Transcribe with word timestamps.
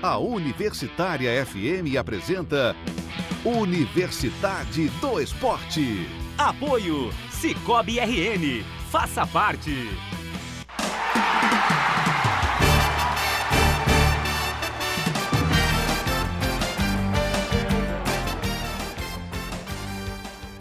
A 0.00 0.16
Universitária 0.16 1.44
FM 1.44 1.96
apresenta 1.98 2.76
Universidade 3.44 4.86
do 5.00 5.20
Esporte. 5.20 6.08
Apoio 6.38 7.12
Cicobi 7.32 7.98
RN. 7.98 8.62
Faça 8.92 9.26
parte. 9.26 9.74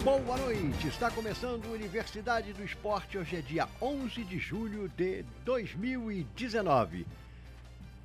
Boa 0.04 0.38
noite, 0.38 0.88
está 0.88 1.11
começando 1.11 1.71
Universidade 1.71 2.54
do 2.54 2.63
Esporte. 2.63 3.19
Hoje 3.19 3.35
é 3.35 3.41
dia 3.41 3.67
11 3.79 4.23
de 4.23 4.39
julho 4.39 4.89
de 4.97 5.23
2019. 5.45 7.05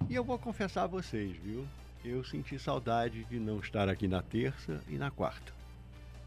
E 0.09 0.15
eu 0.15 0.25
vou 0.25 0.39
confessar 0.39 0.85
a 0.85 0.87
vocês, 0.87 1.33
viu? 1.43 1.65
Eu 2.05 2.25
senti 2.25 2.59
saudade 2.59 3.25
de 3.31 3.39
não 3.39 3.61
estar 3.61 3.89
aqui 3.89 4.09
na 4.09 4.21
terça 4.23 4.81
e 4.89 4.95
na 4.97 5.11
quarta. 5.11 5.53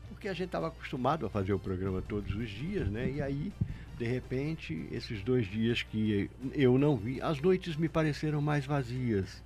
Porque 0.10 0.28
a 0.28 0.34
gente 0.34 0.46
estava 0.48 0.68
acostumado 0.68 1.26
a 1.26 1.30
fazer 1.30 1.54
o 1.54 1.60
programa 1.60 2.02
todos 2.02 2.34
os 2.36 2.50
dias, 2.50 2.88
né? 2.90 3.12
E 3.12 3.22
aí, 3.22 3.52
de 3.98 4.06
repente, 4.06 4.88
esses 4.92 5.22
dois 5.22 5.46
dias 5.48 5.84
que 5.84 6.30
eu 6.54 6.78
não 6.78 6.96
vi, 6.96 7.22
as 7.22 7.40
noites 7.42 7.76
me 7.76 7.90
pareceram 7.90 8.42
mais 8.42 8.66
vazias. 8.66 9.44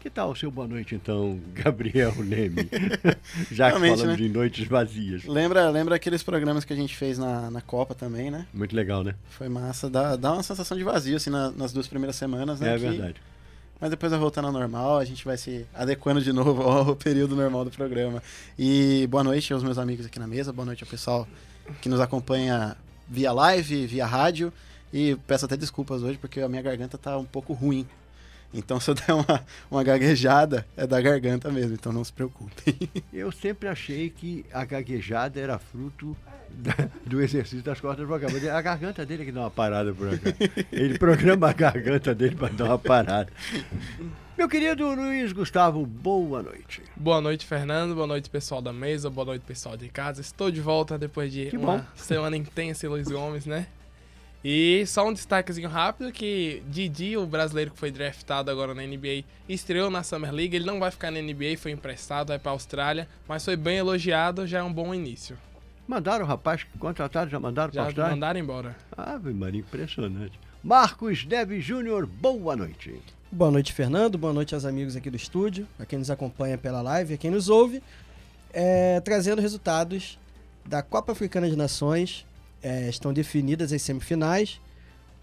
Que 0.00 0.08
tal 0.08 0.30
o 0.30 0.36
seu 0.36 0.48
boa 0.48 0.66
noite, 0.68 0.94
então, 0.94 1.40
Gabriel 1.52 2.14
Neme? 2.22 2.68
Já 3.50 3.66
que 3.66 3.78
Realmente, 3.78 3.96
falamos 3.98 4.18
né? 4.20 4.26
de 4.26 4.28
noites 4.28 4.66
vazias. 4.66 5.24
Lembra, 5.24 5.68
lembra 5.70 5.96
aqueles 5.96 6.22
programas 6.22 6.64
que 6.64 6.72
a 6.72 6.76
gente 6.76 6.96
fez 6.96 7.18
na, 7.18 7.50
na 7.50 7.60
Copa 7.60 7.94
também, 7.96 8.30
né? 8.30 8.46
Muito 8.54 8.74
legal, 8.76 9.02
né? 9.02 9.14
Foi 9.30 9.48
massa. 9.48 9.90
Dá, 9.90 10.14
dá 10.14 10.32
uma 10.34 10.42
sensação 10.44 10.76
de 10.78 10.84
vazio, 10.84 11.16
assim, 11.16 11.30
na- 11.30 11.50
nas 11.50 11.72
duas 11.72 11.88
primeiras 11.88 12.14
semanas, 12.16 12.60
né? 12.60 12.74
É 12.74 12.78
que- 12.78 12.86
verdade. 12.88 13.20
Mas 13.80 13.90
depois 13.90 14.10
vai 14.10 14.18
voltando 14.20 14.46
ao 14.46 14.52
normal, 14.52 14.98
a 14.98 15.04
gente 15.04 15.24
vai 15.24 15.36
se 15.36 15.64
adequando 15.72 16.20
de 16.20 16.32
novo 16.32 16.62
ao 16.62 16.94
período 16.96 17.36
normal 17.36 17.64
do 17.64 17.70
programa. 17.70 18.20
E 18.58 19.06
boa 19.08 19.22
noite 19.22 19.52
aos 19.52 19.62
meus 19.62 19.78
amigos 19.78 20.04
aqui 20.04 20.18
na 20.18 20.26
mesa, 20.26 20.52
boa 20.52 20.66
noite 20.66 20.82
ao 20.82 20.90
pessoal 20.90 21.28
que 21.80 21.88
nos 21.88 22.00
acompanha 22.00 22.76
via 23.08 23.30
live, 23.32 23.86
via 23.86 24.04
rádio. 24.04 24.52
E 24.92 25.16
peço 25.28 25.44
até 25.44 25.56
desculpas 25.56 26.02
hoje, 26.02 26.18
porque 26.18 26.40
a 26.40 26.48
minha 26.48 26.62
garganta 26.62 26.98
tá 26.98 27.16
um 27.16 27.24
pouco 27.24 27.52
ruim. 27.52 27.86
Então, 28.52 28.78
se 28.80 28.90
eu 28.90 28.94
der 28.94 29.12
uma, 29.12 29.44
uma 29.70 29.84
gaguejada, 29.84 30.66
é 30.76 30.86
da 30.86 31.00
garganta 31.00 31.50
mesmo, 31.50 31.74
então 31.74 31.92
não 31.92 32.02
se 32.04 32.12
preocupem. 32.12 32.74
Eu 33.12 33.30
sempre 33.30 33.68
achei 33.68 34.08
que 34.10 34.44
a 34.52 34.64
gaguejada 34.64 35.38
era 35.38 35.58
fruto 35.58 36.16
da- 36.50 36.88
do 37.04 37.20
exercício 37.20 37.62
das 37.62 37.78
cordas 37.80 38.06
vocais. 38.08 38.46
A 38.48 38.62
garganta 38.62 39.04
dele 39.04 39.22
é 39.22 39.26
que 39.26 39.32
dá 39.32 39.40
uma 39.40 39.50
parada 39.50 39.92
por 39.92 40.08
acá. 40.08 40.30
Ele 40.72 40.98
programa 40.98 41.50
a 41.50 41.52
garganta 41.52 42.14
dele 42.14 42.36
para 42.36 42.48
dar 42.54 42.64
uma 42.64 42.78
parada. 42.78 43.30
Meu 44.36 44.48
querido 44.48 44.94
Luiz 44.94 45.32
Gustavo, 45.32 45.84
boa 45.84 46.42
noite. 46.42 46.80
Boa 46.96 47.20
noite, 47.20 47.44
Fernando. 47.44 47.94
Boa 47.94 48.06
noite, 48.06 48.30
pessoal 48.30 48.62
da 48.62 48.72
mesa. 48.72 49.10
Boa 49.10 49.24
noite, 49.26 49.42
pessoal 49.44 49.76
de 49.76 49.88
casa. 49.88 50.20
Estou 50.20 50.50
de 50.50 50.60
volta 50.60 50.96
depois 50.96 51.32
de 51.32 51.46
Que 51.46 51.56
uma 51.56 51.78
bom. 51.78 51.84
semana 51.96 52.36
intensa 52.36 52.86
em 52.86 52.88
Luiz 52.88 53.08
Gomes, 53.08 53.44
né? 53.46 53.66
E 54.44 54.84
só 54.86 55.06
um 55.08 55.12
destaquezinho 55.12 55.68
rápido 55.68 56.12
que 56.12 56.62
Didi, 56.68 57.16
o 57.16 57.26
brasileiro 57.26 57.72
que 57.72 57.78
foi 57.78 57.90
draftado 57.90 58.50
agora 58.50 58.72
na 58.74 58.82
NBA, 58.82 59.24
estreou 59.48 59.90
na 59.90 60.02
Summer 60.02 60.32
League. 60.32 60.54
Ele 60.54 60.64
não 60.64 60.78
vai 60.78 60.90
ficar 60.90 61.10
na 61.10 61.20
NBA, 61.20 61.56
foi 61.58 61.72
emprestado, 61.72 62.28
vai 62.28 62.38
pra 62.38 62.52
Austrália, 62.52 63.08
mas 63.26 63.44
foi 63.44 63.56
bem 63.56 63.78
elogiado, 63.78 64.46
já 64.46 64.60
é 64.60 64.62
um 64.62 64.72
bom 64.72 64.94
início. 64.94 65.36
Mandaram 65.88 66.24
o 66.24 66.28
rapaz 66.28 66.62
que 66.62 66.78
contrataram, 66.78 67.30
já 67.30 67.40
mandaram 67.40 67.72
para 67.72 67.80
Já 67.82 67.86
Austrália? 67.86 68.14
mandaram 68.14 68.38
embora. 68.38 68.76
Ave 68.96 69.32
Maria, 69.32 69.60
impressionante. 69.60 70.38
Marcos 70.62 71.24
Deve 71.24 71.60
Júnior, 71.60 72.06
boa 72.06 72.54
noite. 72.54 72.94
Boa 73.32 73.50
noite, 73.50 73.72
Fernando. 73.72 74.16
Boa 74.18 74.32
noite 74.32 74.54
aos 74.54 74.64
amigos 74.64 74.96
aqui 74.96 75.10
do 75.10 75.16
estúdio, 75.16 75.66
a 75.78 75.84
quem 75.86 75.98
nos 75.98 76.10
acompanha 76.10 76.56
pela 76.56 76.80
live, 76.82 77.14
a 77.14 77.16
quem 77.16 77.30
nos 77.30 77.48
ouve, 77.48 77.82
É, 78.52 79.00
trazendo 79.00 79.42
resultados 79.42 80.18
da 80.64 80.82
Copa 80.82 81.12
Africana 81.12 81.48
de 81.50 81.56
Nações. 81.56 82.24
É, 82.62 82.88
estão 82.88 83.12
definidas 83.12 83.72
as 83.72 83.82
semifinais. 83.82 84.60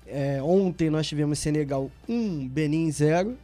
É, 0.07 0.41
ontem 0.41 0.89
nós 0.89 1.07
tivemos 1.07 1.39
Senegal 1.39 1.89
1, 2.07 2.47
Benin 2.47 2.89
0, 2.91 3.35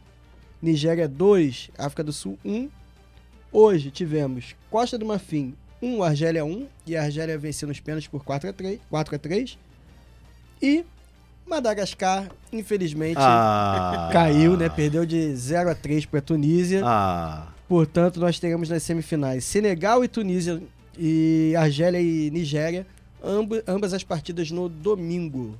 Nigéria 0.60 1.08
2, 1.08 1.70
África 1.76 2.04
do 2.04 2.12
Sul 2.12 2.38
1. 2.44 2.68
Hoje 3.50 3.90
tivemos 3.90 4.54
Costa 4.70 4.96
do 4.96 5.04
Marfim 5.04 5.54
1, 5.82 6.02
Argélia 6.02 6.44
1, 6.44 6.66
e 6.86 6.96
a 6.96 7.02
Argélia 7.02 7.36
venceu 7.36 7.68
nos 7.68 7.80
pênaltis 7.80 8.08
por 8.08 8.24
4 8.24 8.48
a 8.48 8.52
3. 8.52 8.78
4 8.88 9.14
a 9.16 9.18
3. 9.18 9.58
E 10.62 10.84
Madagascar, 11.46 12.30
infelizmente, 12.52 13.16
Ah, 13.18 14.08
caiu, 14.12 14.56
né? 14.56 14.68
Perdeu 14.68 15.04
de 15.04 15.34
0 15.36 15.68
a 15.70 15.74
3 15.74 16.06
para 16.06 16.20
a 16.20 16.22
Tunísia. 16.22 16.80
Ah, 16.84 17.48
Portanto, 17.68 18.20
nós 18.20 18.38
teremos 18.38 18.68
nas 18.68 18.82
semifinais 18.82 19.44
Senegal 19.44 20.04
e 20.04 20.08
Tunísia 20.08 20.62
e 20.96 21.54
Argélia 21.56 22.00
e 22.00 22.30
Nigéria, 22.30 22.86
ambas 23.66 23.92
as 23.94 24.02
partidas 24.04 24.50
no 24.50 24.68
domingo. 24.68 25.58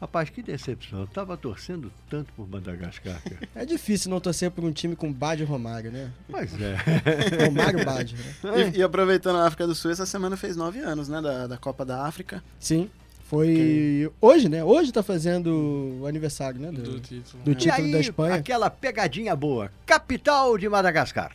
rapaz, 0.00 0.28
que 0.30 0.42
decepção. 0.42 1.00
Eu 1.00 1.06
tava 1.06 1.36
torcendo 1.36 1.90
tanto 2.08 2.32
por 2.34 2.48
Madagascar, 2.48 3.20
cara. 3.22 3.48
É 3.54 3.64
difícil 3.64 4.10
não 4.10 4.20
torcer 4.20 4.50
por 4.50 4.62
um 4.64 4.70
time 4.72 4.94
com 4.94 5.12
Bade 5.12 5.42
e 5.42 5.46
Romário, 5.46 5.90
né? 5.90 6.10
Pois 6.30 6.50
é. 6.60 6.76
Romário 7.46 7.84
Bade, 7.84 8.14
né? 8.14 8.72
E, 8.74 8.78
e 8.78 8.82
aproveitando 8.82 9.36
a 9.36 9.46
África 9.46 9.66
do 9.66 9.74
Sul, 9.74 9.90
essa 9.90 10.06
semana 10.06 10.36
fez 10.36 10.56
nove 10.56 10.78
anos, 10.80 11.08
né? 11.08 11.20
Da, 11.22 11.46
da 11.46 11.56
Copa 11.56 11.84
da 11.84 12.04
África. 12.06 12.42
Sim. 12.60 12.90
Foi 13.24 14.08
hoje, 14.20 14.48
né? 14.48 14.62
Hoje 14.62 14.92
tá 14.92 15.02
fazendo 15.02 15.98
o 16.00 16.06
aniversário, 16.06 16.60
né? 16.60 16.70
Do, 16.70 16.82
Do 16.82 17.00
título. 17.00 17.42
do 17.42 17.50
E 17.50 17.54
título 17.56 17.84
aí, 17.86 17.90
da 17.92 17.98
Espanha. 18.00 18.34
aquela 18.36 18.70
pegadinha 18.70 19.34
boa. 19.34 19.68
Capital 19.84 20.56
de 20.56 20.68
Madagascar. 20.68 21.32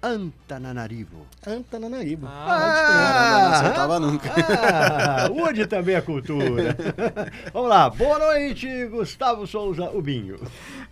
Antananarivo. 0.00 1.26
Antananarivo. 1.44 2.24
Ah, 2.28 3.40
não 3.42 3.52
acertava 3.52 3.98
nunca. 3.98 4.30
Ah, 4.32 5.26
também 5.68 5.96
é 5.96 6.00
cultura. 6.00 6.76
Vamos 7.52 7.68
lá. 7.68 7.90
Boa 7.90 8.16
noite, 8.16 8.86
Gustavo 8.86 9.44
Souza 9.44 9.90
Ubinho. 9.90 10.38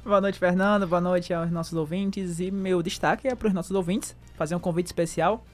Boa 0.05 0.21
noite, 0.21 0.41
Fernando. 0.41 0.89
Boa 0.89 1.01
noite 1.01 1.33
aos 1.33 1.53
nossos 1.53 1.75
ouvintes. 1.75 2.41
E 2.41 2.51
meu 2.51 2.83
destaque 2.83 3.29
é 3.29 3.35
para 3.37 3.47
os 3.47 3.55
nossos 3.55 3.71
ouvintes 3.71 4.17
fazer 4.35 4.57
um 4.57 4.61
convite 4.61 4.87
especial. 4.87 5.45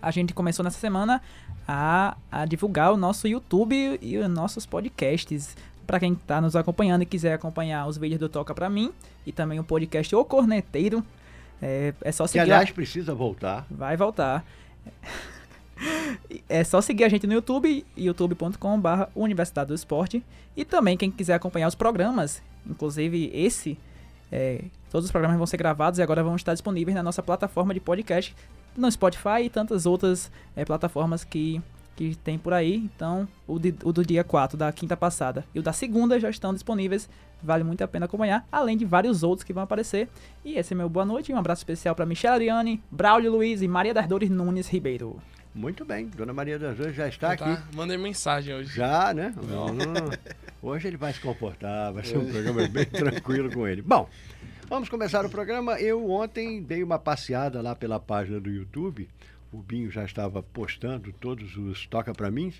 A 0.00 0.12
gente 0.12 0.32
começou 0.32 0.62
nessa 0.62 0.78
semana 0.78 1.20
a, 1.66 2.16
a 2.30 2.44
divulgar 2.44 2.92
o 2.92 2.96
nosso 2.96 3.26
YouTube 3.26 3.98
e 4.00 4.18
os 4.18 4.28
nossos 4.28 4.66
podcasts. 4.66 5.56
Para 5.84 5.98
quem 5.98 6.12
está 6.12 6.40
nos 6.40 6.54
acompanhando 6.54 7.02
e 7.02 7.06
quiser 7.06 7.32
acompanhar 7.32 7.88
os 7.88 7.98
vídeos 7.98 8.20
do 8.20 8.28
Toca 8.28 8.54
Pra 8.54 8.70
Mim 8.70 8.92
e 9.26 9.32
também 9.32 9.58
o 9.58 9.64
podcast 9.64 10.14
O 10.14 10.24
Corneteiro, 10.24 11.04
é, 11.62 11.94
é 12.02 12.12
só 12.12 12.24
Que, 12.24 12.30
seguir. 12.32 12.40
a- 12.40 12.42
aliás, 12.56 12.70
precisa 12.72 13.14
voltar. 13.14 13.64
Vai 13.70 13.96
voltar. 13.96 14.44
É 16.48 16.62
só 16.62 16.80
seguir 16.80 17.02
a 17.04 17.08
gente 17.08 17.26
no 17.26 17.32
YouTube, 17.32 17.84
youtube.com.br 17.96 19.04
Universidade 19.16 19.68
do 19.68 19.74
Esporte. 19.74 20.22
E 20.56 20.64
também 20.64 20.96
quem 20.96 21.10
quiser 21.10 21.34
acompanhar 21.34 21.66
os 21.66 21.74
programas, 21.74 22.40
inclusive 22.64 23.30
esse, 23.34 23.76
é, 24.30 24.62
todos 24.90 25.06
os 25.06 25.10
programas 25.10 25.36
vão 25.38 25.46
ser 25.46 25.56
gravados 25.56 25.98
e 25.98 26.02
agora 26.02 26.22
vão 26.22 26.36
estar 26.36 26.52
disponíveis 26.52 26.94
na 26.94 27.02
nossa 27.02 27.20
plataforma 27.22 27.74
de 27.74 27.80
podcast, 27.80 28.32
no 28.76 28.90
Spotify 28.92 29.42
e 29.44 29.50
tantas 29.50 29.84
outras 29.86 30.30
é, 30.54 30.64
plataformas 30.64 31.24
que, 31.24 31.60
que 31.96 32.14
tem 32.16 32.38
por 32.38 32.52
aí. 32.52 32.76
Então, 32.76 33.26
o, 33.46 33.58
de- 33.58 33.74
o 33.84 33.92
do 33.92 34.04
dia 34.04 34.24
4, 34.24 34.56
da 34.56 34.70
quinta 34.72 34.96
passada, 34.96 35.44
e 35.54 35.58
o 35.58 35.62
da 35.62 35.72
segunda 35.72 36.18
já 36.18 36.30
estão 36.30 36.52
disponíveis. 36.52 37.08
Vale 37.42 37.64
muito 37.64 37.82
a 37.82 37.88
pena 37.88 38.06
acompanhar, 38.06 38.46
além 38.52 38.76
de 38.76 38.84
vários 38.84 39.22
outros 39.24 39.42
que 39.44 39.52
vão 39.52 39.64
aparecer. 39.64 40.08
E 40.44 40.54
esse 40.54 40.74
é 40.74 40.76
meu 40.76 40.88
boa 40.88 41.04
noite. 41.04 41.32
Um 41.32 41.36
abraço 41.36 41.60
especial 41.60 41.94
para 41.94 42.06
Michelle 42.06 42.34
Ariane, 42.48 42.80
Braulio 42.90 43.32
Luiz 43.32 43.62
e 43.62 43.66
Maria 43.68 43.92
das 43.92 44.06
Dores 44.06 44.30
Nunes 44.30 44.68
Ribeiro. 44.68 45.20
Muito 45.54 45.84
bem. 45.84 46.06
Dona 46.06 46.32
Maria 46.32 46.58
das 46.58 46.76
Dores 46.76 46.94
já 46.94 47.08
está 47.08 47.36
tá, 47.36 47.44
aqui. 47.52 47.76
Mandei 47.76 47.98
mensagem 47.98 48.54
hoje. 48.54 48.74
Já, 48.74 49.12
né? 49.12 49.34
Hum, 49.36 50.10
Hoje 50.62 50.86
ele 50.88 50.96
vai 50.96 51.12
se 51.12 51.20
comportar, 51.20 51.92
vai 51.92 52.04
ser 52.04 52.16
um 52.16 52.30
programa 52.30 52.66
bem 52.68 52.84
tranquilo 52.86 53.50
com 53.52 53.66
ele. 53.66 53.82
Bom, 53.82 54.08
vamos 54.68 54.88
começar 54.88 55.26
o 55.26 55.28
programa. 55.28 55.78
Eu 55.80 56.08
ontem 56.10 56.62
dei 56.62 56.82
uma 56.82 56.98
passeada 56.98 57.60
lá 57.60 57.74
pela 57.74 57.98
página 57.98 58.40
do 58.40 58.48
YouTube. 58.48 59.08
O 59.52 59.58
Binho 59.58 59.90
já 59.90 60.04
estava 60.04 60.42
postando 60.42 61.12
todos 61.12 61.56
os 61.58 61.86
Toca 61.86 62.14
Pra 62.14 62.30
Mim. 62.30 62.52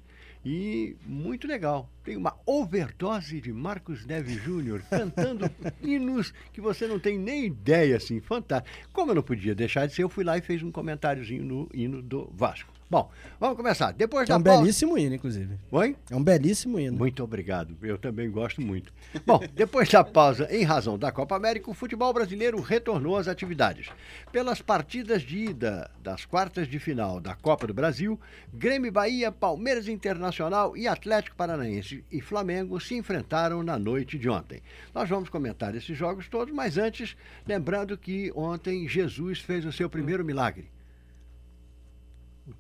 E 0.45 0.95
muito 1.07 1.47
legal. 1.47 1.89
Tem 2.05 2.17
uma 2.17 2.37
overdose 2.45 3.41
de 3.41 3.53
Marcos 3.53 4.05
Neve 4.05 4.35
Júnior 4.35 4.83
cantando 4.91 5.51
hinos 5.81 6.35
que 6.53 6.61
você 6.61 6.87
não 6.87 6.99
tem 6.99 7.19
nem 7.19 7.47
ideia, 7.47 7.97
assim, 7.97 8.21
fantástico. 8.21 8.89
Como 8.93 9.11
eu 9.11 9.15
não 9.15 9.23
podia 9.23 9.55
deixar 9.55 9.87
de 9.87 9.95
ser, 9.95 10.03
eu 10.03 10.09
fui 10.09 10.25
lá 10.25 10.37
e 10.37 10.43
fiz 10.43 10.63
um 10.63 10.71
comentáriozinho 10.71 11.45
no 11.45 11.69
hino 11.73 12.03
do 12.03 12.31
Vasco. 12.35 12.82
Bom, 12.93 13.11
vamos 13.41 13.57
começar. 13.57 13.91
Depois 13.91 14.29
É 14.29 14.35
da 14.35 14.39
um 14.39 14.43
pausa... 14.43 14.61
belíssimo 14.61 14.99
hino, 14.99 15.15
inclusive. 15.15 15.57
Oi? 15.71 15.97
É 16.11 16.15
um 16.15 16.23
belíssimo 16.23 16.79
hino. 16.79 16.99
Muito 16.99 17.25
obrigado. 17.25 17.75
Eu 17.81 17.97
também 17.97 18.31
gosto 18.31 18.61
muito. 18.61 18.93
Bom, 19.25 19.41
depois 19.57 19.89
da 19.89 20.05
pausa, 20.05 20.47
em 20.55 20.63
razão 20.63 20.99
da 20.99 21.11
Copa 21.11 21.35
América, 21.35 21.71
o 21.71 21.75
futebol 21.75 22.13
brasileiro 22.13 22.61
retornou 22.61 23.17
às 23.17 23.29
atividades. 23.29 23.89
Pelas 24.31 24.61
partidas 24.61 25.23
de 25.23 25.39
ida 25.39 25.91
das 26.03 26.27
quartas 26.27 26.69
de 26.69 26.79
final 26.79 27.19
da 27.19 27.35
Copa 27.35 27.67
do 27.67 27.73
Brasil, 27.73 28.21
Grêmio 28.53 28.93
Bahia, 28.93 29.33
Palmeiras 29.33 29.89
Internacional 29.89 30.77
e 30.77 30.87
Atlético 30.87 31.35
Paranaense 31.35 32.05
e 32.13 32.21
Flamengo 32.21 32.79
se 32.79 32.95
enfrentaram 32.95 33.63
na 33.63 33.79
noite 33.79 34.19
de 34.19 34.29
ontem. 34.29 34.61
Nós 34.95 35.09
vamos 35.09 35.31
comentar 35.31 35.75
esses 35.75 35.97
jogos 35.97 36.29
todos, 36.29 36.53
mas 36.53 36.77
antes, 36.77 37.17
lembrando 37.47 37.97
que 37.97 38.31
ontem 38.35 38.87
Jesus 38.87 39.39
fez 39.39 39.65
o 39.65 39.73
seu 39.73 39.89
primeiro 39.89 40.23
milagre. 40.23 40.72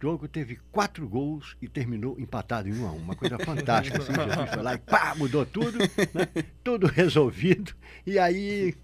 Jogo 0.00 0.28
teve 0.28 0.58
quatro 0.70 1.08
gols 1.08 1.56
e 1.60 1.68
terminou 1.68 2.18
empatado 2.18 2.68
em 2.68 2.78
um 2.78 2.86
a 2.86 2.92
um. 2.92 2.98
Uma 2.98 3.16
coisa 3.16 3.38
fantástica. 3.38 3.98
Assim, 3.98 4.12
Jesus 4.12 4.50
foi 4.50 4.62
lá 4.62 4.74
e 4.74 4.78
pá, 4.78 5.14
mudou 5.16 5.44
tudo, 5.44 5.78
né? 5.78 6.44
tudo 6.62 6.86
resolvido. 6.86 7.72
E 8.06 8.18
aí, 8.18 8.74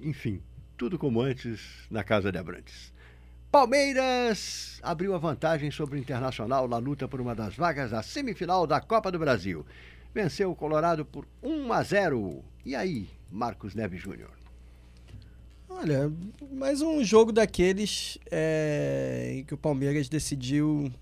enfim, 0.00 0.42
tudo 0.76 0.98
como 0.98 1.20
antes 1.20 1.86
na 1.90 2.02
casa 2.02 2.32
de 2.32 2.38
Abrantes. 2.38 2.92
Palmeiras 3.50 4.78
abriu 4.82 5.14
a 5.14 5.18
vantagem 5.18 5.70
sobre 5.70 5.98
o 5.98 6.00
Internacional 6.00 6.68
na 6.68 6.78
luta 6.78 7.08
por 7.08 7.20
uma 7.20 7.34
das 7.34 7.56
vagas 7.56 7.90
da 7.90 8.02
semifinal 8.02 8.66
da 8.66 8.80
Copa 8.80 9.10
do 9.10 9.18
Brasil. 9.18 9.66
Venceu 10.14 10.50
o 10.50 10.56
Colorado 10.56 11.04
por 11.04 11.26
1 11.42 11.72
a 11.72 11.82
0. 11.82 12.44
E 12.64 12.76
aí, 12.76 13.10
Marcos 13.30 13.74
Neves 13.74 14.00
Júnior? 14.00 14.39
Olha, 15.72 16.12
mais 16.52 16.82
um 16.82 17.02
jogo 17.04 17.30
daqueles 17.30 18.18
é, 18.28 19.36
em 19.36 19.44
que 19.44 19.54
o 19.54 19.56
Palmeiras 19.56 20.08
decidiu 20.08 20.92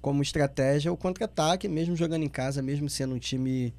como 0.00 0.22
estratégia 0.22 0.92
o 0.92 0.96
contra-ataque, 0.96 1.66
mesmo 1.66 1.96
jogando 1.96 2.22
em 2.22 2.28
casa, 2.28 2.60
mesmo 2.60 2.88
sendo 2.90 3.14
um 3.14 3.18
time 3.18 3.74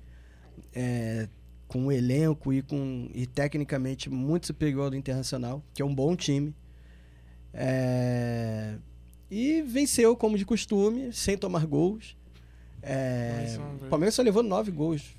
é, 0.73 1.29
com 1.67 1.83
um 1.85 1.91
elenco 1.91 2.51
e, 2.51 2.63
com, 2.63 3.07
e 3.13 3.27
tecnicamente 3.27 4.09
muito 4.09 4.47
superior 4.47 4.85
ao 4.85 4.89
do 4.89 4.95
Internacional, 4.95 5.63
que 5.75 5.81
é 5.81 5.85
um 5.85 5.93
bom 5.93 6.15
time. 6.15 6.55
É, 7.53 8.77
e 9.29 9.61
venceu, 9.61 10.15
como 10.17 10.39
de 10.39 10.45
costume, 10.45 11.13
sem 11.13 11.37
tomar 11.37 11.67
gols. 11.67 12.17
É, 12.81 13.57
o. 13.83 13.89
Palmeiras 13.89 14.15
só 14.15 14.23
levou 14.23 14.41
nove 14.41 14.71
gols 14.71 15.15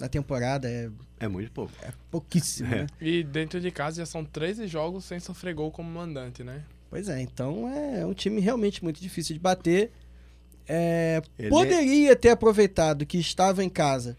na 0.00 0.08
temporada, 0.08 0.68
é, 0.68 0.90
É 1.20 1.28
muito 1.28 1.52
pouco. 1.52 1.72
é 1.82 1.92
pouquíssimo, 2.10 2.72
É. 2.74 2.78
né? 2.82 2.86
E 3.00 3.22
dentro 3.22 3.60
de 3.60 3.70
casa 3.70 3.98
já 3.98 4.06
são 4.06 4.24
13 4.24 4.66
jogos 4.66 5.04
sem 5.04 5.20
sofrer 5.20 5.54
gol 5.54 5.70
como 5.70 5.88
mandante, 5.90 6.42
né? 6.42 6.64
Pois 6.88 7.08
é, 7.08 7.20
então 7.20 7.68
é 7.68 8.04
um 8.04 8.12
time 8.14 8.40
realmente 8.40 8.82
muito 8.82 9.00
difícil 9.00 9.34
de 9.34 9.40
bater. 9.40 9.92
É, 10.68 11.22
Ele- 11.38 11.48
Poderia 11.50 12.16
ter 12.16 12.30
aproveitado 12.30 13.06
que 13.06 13.18
estava 13.18 13.62
em 13.62 13.68
casa 13.68 14.16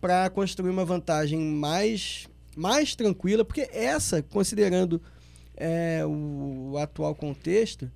para 0.00 0.28
construir 0.30 0.70
uma 0.70 0.84
vantagem 0.84 1.38
mais, 1.40 2.26
mais 2.56 2.94
tranquila, 2.94 3.44
porque 3.44 3.68
essa, 3.72 4.22
considerando 4.22 5.00
é, 5.56 6.04
o, 6.04 6.76
atual 6.78 7.14
contexto, 7.14 7.90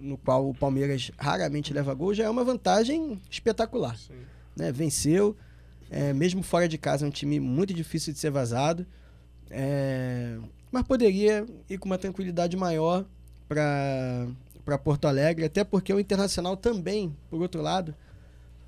no 0.00 0.16
qual 0.16 0.48
o 0.48 0.54
Palmeiras 0.54 1.10
raramente 1.18 1.72
leva 1.74 1.92
gol, 1.94 2.14
já 2.14 2.24
é 2.24 2.30
uma 2.30 2.44
vantagem 2.44 3.20
espetacular 3.30 3.96
Sim. 3.98 4.14
né? 4.56 4.72
Venceu, 4.72 5.36
é, 5.90 6.12
mesmo 6.12 6.42
fora 6.42 6.68
de 6.68 6.78
casa, 6.78 7.04
é 7.04 7.08
um 7.08 7.12
time 7.12 7.38
muito 7.40 7.72
difícil 7.72 8.12
de 8.12 8.18
ser 8.18 8.30
vazado. 8.30 8.86
É, 9.50 10.38
mas 10.72 10.82
poderia 10.82 11.46
ir 11.70 11.78
com 11.78 11.86
uma 11.86 11.98
tranquilidade 11.98 12.56
maior 12.56 13.04
para 13.48 14.78
Porto 14.82 15.06
Alegre, 15.06 15.44
até 15.44 15.62
porque 15.64 15.92
o 15.92 16.00
Internacional 16.00 16.56
também, 16.56 17.14
por 17.30 17.40
outro 17.40 17.62
lado, 17.62 17.94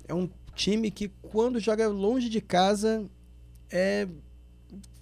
é 0.07 0.13
um 0.13 0.29
time 0.55 0.89
que 0.89 1.09
quando 1.21 1.59
joga 1.59 1.87
longe 1.87 2.29
de 2.29 2.41
casa 2.41 3.05
é 3.69 4.07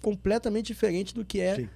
completamente 0.02 0.66
diferente 0.66 1.14
do 1.14 1.24
que 1.24 1.40
é 1.40 1.56
Sim. 1.56 1.68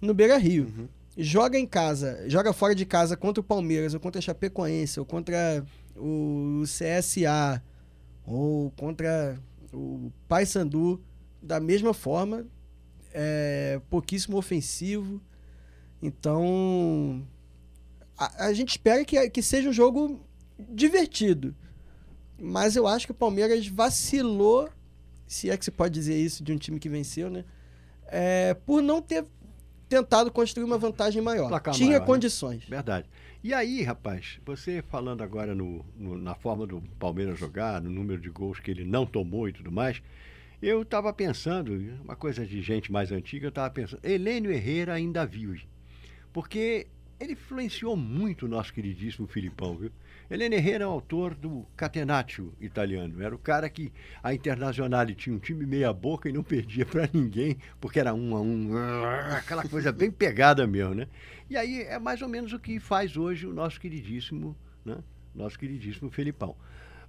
no 0.00 0.14
Beira 0.14 0.36
Rio 0.36 0.64
Uhum. 0.64 0.88
joga 1.16 1.58
em 1.58 1.66
casa, 1.66 2.24
joga 2.28 2.52
fora 2.52 2.74
de 2.74 2.84
casa 2.86 3.16
contra 3.16 3.40
o 3.40 3.44
Palmeiras, 3.44 3.94
ou 3.94 4.00
contra 4.00 4.18
a 4.18 4.22
Chapecoense, 4.22 4.98
ou 5.00 5.06
contra 5.06 5.64
o 5.96 6.62
CSA, 6.64 7.62
ou 8.24 8.70
contra 8.72 9.38
o 9.72 10.12
Paysandu, 10.26 11.02
da 11.42 11.60
mesma 11.60 11.92
forma, 11.94 12.46
é 13.12 13.80
pouquíssimo 13.88 14.36
ofensivo. 14.36 15.20
Então, 16.02 17.26
a, 18.16 18.46
a 18.46 18.52
gente 18.52 18.70
espera 18.70 19.04
que, 19.04 19.30
que 19.30 19.42
seja 19.42 19.68
um 19.68 19.72
jogo 19.72 20.20
divertido. 20.58 21.54
Mas 22.40 22.76
eu 22.76 22.86
acho 22.86 23.06
que 23.06 23.12
o 23.12 23.14
Palmeiras 23.14 23.66
vacilou, 23.66 24.68
se 25.26 25.50
é 25.50 25.56
que 25.56 25.64
se 25.64 25.70
pode 25.70 25.94
dizer 25.94 26.16
isso 26.16 26.42
de 26.42 26.52
um 26.52 26.56
time 26.56 26.78
que 26.78 26.88
venceu, 26.88 27.28
né? 27.28 27.44
É, 28.06 28.54
por 28.54 28.80
não 28.80 29.02
ter 29.02 29.24
tentado 29.88 30.30
construir 30.30 30.64
uma 30.64 30.78
vantagem 30.78 31.20
maior. 31.20 31.48
Placar 31.48 31.74
Tinha 31.74 31.88
maior, 31.88 32.00
né? 32.00 32.06
condições. 32.06 32.64
Verdade. 32.64 33.08
E 33.42 33.54
aí, 33.54 33.82
rapaz, 33.82 34.40
você 34.44 34.82
falando 34.82 35.22
agora 35.22 35.54
no, 35.54 35.84
no- 35.96 36.18
na 36.18 36.34
forma 36.34 36.66
do 36.66 36.80
Palmeiras 36.98 37.38
jogar, 37.38 37.80
no 37.80 37.90
número 37.90 38.20
de 38.20 38.28
gols 38.28 38.58
que 38.58 38.70
ele 38.70 38.84
não 38.84 39.06
tomou 39.06 39.48
e 39.48 39.52
tudo 39.52 39.70
mais, 39.70 40.02
eu 40.60 40.82
estava 40.82 41.12
pensando, 41.12 41.72
uma 42.02 42.16
coisa 42.16 42.44
de 42.44 42.60
gente 42.60 42.90
mais 42.90 43.12
antiga, 43.12 43.46
eu 43.46 43.50
estava 43.50 43.70
pensando, 43.70 44.04
Helênio 44.04 44.50
Herrera 44.50 44.94
ainda 44.94 45.24
vive. 45.24 45.68
Porque 46.32 46.88
ele 47.20 47.32
influenciou 47.32 47.96
muito 47.96 48.46
o 48.46 48.48
nosso 48.48 48.72
queridíssimo 48.72 49.26
Filipão, 49.26 49.76
viu? 49.76 49.90
Helene 50.30 50.56
Herrera 50.56 50.84
é 50.84 50.86
o 50.86 50.90
autor 50.90 51.34
do 51.34 51.66
Catenaccio 51.74 52.52
italiano. 52.60 53.22
Era 53.22 53.34
o 53.34 53.38
cara 53.38 53.68
que 53.70 53.90
a 54.22 54.34
Internazionale 54.34 55.14
tinha 55.14 55.34
um 55.34 55.38
time 55.38 55.64
meia 55.64 55.92
boca 55.92 56.28
e 56.28 56.32
não 56.32 56.42
perdia 56.42 56.84
para 56.84 57.08
ninguém, 57.12 57.56
porque 57.80 57.98
era 57.98 58.12
um 58.12 58.36
a 58.36 58.40
um, 58.40 58.70
aquela 59.36 59.66
coisa 59.66 59.90
bem 59.90 60.10
pegada 60.10 60.66
mesmo, 60.66 60.94
né? 60.94 61.08
E 61.48 61.56
aí 61.56 61.82
é 61.82 61.98
mais 61.98 62.20
ou 62.20 62.28
menos 62.28 62.52
o 62.52 62.58
que 62.58 62.78
faz 62.78 63.16
hoje 63.16 63.46
o 63.46 63.54
nosso 63.54 63.80
queridíssimo, 63.80 64.54
né? 64.84 64.98
Nosso 65.34 65.58
queridíssimo 65.58 66.10
Felipão. 66.10 66.54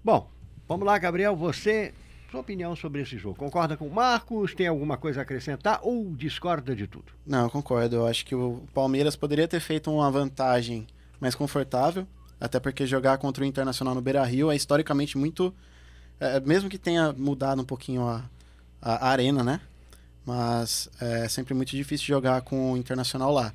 Bom, 0.04 0.32
vamos 0.68 0.86
lá, 0.86 0.98
Gabriel, 0.98 1.36
você, 1.36 1.94
sua 2.30 2.42
opinião 2.42 2.76
sobre 2.76 3.02
esse 3.02 3.18
jogo. 3.18 3.36
Concorda 3.36 3.76
com 3.76 3.88
o 3.88 3.94
Marcos? 3.94 4.54
Tem 4.54 4.68
alguma 4.68 4.98
coisa 4.98 5.22
a 5.22 5.24
acrescentar 5.24 5.80
ou 5.84 6.14
discorda 6.16 6.76
de 6.76 6.88
tudo? 6.88 7.12
Não, 7.26 7.44
eu 7.44 7.50
concordo. 7.50 7.98
Eu 7.98 8.08
acho 8.08 8.26
que 8.26 8.36
o 8.36 8.64
Palmeiras 8.74 9.16
poderia 9.16 9.48
ter 9.48 9.60
feito 9.60 9.92
uma 9.92 10.10
vantagem 10.12 10.86
mais 11.20 11.36
confortável, 11.36 12.08
até 12.40 12.60
porque 12.60 12.86
jogar 12.86 13.18
contra 13.18 13.44
o 13.44 13.48
Internacional 13.48 13.96
no 13.96 14.02
Beira-Rio 14.02 14.52
é 14.52 14.56
historicamente 14.56 15.18
muito... 15.18 15.54
é, 16.20 16.40
mesmo 16.40 16.70
que 16.70 16.78
tenha 16.78 17.14
mudado 17.14 17.62
um 17.62 17.66
pouquinho 17.66 18.08
a, 18.08 18.24
a, 18.82 19.08
a 19.08 19.10
arena, 19.10 19.44
né? 19.44 19.60
Mas 20.26 20.90
é 21.02 21.28
sempre 21.28 21.54
muito 21.54 21.72
difícil 21.72 22.06
jogar 22.06 22.42
com 22.42 22.74
o 22.74 22.78
Internacional 22.78 23.34
lá. 23.34 23.54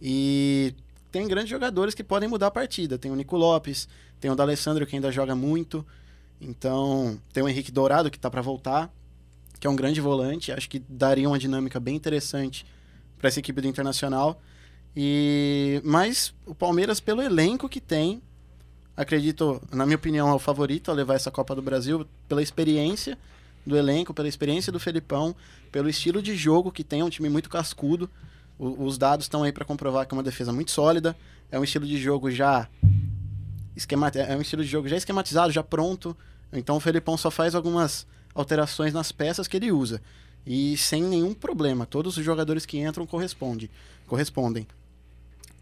E 0.00 0.74
tem 1.12 1.28
grandes 1.28 1.50
jogadores 1.50 1.94
que 1.94 2.02
podem 2.02 2.28
mudar 2.28 2.48
a 2.48 2.50
partida. 2.50 2.98
Tem 2.98 3.10
o 3.10 3.14
Nico 3.14 3.36
Lopes, 3.36 3.88
tem 4.18 4.30
o 4.30 4.34
D'Alessandro 4.34 4.86
que 4.86 4.96
ainda 4.96 5.12
joga 5.12 5.34
muito. 5.34 5.86
Então, 6.40 7.18
tem 7.32 7.42
o 7.42 7.48
Henrique 7.48 7.72
Dourado 7.72 8.10
que 8.10 8.18
tá 8.18 8.30
para 8.30 8.42
voltar, 8.42 8.92
que 9.58 9.66
é 9.66 9.70
um 9.70 9.76
grande 9.76 10.00
volante. 10.00 10.52
Acho 10.52 10.68
que 10.68 10.78
daria 10.88 11.28
uma 11.28 11.38
dinâmica 11.38 11.80
bem 11.80 11.96
interessante 11.96 12.66
para 13.18 13.28
essa 13.28 13.40
equipe 13.40 13.60
do 13.60 13.68
Internacional. 13.68 14.40
E 14.96 15.80
mas 15.84 16.34
o 16.46 16.54
Palmeiras 16.54 17.00
pelo 17.00 17.22
elenco 17.22 17.68
que 17.68 17.80
tem, 17.80 18.22
acredito, 18.96 19.60
na 19.72 19.84
minha 19.84 19.96
opinião, 19.96 20.28
é 20.28 20.34
o 20.34 20.38
favorito 20.38 20.90
a 20.90 20.94
levar 20.94 21.14
essa 21.14 21.30
Copa 21.30 21.54
do 21.54 21.62
Brasil 21.62 22.06
pela 22.28 22.42
experiência 22.42 23.18
do 23.66 23.76
elenco, 23.76 24.12
pela 24.12 24.28
experiência 24.28 24.70
do 24.70 24.78
Felipão, 24.78 25.34
pelo 25.72 25.88
estilo 25.88 26.20
de 26.22 26.36
jogo 26.36 26.70
que 26.70 26.84
tem, 26.84 27.00
é 27.00 27.04
um 27.04 27.10
time 27.10 27.28
muito 27.28 27.48
cascudo. 27.48 28.08
O- 28.58 28.84
os 28.84 28.98
dados 28.98 29.24
estão 29.24 29.42
aí 29.42 29.50
para 29.50 29.64
comprovar 29.64 30.06
que 30.06 30.14
é 30.14 30.16
uma 30.16 30.22
defesa 30.22 30.52
muito 30.52 30.70
sólida, 30.70 31.16
é 31.50 31.58
um 31.58 31.64
estilo 31.64 31.86
de 31.86 31.96
jogo 31.96 32.30
já 32.30 32.68
esquemati 33.76 34.18
é 34.18 34.36
um 34.36 34.40
estilo 34.40 34.62
de 34.62 34.68
jogo 34.70 34.88
já 34.88 34.96
esquematizado, 34.96 35.52
já 35.52 35.62
pronto. 35.62 36.16
Então 36.52 36.76
o 36.76 36.80
Felipão 36.80 37.16
só 37.16 37.30
faz 37.30 37.54
algumas 37.54 38.06
alterações 38.34 38.92
nas 38.92 39.10
peças 39.12 39.46
que 39.48 39.56
ele 39.56 39.72
usa 39.72 40.00
e 40.46 40.76
sem 40.76 41.02
nenhum 41.02 41.32
problema. 41.34 41.86
Todos 41.86 42.16
os 42.16 42.24
jogadores 42.24 42.66
que 42.66 42.78
entram 42.78 43.06
corresponde, 43.06 43.70
correspondem. 44.06 44.66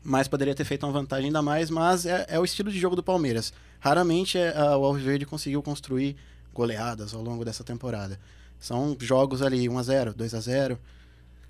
Mas 0.04 0.26
poderia 0.26 0.54
ter 0.54 0.64
feito 0.64 0.84
uma 0.84 0.92
vantagem 0.92 1.26
ainda 1.26 1.40
mais, 1.42 1.70
mas 1.70 2.04
é, 2.06 2.26
é 2.28 2.38
o 2.38 2.44
estilo 2.44 2.70
de 2.72 2.78
jogo 2.78 2.96
do 2.96 3.02
Palmeiras. 3.02 3.52
Raramente 3.78 4.36
é, 4.36 4.56
a- 4.56 4.76
o 4.76 4.84
Alviverde 4.84 5.24
conseguiu 5.24 5.62
construir 5.62 6.16
goleadas 6.52 7.14
ao 7.14 7.22
longo 7.22 7.44
dessa 7.44 7.62
temporada. 7.62 8.18
São 8.58 8.96
jogos 9.00 9.42
ali 9.42 9.68
1 9.68 9.78
a 9.78 9.82
0, 9.82 10.14
2 10.14 10.34
a 10.34 10.40
0, 10.40 10.78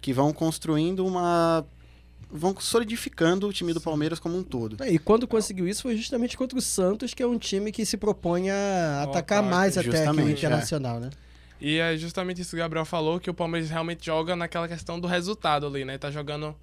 que 0.00 0.12
vão 0.12 0.32
construindo 0.32 1.06
uma 1.06 1.64
vão 2.32 2.58
solidificando 2.58 3.46
o 3.46 3.52
time 3.52 3.74
do 3.74 3.80
Palmeiras 3.80 4.18
como 4.18 4.38
um 4.38 4.42
todo. 4.42 4.82
E 4.86 4.98
quando 4.98 5.28
conseguiu 5.28 5.68
isso 5.68 5.82
foi 5.82 5.96
justamente 5.96 6.36
contra 6.36 6.58
o 6.58 6.62
Santos, 6.62 7.12
que 7.12 7.22
é 7.22 7.26
um 7.26 7.38
time 7.38 7.70
que 7.70 7.84
se 7.84 7.98
propõe 7.98 8.50
a 8.50 9.02
atacar 9.02 9.40
ataque, 9.40 9.54
mais 9.54 9.76
até 9.76 9.90
que 9.90 10.10
o 10.10 10.20
é. 10.20 10.30
Internacional, 10.30 10.98
né? 10.98 11.10
E 11.60 11.78
é 11.78 11.96
justamente 11.96 12.40
isso 12.40 12.50
que 12.50 12.56
o 12.56 12.58
Gabriel 12.58 12.84
falou, 12.84 13.20
que 13.20 13.30
o 13.30 13.34
Palmeiras 13.34 13.70
realmente 13.70 14.06
joga 14.06 14.34
naquela 14.34 14.66
questão 14.66 14.98
do 14.98 15.06
resultado 15.06 15.66
ali, 15.66 15.84
né? 15.84 15.98
Tá 15.98 16.10
jogando 16.10 16.56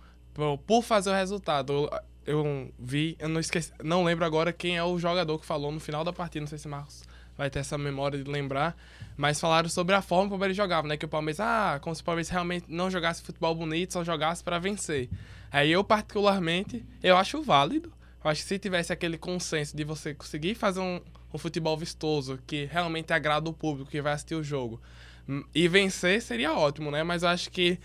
por, 0.65 0.83
fazer 0.83 1.11
o 1.11 1.13
resultado. 1.13 1.89
eu 2.25 2.69
vi, 2.77 3.15
eu 3.19 3.29
não 3.29 3.39
esqueci, 3.39 3.71
não 3.83 4.03
lembro 4.03 4.25
agora 4.25 4.51
quem 4.51 4.75
é 4.75 4.83
o 4.83 4.97
jogador 4.97 5.39
que 5.39 5.45
falou 5.45 5.71
no 5.71 5.79
final 5.79 6.03
da 6.03 6.11
partida, 6.11 6.41
não 6.41 6.47
sei 6.47 6.57
se 6.57 6.67
Marcos 6.67 7.03
vai 7.37 7.49
ter 7.49 7.59
essa 7.59 7.77
memória 7.77 8.21
de 8.21 8.29
lembrar, 8.29 8.75
mas 9.15 9.39
falaram 9.39 9.69
sobre 9.69 9.95
a 9.95 10.01
forma 10.01 10.29
como 10.29 10.43
ele 10.43 10.53
jogava, 10.53 10.85
né? 10.85 10.97
Que 10.97 11.05
o 11.05 11.07
Palmeiras, 11.07 11.39
ah, 11.39 11.79
como 11.81 11.95
se 11.95 12.01
o 12.01 12.05
Palmeiras 12.05 12.27
realmente 12.27 12.65
não 12.67 12.91
jogasse 12.91 13.21
futebol 13.21 13.55
bonito, 13.55 13.93
só 13.93 14.03
jogasse 14.03 14.43
para 14.43 14.59
vencer. 14.59 15.09
Aí 15.51 15.71
eu, 15.71 15.83
particularmente, 15.83 16.85
eu 17.01 17.17
acho 17.17 17.41
válido. 17.41 17.91
Eu 18.23 18.29
acho 18.29 18.41
que 18.41 18.47
se 18.47 18.59
tivesse 18.59 18.91
aquele 18.91 19.17
consenso 19.17 19.75
de 19.75 19.83
você 19.83 20.13
conseguir 20.13 20.55
fazer 20.55 20.79
um, 20.81 21.01
um 21.33 21.37
futebol 21.37 21.77
vistoso, 21.77 22.39
que 22.45 22.65
realmente 22.65 23.13
agrada 23.13 23.49
o 23.49 23.53
público 23.53 23.89
que 23.89 24.01
vai 24.01 24.13
assistir 24.13 24.35
o 24.35 24.43
jogo, 24.43 24.81
hum, 25.27 25.43
e 25.55 25.67
vencer 25.67 26.21
seria 26.21 26.53
ótimo, 26.53 26.91
né? 26.91 27.03
Mas 27.03 27.23
eu 27.23 27.29
acho 27.29 27.49
que 27.49 27.79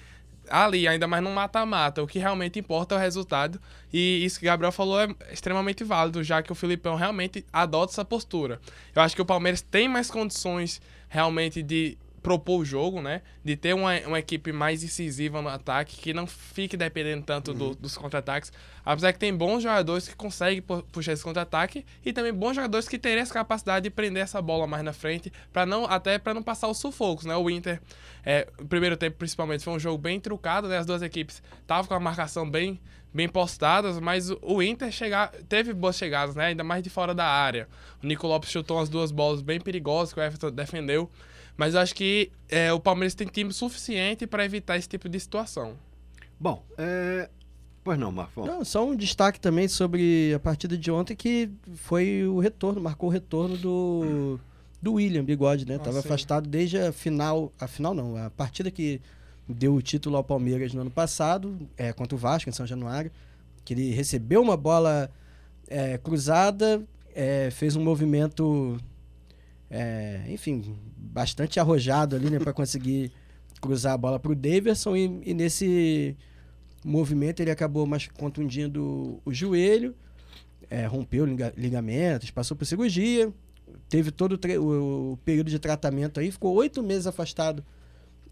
ali, 0.49 0.87
ainda 0.87 1.07
mais 1.07 1.23
no 1.23 1.31
mata-mata, 1.31 2.03
o 2.03 2.07
que 2.07 2.19
realmente 2.19 2.59
importa 2.59 2.95
é 2.95 2.99
o 2.99 3.01
resultado. 3.01 3.61
E 3.93 4.25
isso 4.25 4.39
que 4.39 4.47
o 4.47 4.49
Gabriel 4.49 4.73
falou 4.73 5.01
é 5.01 5.09
extremamente 5.33 5.85
válido, 5.85 6.23
já 6.23 6.43
que 6.43 6.53
o 6.53 6.55
Filipão 6.55 6.97
realmente 6.97 7.45
adota 7.53 7.93
essa 7.93 8.05
postura. 8.05 8.61
Eu 8.95 9.03
acho 9.03 9.15
que 9.15 9.23
o 9.23 9.27
Palmeiras 9.27 9.63
tem 9.63 9.89
mais 9.89 10.11
condições 10.11 10.81
realmente 11.09 11.63
de 11.63 11.97
propor 12.25 12.61
o 12.61 12.65
jogo, 12.65 13.03
né? 13.03 13.21
De 13.45 13.55
ter 13.55 13.75
uma, 13.75 13.93
uma 14.07 14.19
equipe 14.19 14.51
mais 14.51 14.83
incisiva 14.83 15.43
no 15.43 15.49
ataque, 15.51 15.99
que 15.99 16.15
não 16.15 16.27
fique 16.27 16.75
dependendo 16.75 17.23
tanto 17.23 17.53
do, 17.53 17.67
uhum. 17.67 17.75
dos 17.75 17.99
contra-ataques. 17.99 18.51
Apesar 18.83 19.13
que 19.13 19.19
tem 19.19 19.37
bons 19.37 19.63
jogadores 19.63 20.09
que 20.09 20.17
conseguem 20.17 20.63
puxar 20.91 21.13
esse 21.13 21.23
contra-ataque 21.23 21.85
e 22.03 22.15
também 22.15 22.33
bons 22.33 22.55
jogadores 22.57 22.89
que 22.89 22.99
teriam 22.99 23.23
essa 23.23 23.35
capacidade 23.35 23.85
de 23.85 23.91
prender 23.91 24.23
essa 24.23 24.41
bola 24.41 24.67
mais 24.67 24.83
na 24.83 24.95
frente, 24.95 25.31
para 25.53 25.67
não 25.67 25.85
até 25.85 26.19
para 26.19 26.33
não 26.33 26.43
passar 26.43 26.67
os 26.67 26.79
sufocos, 26.79 27.27
né? 27.27 27.37
O 27.37 27.51
Inter, 27.51 27.79
é, 28.25 28.49
o 28.59 28.65
primeiro 28.65 28.97
tempo 28.97 29.19
principalmente, 29.19 29.63
foi 29.63 29.75
um 29.75 29.79
jogo 29.79 29.99
bem 29.99 30.19
trucado, 30.19 30.67
né? 30.67 30.79
As 30.79 30.87
duas 30.87 31.03
equipes 31.03 31.43
estavam 31.61 31.87
com 31.87 31.95
a 31.95 32.01
marcação 32.01 32.51
bem 32.51 32.81
bem 33.13 33.29
postadas, 33.29 34.01
mas 34.01 34.29
o 34.43 34.61
Inter 34.61 34.91
chegar, 34.91 35.31
teve 35.49 35.73
boas 35.73 35.97
chegadas, 35.97 36.35
né? 36.35 36.47
Ainda 36.47 36.65
mais 36.65 36.83
de 36.83 36.91
fora 36.91 37.15
da 37.15 37.25
área. 37.25 37.69
O 38.03 38.07
Nico 38.07 38.27
Lopes 38.27 38.51
chutou 38.51 38.79
umas 38.79 38.89
duas 38.89 39.13
bolas 39.13 39.41
bem 39.41 39.61
perigosas 39.61 40.13
que 40.13 40.19
o 40.19 40.23
Everton 40.23 40.51
defendeu. 40.51 41.09
Mas 41.57 41.75
eu 41.75 41.81
acho 41.81 41.95
que 41.95 42.31
é, 42.49 42.73
o 42.73 42.81
Palmeiras 42.81 43.15
tem 43.15 43.27
time 43.27 43.53
suficiente 43.53 44.27
para 44.27 44.45
evitar 44.45 44.77
esse 44.77 44.89
tipo 44.89 45.09
de 45.09 45.19
situação. 45.21 45.75
Bom, 46.39 46.65
é... 46.77 47.29
pois 47.83 47.99
não, 47.99 48.11
Marcos. 48.11 48.47
Não, 48.47 48.65
só 48.65 48.85
um 48.85 48.97
destaque 48.97 49.39
também 49.39 49.69
sobre 49.69 50.33
a 50.35 50.41
partida 50.41 50.77
de 50.77 50.91
ontem 50.91 51.15
que 51.15 51.49
foi 51.75 52.25
o 52.25 52.41
retorno, 52.41 52.81
marcou 52.81 53.09
o 53.09 53.13
retorno 53.13 53.57
do, 53.57 54.41
do 54.83 54.95
William 54.95 55.25
Bigode, 55.25 55.67
né? 55.67 55.77
Estava 55.77 56.01
afastado 56.01 56.49
desde 56.49 56.79
a 56.79 56.93
final, 56.93 57.53
a 57.59 57.69
final 57.69 57.95
não, 57.95 58.17
a 58.17 58.31
partida 58.31 58.71
que 58.71 59.01
deu 59.49 59.75
o 59.75 59.83
título 59.83 60.17
ao 60.17 60.25
Palmeiras 60.25 60.75
no 60.75 60.81
ano 60.81 60.91
passado, 60.91 61.57
é, 61.77 61.93
contra 61.93 62.17
o 62.17 62.19
Vasco, 62.19 62.49
em 62.49 62.53
São 62.53 62.67
Januário, 62.67 63.13
que 63.65 63.75
ele 63.75 63.91
recebeu 63.93 64.43
uma 64.43 64.57
bola 64.57 65.11
é, 65.69 65.99
cruzada, 65.99 66.83
é, 67.15 67.51
fez 67.51 67.77
um 67.77 67.83
movimento 67.83 68.77
é, 69.75 70.21
enfim, 70.29 70.77
bastante 70.97 71.59
arrojado 71.59 72.15
ali, 72.15 72.31
né, 72.31 72.39
para 72.39 72.53
conseguir 72.53 73.11
cruzar 73.61 73.95
a 73.95 73.99
bola 73.99 74.21
para 74.21 74.31
o 74.31 74.35
Davidson 74.35 74.95
e, 74.95 75.21
e, 75.27 75.35
nesse 75.35 76.17
movimento 76.85 77.41
ele 77.41 77.51
acabou 77.51 77.85
mais 77.85 78.07
contundindo 78.07 79.21
o 79.25 79.33
joelho, 79.33 79.93
é, 80.71 80.87
rompeu 80.87 81.27
ligamentos, 81.57 82.31
passou 82.31 82.57
por 82.57 82.65
cirurgia, 82.65 83.33
teve 83.89 84.13
todo 84.13 84.39
o, 84.61 85.13
o, 85.13 85.17
período 85.25 85.51
de 85.51 85.59
tratamento 85.59 86.21
aí, 86.21 86.31
ficou 86.31 86.55
oito 86.55 86.81
meses 86.81 87.09
afastado 87.09 87.65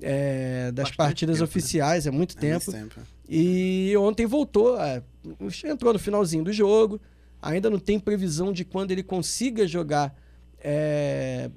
é, 0.01 0.67
das 0.67 0.91
Bastante 0.91 0.97
partidas 0.97 1.39
tempo, 1.39 1.45
né? 1.45 1.51
oficiais, 1.51 2.05
né? 2.05 2.11
é 2.11 2.13
muito 2.13 2.37
é 2.37 2.41
tempo. 2.41 2.71
tempo. 2.71 3.01
E 3.29 3.93
ontem 3.97 4.27
voltou, 4.27 4.81
é, 4.81 5.03
entrou 5.65 5.93
no 5.93 5.99
finalzinho 5.99 6.45
do 6.45 6.53
jogo, 6.53 7.01
ainda 7.41 7.69
não 7.69 7.81
tem 7.81 7.99
previsão 7.99 8.53
de 8.53 8.65
quando 8.65 8.93
ele 8.93 9.03
consiga 9.03 9.67
jogar 9.67 10.15
é, 10.63 11.51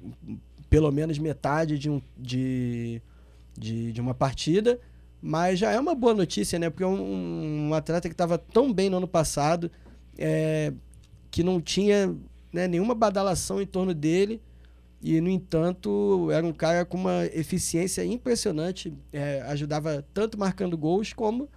pelo 0.68 0.90
menos 0.90 1.18
metade 1.18 1.78
de, 1.78 1.88
um, 1.88 2.02
de, 2.16 3.00
de, 3.56 3.92
de, 3.92 4.00
uma 4.00 4.14
partida, 4.14 4.78
mas 5.22 5.58
já 5.58 5.70
é 5.72 5.78
uma 5.78 5.94
boa 5.94 6.12
notícia, 6.12 6.58
né? 6.58 6.68
Porque 6.68 6.84
um, 6.84 7.68
um 7.68 7.74
atleta 7.74 8.08
que 8.08 8.14
estava 8.14 8.36
tão 8.36 8.72
bem 8.72 8.90
no 8.90 8.98
ano 8.98 9.08
passado, 9.08 9.70
é, 10.18 10.72
que 11.30 11.42
não 11.42 11.60
tinha 11.60 12.14
né, 12.52 12.66
nenhuma 12.66 12.94
badalação 12.94 13.60
em 13.60 13.66
torno 13.66 13.94
dele, 13.94 14.40
e 15.00 15.20
no 15.20 15.28
entanto 15.28 16.28
era 16.32 16.44
um 16.44 16.52
cara 16.52 16.84
com 16.84 16.96
uma 16.96 17.26
eficiência 17.26 18.04
impressionante, 18.04 18.92
é, 19.12 19.42
ajudava 19.42 20.04
tanto 20.12 20.38
marcando 20.38 20.76
gols 20.76 21.12
como 21.12 21.48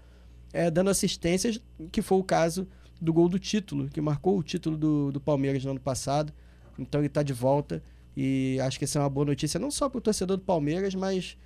é, 0.53 0.69
dando 0.69 0.89
assistências, 0.89 1.59
que 1.91 2.01
foi 2.01 2.17
o 2.17 2.23
caso 2.23 2.67
do 3.01 3.13
gol 3.13 3.29
do 3.29 3.39
título, 3.39 3.87
que 3.89 4.01
marcou 4.01 4.37
o 4.37 4.43
título 4.43 4.77
do, 4.77 5.11
do 5.11 5.21
Palmeiras 5.21 5.63
no 5.63 5.71
ano 5.71 5.79
passado. 5.79 6.33
Então 6.79 7.01
ele 7.01 7.07
está 7.07 7.23
de 7.23 7.33
volta 7.33 7.83
e 8.15 8.59
acho 8.61 8.77
que 8.77 8.85
essa 8.85 8.99
é 8.99 9.01
uma 9.01 9.09
boa 9.09 9.25
notícia 9.25 9.59
não 9.59 9.71
só 9.71 9.87
para 9.89 9.97
o 9.97 10.01
torcedor 10.01 10.37
do 10.37 10.43
Palmeiras, 10.43 10.95
mas 10.95 11.37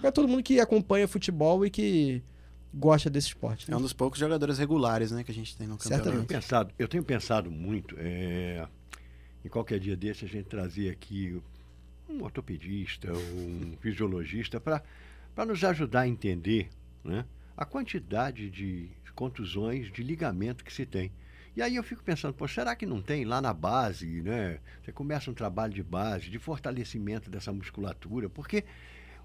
para 0.00 0.10
todo 0.10 0.28
mundo 0.28 0.42
que 0.42 0.60
acompanha 0.60 1.06
futebol 1.06 1.64
e 1.64 1.70
que 1.70 2.22
gosta 2.72 3.08
desse 3.08 3.28
esporte. 3.28 3.70
Né? 3.70 3.74
É 3.74 3.78
um 3.78 3.82
dos 3.82 3.92
poucos 3.92 4.18
jogadores 4.18 4.58
regulares, 4.58 5.10
né, 5.10 5.24
que 5.24 5.30
a 5.30 5.34
gente 5.34 5.56
tem 5.56 5.66
no 5.66 5.78
campeonato. 5.78 6.08
Eu 6.08 6.12
tenho 6.12 6.26
pensado, 6.26 6.74
eu 6.78 6.88
tenho 6.88 7.04
pensado 7.04 7.50
muito 7.50 7.94
é, 7.98 8.66
em 9.44 9.48
qualquer 9.48 9.78
dia 9.78 9.96
desse 9.96 10.24
a 10.24 10.28
gente 10.28 10.46
trazer 10.46 10.90
aqui 10.90 11.40
um 12.08 12.22
ortopedista, 12.22 13.12
um 13.12 13.76
fisiologista 13.80 14.60
para 14.60 14.82
para 15.34 15.44
nos 15.44 15.62
ajudar 15.62 16.00
a 16.00 16.08
entender, 16.08 16.70
né, 17.04 17.26
a 17.54 17.66
quantidade 17.66 18.48
de 18.48 18.88
contusões 19.14 19.92
de 19.92 20.02
ligamento 20.02 20.64
que 20.64 20.72
se 20.72 20.86
tem. 20.86 21.12
E 21.56 21.62
aí 21.62 21.74
eu 21.74 21.82
fico 21.82 22.04
pensando, 22.04 22.34
pô, 22.34 22.46
será 22.46 22.76
que 22.76 22.84
não 22.84 23.00
tem 23.00 23.24
lá 23.24 23.40
na 23.40 23.54
base, 23.54 24.20
né? 24.20 24.58
Você 24.84 24.92
começa 24.92 25.30
um 25.30 25.34
trabalho 25.34 25.72
de 25.72 25.82
base, 25.82 26.28
de 26.28 26.38
fortalecimento 26.38 27.30
dessa 27.30 27.50
musculatura, 27.50 28.28
porque 28.28 28.62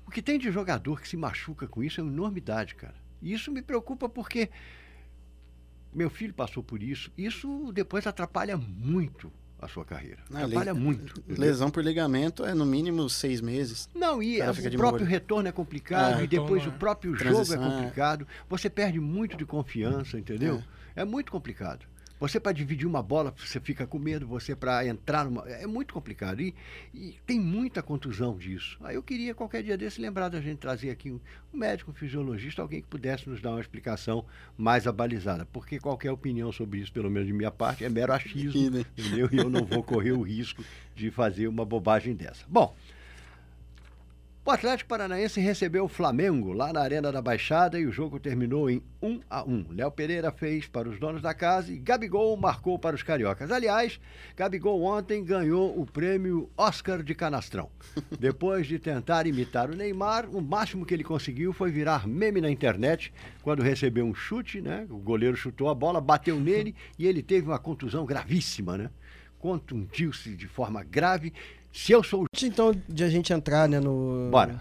o 0.08 0.12
que 0.12 0.22
tem 0.22 0.40
de 0.40 0.50
jogador 0.50 1.02
que 1.02 1.10
se 1.10 1.18
machuca 1.18 1.68
com 1.68 1.84
isso 1.84 2.00
é 2.00 2.04
uma 2.04 2.12
enormidade, 2.12 2.76
cara. 2.76 2.96
E 3.22 3.34
isso 3.34 3.52
me 3.52 3.62
preocupa 3.62 4.08
porque 4.08 4.50
meu 5.94 6.10
filho 6.10 6.34
passou 6.34 6.64
por 6.64 6.82
isso. 6.82 7.12
Isso 7.18 7.70
depois 7.74 8.08
atrapalha 8.08 8.56
muito 8.56 9.30
a 9.60 9.68
sua 9.68 9.84
carreira. 9.84 10.20
Atrapalha 10.34 10.74
muito. 10.74 11.22
Lesão 11.28 11.70
por 11.70 11.84
ligamento 11.84 12.46
é 12.46 12.54
no 12.54 12.66
mínimo 12.66 13.10
seis 13.10 13.42
meses. 13.42 13.90
Não, 13.94 14.24
e 14.24 14.40
o 14.42 14.78
próprio 14.78 15.06
retorno 15.06 15.50
é 15.50 15.52
complicado, 15.52 16.22
é, 16.22 16.24
e 16.24 16.28
depois 16.28 16.66
o 16.66 16.72
próprio 16.72 17.14
jogo 17.14 17.54
é, 17.54 17.56
é 17.56 17.58
complicado. 17.58 18.26
Você 18.50 18.70
perde 18.70 19.02
muito 19.02 19.36
de 19.36 19.46
confiança, 19.46 20.18
entendeu? 20.18 20.64
É, 20.96 21.02
é 21.02 21.06
muito 21.06 21.30
complicado. 21.30 21.91
Você 22.22 22.40
para 22.40 22.52
dividir 22.52 22.86
uma 22.86 23.02
bola, 23.02 23.34
você 23.36 23.60
fica 23.60 23.88
com 23.88 23.98
medo, 23.98 24.28
você 24.28 24.56
para 24.56 24.86
entrar 24.86 25.26
numa. 25.26 25.42
É 25.50 25.66
muito 25.66 25.92
complicado. 25.92 26.40
E, 26.40 26.54
e, 26.94 27.16
tem 27.26 27.40
muita 27.40 27.82
contusão 27.82 28.38
disso. 28.38 28.78
Aí 28.82 28.94
eu 28.94 29.02
queria, 29.02 29.34
qualquer 29.34 29.64
dia 29.64 29.76
desse, 29.76 30.00
lembrar 30.00 30.30
da 30.30 30.40
gente 30.40 30.60
trazer 30.60 30.92
aqui 30.92 31.10
um, 31.10 31.20
um 31.52 31.58
médico, 31.58 31.90
um 31.90 31.94
fisiologista, 31.96 32.62
alguém 32.62 32.80
que 32.80 32.88
pudesse 32.88 33.28
nos 33.28 33.42
dar 33.42 33.50
uma 33.50 33.60
explicação 33.60 34.24
mais 34.56 34.86
abalizada. 34.86 35.48
Porque 35.52 35.80
qualquer 35.80 36.12
opinião 36.12 36.52
sobre 36.52 36.80
isso, 36.82 36.94
pelo 36.94 37.10
menos 37.10 37.28
de 37.28 37.34
minha 37.34 37.50
parte, 37.50 37.84
é 37.84 37.90
mero 37.90 38.14
achismo. 38.14 38.78
entendeu? 38.96 39.28
E 39.32 39.38
eu 39.38 39.50
não 39.50 39.66
vou 39.66 39.82
correr 39.82 40.12
o 40.12 40.22
risco 40.22 40.64
de 40.96 41.10
fazer 41.10 41.48
uma 41.48 41.66
bobagem 41.66 42.14
dessa. 42.14 42.46
Bom. 42.48 42.76
O 44.44 44.50
Atlético 44.50 44.90
Paranaense 44.90 45.40
recebeu 45.40 45.84
o 45.84 45.88
Flamengo 45.88 46.52
lá 46.52 46.74
na 46.74 46.82
Arena 46.82 47.12
da 47.12 47.22
Baixada 47.22 47.80
e 47.80 47.86
o 47.86 47.92
jogo 47.92 48.20
terminou 48.20 48.72
em 48.72 48.82
1 49.00 49.20
a 49.30 49.44
1. 49.44 49.68
Léo 49.70 49.92
Pereira 49.92 50.32
fez 50.32 50.66
para 50.66 50.90
os 50.90 51.00
donos 51.00 51.22
da 51.22 51.32
casa 51.32 51.72
e 51.72 51.78
Gabigol 51.78 52.36
marcou 52.36 52.80
para 52.80 52.96
os 52.96 53.04
cariocas. 53.04 53.52
Aliás, 53.52 54.00
Gabigol 54.36 54.82
ontem 54.82 55.24
ganhou 55.24 55.80
o 55.80 55.86
prêmio 55.86 56.50
Oscar 56.58 57.04
de 57.04 57.14
Canastrão. 57.14 57.70
Depois 58.20 58.66
de 58.66 58.80
tentar 58.80 59.28
imitar 59.28 59.70
o 59.70 59.76
Neymar, 59.76 60.28
o 60.28 60.42
máximo 60.42 60.88
que 60.88 60.96
ele 60.96 61.04
conseguiu 61.04 61.54
foi 61.54 61.70
virar 61.70 62.08
meme 62.08 62.42
na 62.42 62.50
internet 62.50 63.14
quando 63.44 63.62
recebeu 63.62 64.08
um 64.08 64.16
chute, 64.16 64.60
né? 64.60 64.88
O 64.90 64.98
goleiro 64.98 65.38
chutou 65.38 65.70
a 65.70 65.76
bola, 65.76 66.02
bateu 66.02 66.40
nele 66.40 66.76
e 66.98 67.06
ele 67.06 67.22
teve 67.22 67.48
uma 67.48 67.60
contusão 67.60 68.08
gravíssima, 68.08 68.76
né? 68.76 68.90
Contundiu-se 69.38 70.36
de 70.36 70.48
forma 70.48 70.84
grave 70.84 71.32
se 71.72 71.92
eu 71.92 72.04
sou. 72.04 72.26
Então, 72.44 72.72
de 72.88 73.04
a 73.04 73.10
gente 73.10 73.32
entrar, 73.32 73.68
né, 73.68 73.80
no. 73.80 74.30
Bora. 74.32 74.60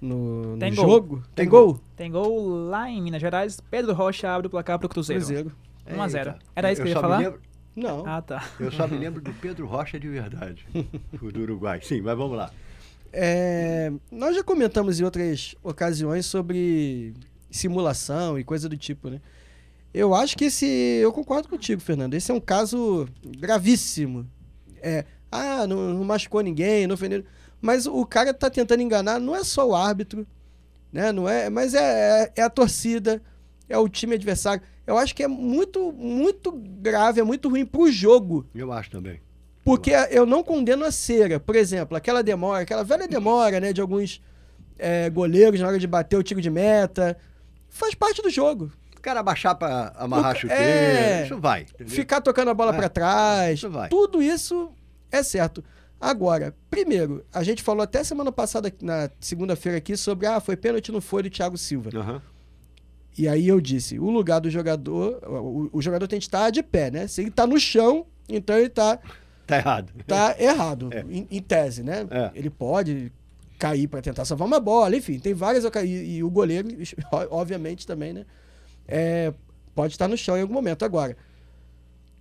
No, 0.00 0.56
no 0.56 0.72
jogo. 0.72 1.22
Tem, 1.34 1.48
gol? 1.48 1.80
Tem 1.96 2.10
gol 2.10 2.68
lá 2.68 2.88
em 2.88 3.00
Minas 3.02 3.20
Gerais. 3.20 3.60
Pedro 3.70 3.94
Rocha 3.94 4.30
abre 4.30 4.46
o 4.46 4.50
placar 4.50 4.78
pro 4.78 4.88
Cruzeiro. 4.88 5.24
Cruzeiro. 5.24 5.52
1x0. 5.88 6.36
Era 6.54 6.72
isso 6.72 6.82
que 6.82 6.88
eu 6.88 6.92
ia 6.92 7.00
falar? 7.00 7.18
Lembro... 7.18 7.40
Não. 7.74 8.06
Ah, 8.06 8.22
tá. 8.22 8.48
Eu 8.58 8.70
só 8.72 8.86
me 8.86 8.96
lembro 8.98 9.20
do 9.20 9.32
Pedro 9.34 9.66
Rocha 9.66 9.98
de 9.98 10.08
verdade. 10.08 10.66
o 11.20 11.30
do 11.30 11.40
Uruguai. 11.40 11.80
Sim, 11.82 12.00
mas 12.00 12.16
vamos 12.16 12.36
lá. 12.36 12.50
É, 13.12 13.92
nós 14.10 14.34
já 14.34 14.42
comentamos 14.42 15.00
em 15.00 15.04
outras 15.04 15.54
ocasiões 15.62 16.26
sobre 16.26 17.14
simulação 17.50 18.38
e 18.38 18.44
coisa 18.44 18.68
do 18.68 18.76
tipo, 18.76 19.08
né? 19.08 19.20
Eu 19.92 20.14
acho 20.14 20.36
que 20.36 20.46
esse. 20.46 20.66
Eu 20.66 21.12
concordo 21.12 21.48
contigo, 21.48 21.80
Fernando. 21.80 22.14
Esse 22.14 22.30
é 22.30 22.34
um 22.34 22.40
caso 22.40 23.08
gravíssimo. 23.24 24.26
É, 24.82 25.04
ah, 25.30 25.66
não, 25.66 25.76
não 25.94 26.04
machucou 26.04 26.40
ninguém, 26.40 26.86
não 26.86 26.94
ofendeu. 26.94 27.24
Mas 27.60 27.86
o 27.86 28.04
cara 28.06 28.32
tá 28.34 28.48
tentando 28.50 28.82
enganar, 28.82 29.18
não 29.18 29.34
é 29.34 29.42
só 29.42 29.66
o 29.68 29.74
árbitro, 29.74 30.26
né? 30.92 31.10
Não 31.12 31.28
é, 31.28 31.48
mas 31.50 31.74
é, 31.74 31.82
é, 32.24 32.32
é 32.36 32.42
a 32.42 32.50
torcida, 32.50 33.22
é 33.68 33.76
o 33.78 33.88
time 33.88 34.14
adversário. 34.14 34.62
eu 34.86 34.96
acho 34.98 35.14
que 35.14 35.22
é 35.22 35.28
muito, 35.28 35.92
muito 35.92 36.52
grave, 36.52 37.20
é 37.20 37.24
muito 37.24 37.48
ruim 37.48 37.64
pro 37.66 37.90
jogo. 37.90 38.46
Eu 38.54 38.72
acho 38.72 38.90
também. 38.90 39.20
Porque 39.64 39.90
eu 40.10 40.24
não 40.24 40.44
condeno 40.44 40.84
a 40.84 40.92
cera. 40.92 41.40
Por 41.40 41.56
exemplo, 41.56 41.96
aquela 41.96 42.22
demora, 42.22 42.62
aquela 42.62 42.84
velha 42.84 43.08
demora, 43.08 43.58
né, 43.58 43.72
de 43.72 43.80
alguns 43.80 44.22
é, 44.78 45.10
goleiros 45.10 45.58
na 45.60 45.66
hora 45.66 45.78
de 45.78 45.86
bater 45.88 46.16
o 46.16 46.22
tiro 46.22 46.40
de 46.40 46.50
meta. 46.50 47.16
Faz 47.68 47.92
parte 47.94 48.22
do 48.22 48.30
jogo. 48.30 48.70
O 48.96 49.00
cara 49.00 49.22
baixar 49.24 49.54
pra 49.56 49.92
amarrar 49.96 50.36
O- 50.36 50.38
chuteira, 50.38 50.62
é. 50.62 51.24
isso 51.24 51.36
vai. 51.40 51.62
entendeu? 51.62 51.92
Ficar 51.94 52.20
tocando 52.20 52.48
a 52.50 52.54
bola 52.54 52.72
É, 52.72 52.76
pra 52.76 52.88
trás. 52.88 53.58
isso 53.58 53.68
vai. 53.68 53.88
Tudo 53.88 54.22
isso 54.22 54.70
é 55.10 55.22
certo. 55.22 55.62
Agora, 56.00 56.54
primeiro, 56.70 57.24
a 57.32 57.42
gente 57.42 57.62
falou 57.62 57.82
até 57.82 58.04
semana 58.04 58.30
passada, 58.30 58.72
na 58.82 59.10
segunda-feira 59.18 59.78
aqui, 59.78 59.96
sobre 59.96 60.26
ah, 60.26 60.40
foi 60.40 60.56
pênalti 60.56 60.92
no 60.92 61.00
foi 61.00 61.22
do 61.22 61.30
Thiago 61.30 61.56
Silva. 61.56 61.90
Aham. 61.94 62.22
E 63.18 63.26
aí 63.26 63.48
eu 63.48 63.60
disse, 63.62 63.98
o 63.98 64.10
lugar 64.10 64.40
do 64.40 64.50
jogador, 64.50 65.18
o, 65.26 65.70
o 65.72 65.80
jogador 65.80 66.06
tem 66.06 66.18
que 66.18 66.26
estar 66.26 66.50
de 66.50 66.62
pé, 66.62 66.90
né? 66.90 67.06
Se 67.06 67.22
ele 67.22 67.30
tá 67.30 67.46
no 67.46 67.58
chão, 67.58 68.04
então 68.28 68.56
ele 68.58 68.68
tá, 68.68 68.98
Tá 69.46 69.56
errado. 69.56 69.92
tá 70.06 70.36
errado, 70.38 70.90
É. 70.92 71.00
em, 71.08 71.26
em 71.30 71.40
tese, 71.40 71.82
né? 71.82 72.06
É. 72.10 72.30
Ele 72.34 72.50
pode 72.50 73.10
cair 73.58 73.88
para 73.88 74.02
tentar 74.02 74.26
salvar 74.26 74.46
uma 74.46 74.60
bola, 74.60 74.94
enfim, 74.94 75.18
tem 75.18 75.32
várias 75.32 75.64
e, 75.82 76.16
e 76.16 76.22
o 76.22 76.28
goleiro, 76.28 76.68
obviamente 77.30 77.86
também, 77.86 78.12
né? 78.12 78.26
É, 78.86 79.32
pode 79.74 79.94
estar 79.94 80.08
no 80.08 80.16
chão 80.16 80.36
em 80.36 80.42
algum 80.42 80.52
momento. 80.52 80.84
Agora, 80.84 81.16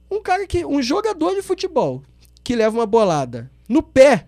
um 0.09 0.21
cara 0.21 0.47
que, 0.47 0.65
um 0.65 0.81
jogador 0.81 1.35
de 1.35 1.41
futebol 1.41 2.01
que 2.45 2.55
leva 2.55 2.77
uma 2.77 2.85
bolada 2.85 3.51
no 3.67 3.81
pé 3.83 4.25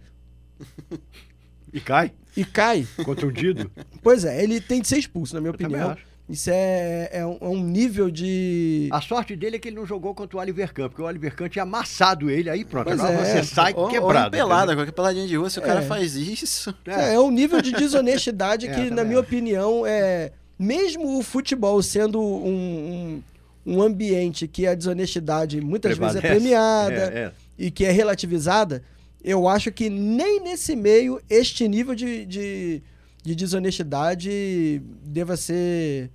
E 1.73 1.79
cai, 1.79 2.11
e 2.35 2.43
cai, 2.43 2.87
contundido. 3.05 3.69
pois 4.01 4.25
é, 4.25 4.43
ele 4.43 4.59
tem 4.59 4.81
de 4.81 4.87
ser 4.87 4.97
expulso, 4.97 5.35
na 5.35 5.39
minha 5.41 5.51
Eu 5.51 5.55
opinião. 5.55 5.95
Isso 6.29 6.49
é, 6.51 7.09
é, 7.13 7.25
um, 7.25 7.37
é 7.39 7.47
um 7.47 7.63
nível 7.63 8.11
de. 8.11 8.89
A 8.91 8.99
sorte 8.99 9.33
dele 9.33 9.55
é 9.55 9.59
que 9.59 9.69
ele 9.69 9.77
não 9.77 9.85
jogou 9.85 10.13
contra 10.13 10.35
o 10.37 10.41
Oliver 10.41 10.73
Kahn, 10.73 10.89
porque 10.89 11.01
o 11.01 11.05
Oliver 11.05 11.33
Kahn 11.33 11.47
tinha 11.47 11.63
amassado 11.63 12.29
ele, 12.29 12.49
aí 12.49 12.65
pronto. 12.65 12.87
Pois 12.87 12.99
agora 12.99 13.25
é. 13.25 13.41
você 13.41 13.43
sai 13.43 13.73
Ou, 13.73 13.83
ou 13.83 13.89
quebrado. 13.89 14.35
em 14.35 14.39
pelada, 14.39 14.75
qualquer 14.75 14.91
peladinha 14.91 15.25
de 15.25 15.37
rua, 15.37 15.49
se 15.49 15.57
o 15.59 15.61
cara 15.61 15.79
É. 15.79 15.83
faz 15.83 16.15
isso. 16.17 16.75
É. 16.85 17.11
É, 17.11 17.13
é 17.13 17.19
um 17.19 17.31
nível 17.31 17.61
de 17.61 17.71
desonestidade 17.77 18.67
que, 18.67 18.89
na 18.89 19.05
minha 19.05 19.19
acho. 19.19 19.27
opinião, 19.27 19.85
é. 19.85 20.31
Mesmo 20.59 21.17
o 21.17 21.23
futebol 21.23 21.81
sendo 21.81 22.19
um, 22.19 23.21
um, 23.65 23.75
um 23.77 23.81
ambiente 23.81 24.47
que 24.49 24.67
a 24.67 24.73
desonestidade 24.75 25.61
muitas 25.61 25.97
vezes 25.97 26.15
é 26.17 26.19
Prevalece. 26.19 26.41
premiada 26.41 26.93
É, 27.13 27.19
é. 27.19 27.31
E 27.57 27.71
que 27.71 27.85
é 27.85 27.91
relativizada, 27.91 28.83
eu 29.23 29.47
acho 29.47 29.71
que 29.71 29.89
nem 29.89 30.41
nesse 30.41 30.75
meio 30.75 31.21
este 31.29 31.67
nível 31.67 31.95
de, 31.95 32.25
de, 32.25 32.83
de 33.23 33.35
desonestidade 33.35 34.81
deva 35.03 35.35
ser 35.35 36.11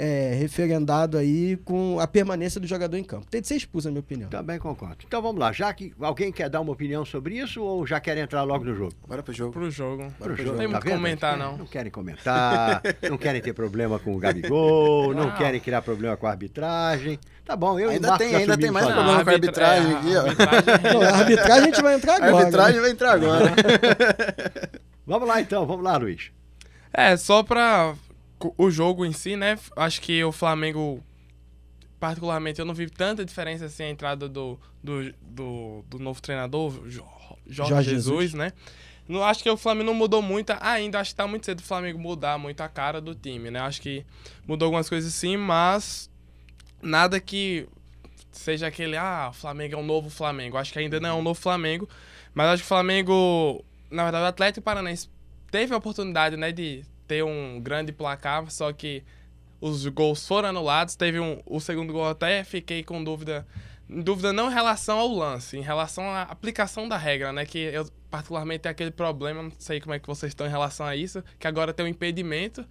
é, 0.00 0.32
referendado 0.38 1.18
aí 1.18 1.56
com 1.64 1.98
a 1.98 2.06
permanência 2.06 2.60
do 2.60 2.66
jogador 2.68 2.96
em 2.96 3.02
campo. 3.02 3.26
Tem 3.28 3.40
de 3.40 3.48
ser 3.48 3.56
expulso, 3.56 3.88
na 3.88 3.92
minha 3.92 4.00
opinião. 4.00 4.30
Também 4.30 4.58
concordo. 4.58 4.98
Então 5.06 5.20
vamos 5.20 5.40
lá, 5.40 5.50
já 5.52 5.72
que 5.74 5.92
alguém 6.00 6.30
quer 6.30 6.48
dar 6.48 6.60
uma 6.60 6.70
opinião 6.72 7.04
sobre 7.04 7.36
isso 7.36 7.60
ou 7.62 7.84
já 7.86 7.98
quer 7.98 8.16
entrar 8.16 8.44
logo 8.44 8.64
no 8.64 8.74
jogo? 8.76 8.92
Bora 9.06 9.22
pro 9.22 9.34
jogo. 9.34 9.52
Pro 9.52 9.70
jogo. 9.70 10.04
Pro 10.18 10.34
pro 10.34 10.36
jogo, 10.36 10.48
jogo. 10.50 10.58
Tem 10.58 10.66
tá 10.68 10.72
muito 10.80 10.88
comentar, 10.88 11.34
É, 11.34 11.36
não. 11.38 11.56
Não 11.58 11.66
querem 11.66 11.90
comentar, 11.90 12.80
não 13.10 13.18
querem 13.18 13.40
ter 13.42 13.52
problema 13.52 13.98
com 13.98 14.14
o 14.14 14.18
Gabigol, 14.18 15.12
não 15.14 15.26
Não. 15.26 15.36
querem 15.36 15.60
criar 15.60 15.82
problema 15.82 16.16
com 16.16 16.26
a 16.26 16.30
arbitragem. 16.30 17.18
Tá 17.44 17.56
bom, 17.56 17.78
eu 17.80 17.88
Ainda 17.90 18.16
tem- 18.18 18.34
ainda 18.36 18.56
tem 18.58 18.70
mais 18.70 18.86
fazer. 18.86 18.94
problema 18.96 19.24
com 19.24 19.30
a 19.30 19.32
arbitra- 19.32 19.66
arbitragem 19.68 19.92
é, 19.92 19.96
aqui, 19.96 20.16
ó. 20.16 20.20
arbitragem- 20.52 20.92
Não, 20.94 21.02
a 21.02 21.16
arbitragem 21.18 21.62
a 21.62 21.64
gente 21.64 21.82
vai 21.82 21.94
entrar 21.94 22.12
A 22.12 22.26
agora. 22.26 22.36
arbitragem 22.44 22.74
né? 22.76 22.80
vai 22.82 22.90
entrar 22.90 23.12
agora. 23.12 23.52
Vamos 25.06 25.26
lá 25.26 25.40
então, 25.40 25.66
vamos 25.66 25.82
lá, 25.82 25.96
Luiz. 25.96 26.30
É, 26.92 27.16
só 27.16 27.42
pra 27.42 27.94
o 28.56 28.70
jogo 28.70 29.04
em 29.04 29.12
si, 29.12 29.36
né? 29.36 29.58
Acho 29.76 30.00
que 30.00 30.22
o 30.24 30.30
Flamengo, 30.32 31.02
particularmente, 31.98 32.60
eu 32.60 32.64
não 32.64 32.74
vi 32.74 32.88
tanta 32.88 33.24
diferença 33.24 33.66
assim 33.66 33.84
a 33.84 33.90
entrada 33.90 34.28
do, 34.28 34.58
do, 34.82 35.12
do, 35.20 35.84
do 35.88 35.98
novo 35.98 36.20
treinador, 36.22 36.72
Jo- 36.88 37.04
Jorge, 37.46 37.70
Jorge 37.70 37.90
Jesus, 37.90 38.20
Jesus. 38.30 38.34
né? 38.34 38.52
Não, 39.08 39.24
acho 39.24 39.42
que 39.42 39.48
o 39.50 39.56
Flamengo 39.56 39.86
não 39.86 39.94
mudou 39.94 40.20
muito 40.20 40.52
ainda. 40.60 41.00
Acho 41.00 41.10
que 41.10 41.16
tá 41.16 41.26
muito 41.26 41.46
cedo 41.46 41.60
o 41.60 41.62
Flamengo 41.62 41.98
mudar 41.98 42.38
muito 42.38 42.60
a 42.60 42.68
cara 42.68 43.00
do 43.00 43.14
time, 43.14 43.50
né? 43.50 43.58
Acho 43.60 43.80
que 43.80 44.04
mudou 44.46 44.66
algumas 44.66 44.88
coisas 44.88 45.12
sim, 45.14 45.36
mas 45.36 46.10
nada 46.82 47.18
que 47.18 47.66
seja 48.30 48.66
aquele, 48.66 48.96
ah, 48.96 49.28
o 49.30 49.32
Flamengo 49.32 49.74
é 49.74 49.78
um 49.78 49.84
novo 49.84 50.10
Flamengo. 50.10 50.58
Acho 50.58 50.72
que 50.72 50.78
ainda 50.78 51.00
não 51.00 51.08
é 51.08 51.14
um 51.14 51.22
novo 51.22 51.40
Flamengo, 51.40 51.88
mas 52.34 52.48
acho 52.48 52.62
que 52.62 52.66
o 52.66 52.68
Flamengo, 52.68 53.64
na 53.90 54.02
verdade, 54.04 54.24
o 54.24 54.28
Atlético 54.28 54.62
Paranaense 54.62 55.08
teve 55.50 55.72
a 55.72 55.78
oportunidade, 55.78 56.36
né, 56.36 56.52
de 56.52 56.84
ter 57.08 57.24
um 57.24 57.58
grande 57.60 57.90
placar, 57.90 58.48
só 58.50 58.72
que 58.72 59.02
os 59.60 59.86
gols 59.86 60.26
foram 60.26 60.50
anulados. 60.50 60.94
Teve 60.94 61.18
um, 61.18 61.40
o 61.46 61.58
segundo 61.58 61.92
gol 61.92 62.06
até 62.08 62.44
fiquei 62.44 62.84
com 62.84 63.02
dúvida, 63.02 63.46
dúvida 63.88 64.32
não 64.32 64.50
em 64.50 64.54
relação 64.54 64.98
ao 64.98 65.08
lance, 65.08 65.56
em 65.56 65.62
relação 65.62 66.04
à 66.04 66.22
aplicação 66.22 66.86
da 66.88 66.96
regra, 66.96 67.32
né, 67.32 67.44
que 67.44 67.58
eu 67.58 67.88
particularmente 68.10 68.60
tenho 68.60 68.70
aquele 68.72 68.90
problema, 68.90 69.42
não 69.42 69.52
sei 69.58 69.80
como 69.80 69.94
é 69.94 69.98
que 69.98 70.06
vocês 70.06 70.30
estão 70.30 70.46
em 70.46 70.50
relação 70.50 70.86
a 70.86 70.94
isso, 70.94 71.24
que 71.38 71.46
agora 71.48 71.72
tem 71.72 71.86
um 71.86 71.88
impedimento. 71.88 72.64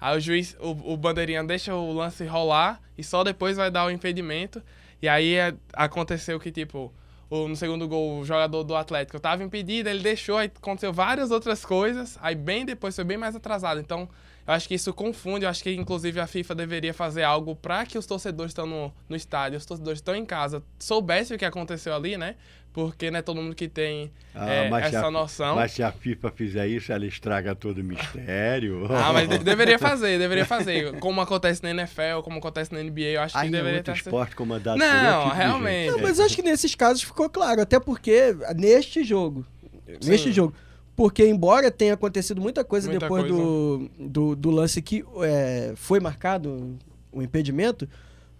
Aí 0.00 0.16
o 0.16 0.20
juiz, 0.20 0.56
o, 0.60 0.92
o 0.92 0.96
bandeirinha 0.96 1.44
deixa 1.44 1.74
o 1.74 1.92
lance 1.92 2.24
rolar 2.24 2.80
e 2.96 3.04
só 3.04 3.22
depois 3.22 3.56
vai 3.56 3.70
dar 3.70 3.84
o 3.84 3.90
impedimento. 3.90 4.62
E 5.02 5.08
aí 5.08 5.34
é- 5.34 5.54
aconteceu 5.74 6.40
que, 6.40 6.50
tipo, 6.50 6.92
no 7.30 7.54
segundo 7.54 7.86
gol, 7.86 8.20
o 8.20 8.24
jogador 8.24 8.64
do 8.64 8.74
Atlético 8.74 9.20
tava 9.20 9.44
impedido, 9.44 9.88
ele 9.88 10.00
deixou, 10.00 10.36
aí 10.36 10.50
aconteceu 10.54 10.92
várias 10.92 11.30
outras 11.30 11.64
coisas, 11.64 12.18
aí 12.20 12.34
bem 12.34 12.64
depois 12.64 12.94
foi 12.94 13.04
bem 13.04 13.16
mais 13.16 13.36
atrasado. 13.36 13.78
Então, 13.80 14.08
eu 14.46 14.54
acho 14.54 14.66
que 14.68 14.74
isso 14.74 14.92
confunde, 14.92 15.44
eu 15.44 15.50
acho 15.50 15.62
que 15.62 15.72
inclusive 15.74 16.18
a 16.20 16.26
FIFA 16.26 16.54
deveria 16.54 16.94
fazer 16.94 17.22
algo 17.22 17.54
para 17.54 17.84
que 17.86 17.96
os 17.98 18.06
torcedores 18.06 18.50
estão 18.50 18.66
no, 18.66 18.92
no 19.08 19.16
estádio, 19.16 19.58
os 19.58 19.66
torcedores 19.66 19.98
estão 19.98 20.14
em 20.14 20.24
casa, 20.26 20.62
soubessem 20.78 21.36
o 21.36 21.38
que 21.38 21.44
aconteceu 21.44 21.94
ali, 21.94 22.16
né? 22.16 22.36
Porque 22.72 23.10
não 23.10 23.18
é 23.18 23.22
todo 23.22 23.42
mundo 23.42 23.52
que 23.54 23.66
tem 23.68 24.12
Ah, 24.32 24.48
é, 24.48 24.70
essa 24.82 25.06
a- 25.08 25.10
noção. 25.10 25.56
Mas 25.56 25.72
se 25.72 25.82
a 25.82 25.90
FIFA 25.90 26.30
fizer 26.30 26.68
isso, 26.68 26.92
ela 26.92 27.04
estraga 27.04 27.52
todo 27.52 27.78
o 27.78 27.84
mistério. 27.84 28.86
Ah, 28.92 29.12
mas 29.12 29.28
de- 29.28 29.38
deveria 29.38 29.76
fazer, 29.78 30.18
deveria 30.20 30.44
fazer. 30.46 30.96
Como 31.00 31.20
acontece 31.20 31.60
na 31.64 31.70
NFL, 31.70 32.20
como 32.22 32.38
acontece 32.38 32.72
na 32.72 32.80
NBA, 32.80 33.00
eu 33.08 33.20
acho 33.22 33.34
que 33.34 33.40
Aí 33.40 33.48
é 33.48 33.50
deveria 33.50 33.78
outro 33.78 33.92
ter. 33.92 33.98
esporte 33.98 34.36
comandado 34.36 34.78
Não, 34.78 35.22
tipo 35.24 35.34
realmente. 35.34 35.90
Não, 35.90 35.98
mas 36.00 36.20
acho 36.20 36.36
que 36.36 36.42
nesses 36.42 36.74
casos 36.76 37.02
ficou 37.02 37.28
claro, 37.28 37.60
até 37.60 37.80
porque 37.80 38.36
neste 38.56 39.02
jogo, 39.02 39.44
neste 40.04 40.28
Sim. 40.28 40.32
jogo, 40.32 40.54
porque 41.00 41.26
embora 41.26 41.70
tenha 41.70 41.94
acontecido 41.94 42.42
muita 42.42 42.62
coisa 42.62 42.86
Muita 42.90 43.06
depois 43.06 43.22
coisa. 43.22 43.34
Do, 43.34 43.90
do, 43.98 44.36
do 44.36 44.50
lance 44.50 44.82
que 44.82 45.02
é, 45.22 45.72
foi 45.74 45.98
marcado 45.98 46.76
o 47.10 47.22
impedimento, 47.22 47.88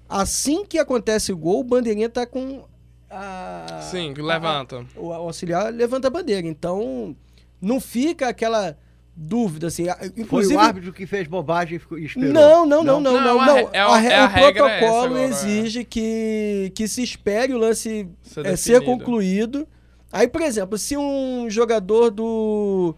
assim 0.07 0.63
que 0.67 0.77
acontece 0.79 1.33
o 1.33 1.37
gol, 1.39 1.61
o 1.61 1.65
bandeirinha 1.65 2.11
tá 2.11 2.27
com 2.27 2.65
a, 3.09 3.81
Sim, 3.91 4.13
a- 4.13 4.23
levanta. 4.23 4.85
o 4.95 5.11
auxiliar 5.11 5.73
levanta 5.73 6.09
a 6.09 6.11
bandeira, 6.11 6.47
então 6.47 7.17
não 7.63 7.81
fica 7.81 8.29
aquela 8.29 8.77
dúvida 9.17 9.69
assim, 9.69 9.89
a- 9.89 9.97
Foi 9.97 10.13
inclusive 10.19 10.55
o 10.57 10.61
árbitro 10.61 10.93
que 10.93 11.07
fez 11.07 11.27
bobagem 11.27 11.81
e 11.93 12.05
esperou. 12.05 12.31
não, 12.35 12.67
não, 12.67 12.85
não, 12.85 13.01
não, 13.01 13.13
Não, 13.15 13.21
não, 13.25 13.41
a 13.41 13.47
não. 13.47 13.57
é 13.57 13.79
a- 13.79 13.95
A 13.95 14.03
é 14.05 14.19
a 14.19 14.25
o 14.25 14.29
regra 14.29 14.69
essa 14.71 14.79
protocolo 14.87 15.17
é. 15.17 15.25
exige 15.25 15.83
que, 15.83 16.71
que 16.75 16.87
se 16.87 17.03
espere 17.03 17.55
o 17.55 17.59
lance 17.59 18.07
Ser 18.23 18.45
é, 18.45 18.55
ser 18.55 18.85
concluído. 18.85 19.67
Aí, 20.13 20.27
por 20.27 20.43
exemplo, 20.43 20.77
se 20.77 20.97
um 20.97 21.49
jogador 21.49 22.11
do, 22.11 22.95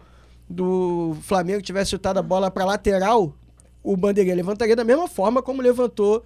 do 0.49 1.15
Flamengo 1.21 1.61
tivesse 1.61 1.91
chutado 1.91 2.19
a 2.19 2.23
bola 2.23 2.49
para 2.49 2.65
lateral, 2.65 3.35
o 3.83 3.95
bandeirinha 3.95 4.35
levantaria 4.35 4.75
da 4.75 4.83
mesma 4.83 5.07
forma 5.07 5.41
como 5.41 5.61
levantou 5.61 6.23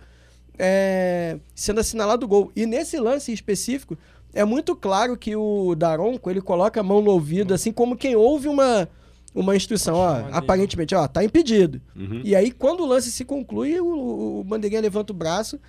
é, 0.57 1.37
sendo 1.53 1.79
assinalado 1.79 2.25
o 2.25 2.29
gol. 2.29 2.51
E 2.55 2.65
nesse 2.65 2.97
lance 2.97 3.31
específico, 3.31 3.97
é 4.33 4.45
muito 4.45 4.75
claro 4.75 5.17
que 5.17 5.35
o 5.35 5.75
Daronco, 5.75 6.29
ele 6.29 6.41
coloca 6.41 6.79
a 6.79 6.83
mão 6.83 7.01
no 7.01 7.11
ouvido, 7.11 7.53
assim 7.53 7.71
como 7.71 7.97
quem 7.97 8.15
ouve 8.15 8.47
uma, 8.47 8.87
uma 9.33 9.55
instrução. 9.55 9.95
Ó, 9.95 10.23
aparentemente, 10.31 10.95
ó, 10.95 11.07
tá 11.07 11.23
impedido. 11.23 11.81
Uhum. 11.95 12.21
E 12.23 12.35
aí, 12.35 12.51
quando 12.51 12.81
o 12.81 12.85
lance 12.85 13.11
se 13.11 13.25
conclui, 13.25 13.79
o, 13.79 14.39
o 14.39 14.43
bandeirinha 14.43 14.81
levanta 14.81 15.11
o 15.11 15.15
braço 15.15 15.59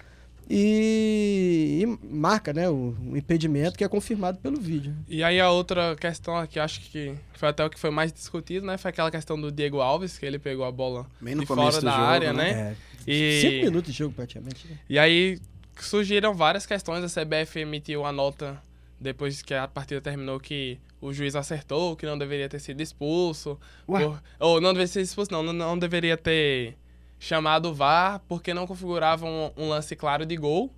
e, 0.50 1.82
e 1.82 2.06
marca, 2.06 2.52
né, 2.52 2.68
o, 2.68 2.96
o 3.10 3.16
impedimento 3.16 3.76
que 3.76 3.84
é 3.84 3.88
confirmado 3.88 4.38
pelo 4.38 4.58
vídeo. 4.60 4.94
E 5.08 5.22
aí 5.22 5.38
a 5.40 5.50
outra 5.50 5.94
questão 5.96 6.36
aqui, 6.36 6.58
acho 6.58 6.80
que 6.90 7.14
foi 7.34 7.48
até 7.48 7.64
o 7.64 7.70
que 7.70 7.78
foi 7.78 7.90
mais 7.90 8.12
discutido, 8.12 8.66
né? 8.66 8.76
Foi 8.78 8.88
aquela 8.90 9.10
questão 9.10 9.40
do 9.40 9.52
Diego 9.52 9.80
Alves, 9.80 10.18
que 10.18 10.24
ele 10.26 10.38
pegou 10.38 10.64
a 10.64 10.72
bola 10.72 11.06
Bem 11.20 11.34
no 11.34 11.42
de 11.42 11.46
fora 11.46 11.80
da 11.80 11.90
jogo, 11.90 12.02
área, 12.02 12.32
né? 12.32 12.52
né? 12.54 12.76
É, 13.06 13.10
E, 13.10 13.40
Cinco 13.40 13.64
minutos 13.66 13.92
de 13.92 13.98
jogo, 13.98 14.14
praticamente. 14.14 14.66
né? 14.68 14.78
e 14.88 14.98
aí 14.98 15.38
surgiram 15.80 16.34
várias 16.34 16.66
questões, 16.66 17.04
a 17.04 17.08
CBF 17.24 17.60
emitiu 17.60 18.04
a 18.04 18.10
nota 18.12 18.60
depois 19.00 19.42
que 19.42 19.54
a 19.54 19.68
partida 19.68 20.00
terminou 20.00 20.40
que 20.40 20.76
o 21.00 21.12
juiz 21.12 21.36
acertou, 21.36 21.94
que 21.94 22.04
não 22.04 22.18
deveria 22.18 22.48
ter 22.48 22.58
sido 22.58 22.80
expulso. 22.80 23.56
Ué? 23.88 24.02
por- 24.04 24.20
ou 24.40 24.60
não 24.60 24.70
deveria 24.72 24.88
ser 24.88 25.02
expulso, 25.02 25.30
não, 25.30 25.42
não, 25.42 25.52
não 25.52 25.78
deveria 25.78 26.16
ter 26.16 26.76
chamado 27.18 27.74
VAR 27.74 28.20
porque 28.28 28.54
não 28.54 28.66
configurava 28.66 29.26
um, 29.26 29.50
um 29.56 29.68
lance 29.68 29.96
claro 29.96 30.24
de 30.24 30.36
gol 30.36 30.72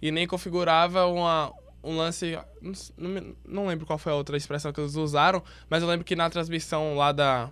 e 0.00 0.10
nem 0.10 0.26
configurava 0.26 1.06
uma, 1.06 1.52
um 1.82 1.96
lance. 1.96 2.38
Não, 2.96 3.34
não, 3.44 3.66
lembro 3.66 3.86
qual 3.86 3.98
foi 3.98 4.12
a 4.12 4.16
outra 4.16 4.36
expressão 4.36 4.72
que 4.72 4.80
eles 4.80 4.94
usaram, 4.94 5.42
mas 5.68 5.82
eu 5.82 5.88
lembro 5.88 6.04
que 6.04 6.16
na 6.16 6.30
transmissão 6.30 6.94
lá 6.96 7.12
da, 7.12 7.50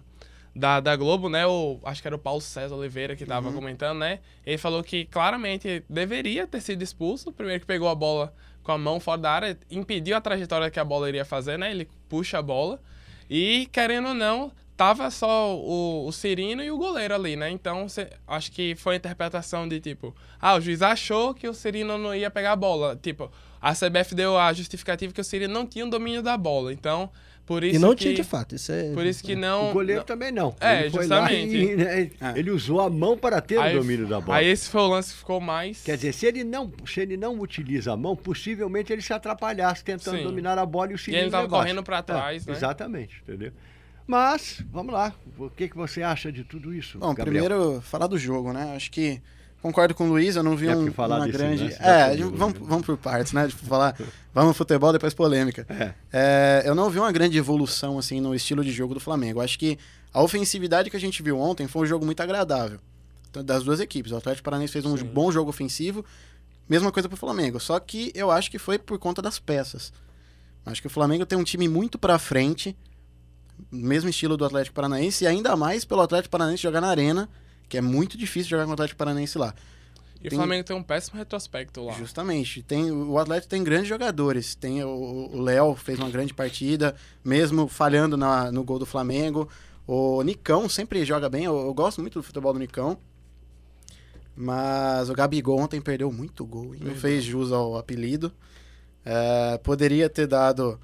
da, 0.55 0.81
da 0.81 0.96
Globo, 0.96 1.29
né? 1.29 1.46
O, 1.46 1.79
acho 1.85 2.01
que 2.01 2.09
era 2.09 2.16
o 2.16 2.18
Paulo 2.18 2.40
César 2.40 2.74
Oliveira 2.74 3.14
que 3.16 3.27
tava 3.27 3.48
Uhum. 3.48 3.55
comentando, 3.55 3.98
né? 3.98 4.20
Ele 4.46 4.59
falou 4.59 4.83
que 4.83 5.05
claramente 5.07 5.85
deveria 5.88 6.46
ter 6.46 6.61
sido 6.61 6.83
expulso. 6.83 7.33
Primeiro 7.33 7.61
que 7.61 7.66
pegou 7.66 7.88
a 7.88 7.94
bola 7.94 8.33
com 8.62 8.72
a 8.72 8.79
mão 8.79 9.01
fora 9.01 9.20
da 9.20 9.31
área, 9.31 9.59
impediu 9.70 10.16
a 10.16 10.20
trajetória 10.20 10.70
que 10.70 10.79
a 10.79 10.85
bola 10.85 11.09
iria 11.09 11.24
fazer, 11.24 11.59
né? 11.59 11.70
Ele 11.70 11.88
puxa 12.09 12.38
a 12.38 12.42
bola. 12.42 12.81
E, 13.31 13.66
querendo 13.72 14.09
ou 14.09 14.14
não, 14.14 14.53
tava 14.79 15.11
só 15.11 15.57
o, 15.57 16.07
o 16.07 16.12
Cirino 16.12 16.62
e 16.62 16.71
o 16.71 16.79
goleiro 16.79 17.12
ali, 17.14 17.35
né? 17.37 17.51
Então, 17.51 17.88
cê- 17.88 18.09
acho 18.27 18.51
que 18.53 18.75
foi 18.77 18.95
a 18.95 18.97
interpretação 18.97 19.69
de 19.69 19.81
tipo, 19.81 20.14
ah, 20.41 20.55
o 20.55 20.61
juiz 20.61 20.81
achou 20.81 21.35
que 21.35 21.49
o 21.49 21.53
Cirino 21.53 21.99
não 21.99 22.14
ia 22.14 22.31
pegar 22.31 22.53
a 22.53 22.57
bola. 22.57 22.97
Tipo, 23.03 23.31
a 23.61 23.75
CBF 23.75 24.14
deu 24.14 24.38
a 24.38 24.53
justificativa 24.53 25.12
que 25.12 25.21
o 25.21 25.25
Cirino 25.25 25.53
não 25.53 25.67
tinha 25.67 25.85
o 25.85 25.91
domínio 25.91 26.23
da 26.23 26.37
bola. 26.37 26.73
Então, 26.73 27.11
por 27.45 27.64
isso 27.64 27.75
E 27.75 27.79
não 27.81 27.91
que, 27.91 28.03
tinha 28.03 28.14
de 28.14 28.23
fato. 28.23 28.55
Isso 28.55 28.71
é, 28.71 28.93
Por 28.93 29.05
isso 29.05 29.25
que 29.25 29.35
não. 29.35 29.71
O 29.71 29.73
goleiro 29.73 30.03
não- 30.03 30.07
também 30.07 30.31
não. 30.31 30.55
É, 30.61 30.83
ele 30.83 30.91
foi 30.91 31.07
lá 31.09 31.21
justamente. 31.23 31.57
e, 31.57 31.75
né, 31.77 32.11
É. 32.21 32.38
ele 32.38 32.51
usou 32.53 32.81
a 32.81 32.88
mão 32.88 33.19
para 33.19 33.41
ter 33.41 33.59
Aí- 33.59 33.75
o 33.77 33.81
domínio 33.81 34.07
da 34.07 34.21
bola. 34.21 34.38
Aí 34.38 34.47
esse 34.47 34.69
foi 34.71 34.81
o 34.83 34.87
lance 34.87 35.12
que 35.12 35.19
ficou 35.19 35.41
mais. 35.41 35.83
Quer 35.83 35.97
dizer, 35.97 36.12
se 36.14 36.25
ele 36.25 36.45
não, 36.45 36.73
se 36.87 37.01
ele 37.01 37.17
não 37.17 37.37
utiliza 37.41 37.93
a 37.93 37.97
mão, 37.97 38.14
possivelmente 38.14 38.93
ele 38.93 39.03
se 39.03 39.12
atrapalhasse 39.12 39.83
tentando 39.83 40.19
Sim. 40.19 40.23
dominar 40.25 40.57
a 40.57 40.64
bola 40.64 40.93
e 40.93 40.95
o 40.95 40.97
E 40.97 40.99
Cirino 40.99 41.23
ele 41.25 41.31
tava 41.33 41.43
levasse. 41.45 41.62
correndo 41.64 41.83
pra 41.83 42.01
trás, 42.01 42.47
É, 42.47 42.51
né? 42.53 42.57
Exatamente, 42.57 43.23
entendeu? 43.27 43.51
Mas, 44.09 44.62
vamos 44.73 44.92
lá. 44.94 45.12
O 45.38 45.51
que, 45.51 45.68
que 45.68 45.77
você 45.77 46.03
acha 46.03 46.33
de 46.33 46.42
tudo 46.42 46.73
isso, 46.75 46.99
Bom, 46.99 47.14
Gabriel? 47.14 47.44
primeiro, 47.44 47.81
falar 47.83 48.07
do 48.07 48.16
jogo, 48.16 48.55
né? 48.55 48.75
Acho 48.75 48.90
que 48.90 49.21
concordo 49.61 49.94
com 49.94 50.05
o 50.07 50.09
Luiz, 50.09 50.35
eu 50.35 50.42
não 50.42 50.57
vi 50.57 50.66
É, 50.68 50.75
um, 50.75 50.90
uma 50.90 51.21
desse 51.27 51.37
grande. 51.37 51.68
dá 51.68 51.85
É, 51.85 52.16
vamos, 52.16 52.55
né? 52.59 52.66
vamos 52.66 52.87
por 52.87 52.97
partes, 52.97 53.35
né? 53.35 53.47
Tipo, 53.49 53.66
falar, 53.66 53.94
vamos 54.33 54.57
futebol, 54.57 54.92
depois 54.94 55.12
polêmica. 55.12 55.66
É. 55.68 55.92
É, 56.11 56.62
eu 56.64 56.75
não 56.75 56.88
vi 56.88 56.99
uma 56.99 57.12
grande 57.12 57.37
evolução 57.37 57.99
assim 57.99 58.18
no 58.18 58.35
estilo 58.35 58.64
de 58.64 58.73
jogo 58.73 58.94
do 58.94 59.01
Flamengo. 59.01 59.42
Acho 59.42 59.59
que 59.59 59.79
a 60.11 60.23
ofensividade 60.23 60.88
que 60.88 60.97
a 60.97 61.01
gente 61.01 61.23
viu 61.23 61.38
ontem 61.38 61.68
foi 61.68 61.83
um 61.83 61.87
jogo 61.87 62.07
muito 62.07 62.21
agradável 62.23 62.81
Então, 63.29 63.44
das 63.44 63.62
duas 63.62 63.79
equipes. 63.79 64.11
O 64.11 64.16
Atlético 64.16 64.44
Paranaense 64.44 64.73
fez 64.73 64.87
um 64.87 64.97
Sim. 64.97 65.05
bom 65.05 65.31
jogo 65.31 65.51
ofensivo, 65.51 66.03
mesma 66.66 66.90
coisa 66.90 67.11
pro 67.11 67.16
Flamengo. 67.18 67.61
Só 67.61 67.79
que 67.79 68.11
eu 68.14 68.31
acho 68.31 68.51
que 68.51 68.59
foi 68.59 68.79
por 68.79 68.99
conta 68.99 69.21
das 69.21 69.38
peças. 69.38 69.92
Acho 70.64 70.81
que 70.81 70.87
o 70.87 70.90
Flamengo 70.90 71.27
tem 71.27 71.38
um 71.38 71.44
time 71.44 71.68
muito 71.68 71.99
pra 71.99 72.18
frente, 72.18 72.75
mesmo 73.71 74.09
estilo 74.09 74.37
do 74.37 74.44
Atlético 74.44 74.75
Paranaense, 74.75 75.25
e 75.25 75.27
ainda 75.27 75.57
mais 75.57 75.85
pelo 75.85 76.01
Atlético 76.01 76.31
Paranaense 76.33 76.62
jogar 76.62 76.81
na 76.81 76.88
arena, 76.88 77.29
que 77.68 77.77
é 77.77 77.81
muito 77.81 78.16
difícil 78.16 78.51
jogar 78.51 78.64
com 78.64 78.71
o 78.71 78.75
Atlético 78.75 78.99
Paranaense 78.99 79.37
lá. 79.38 79.55
E 80.21 80.29
tem- 80.29 80.37
o 80.37 80.40
Flamengo 80.40 80.64
tem 80.64 80.75
um 80.75 80.83
péssimo 80.83 81.16
retrospecto 81.16 81.85
lá. 81.85 81.92
Justamente. 81.92 82.61
Tem, 82.62 82.90
o 82.90 83.16
Atlético 83.18 83.49
tem 83.51 83.62
grandes 83.62 83.88
jogadores. 83.88 84.55
Tem 84.57 84.83
o 84.83 85.40
Léo 85.40 85.77
fez 85.77 85.97
uma 85.99 86.11
grande 86.11 86.35
partida, 86.35 86.97
mesmo 87.25 87.68
falhando 87.68 88.16
na- 88.16 88.51
no 88.51 88.64
gol 88.64 88.81
do 88.81 88.87
Flamengo. 88.87 89.49
O 89.87 90.21
Nicão 90.23 90.68
sempre 90.68 91.05
joga 91.05 91.29
bem. 91.29 91.44
Eu, 91.44 91.57
eu 91.57 91.73
gosto 91.73 92.01
muito 92.01 92.18
do 92.18 92.23
futebol 92.23 92.53
do 92.53 92.59
Nicão. 92.59 92.99
Mas 94.37 95.11
o 95.11 95.14
Gabigol 95.14 95.59
ontem 95.61 95.81
perdeu 95.81 96.12
muito 96.12 96.44
gol. 96.44 96.75
Não 96.81 96.94
fez 96.94 97.25
jus 97.25 97.51
ao 97.53 97.77
apelido. 97.77 98.33
É, 99.05 99.59
poderia 99.59 100.09
ter 100.09 100.27
dado 100.27 100.79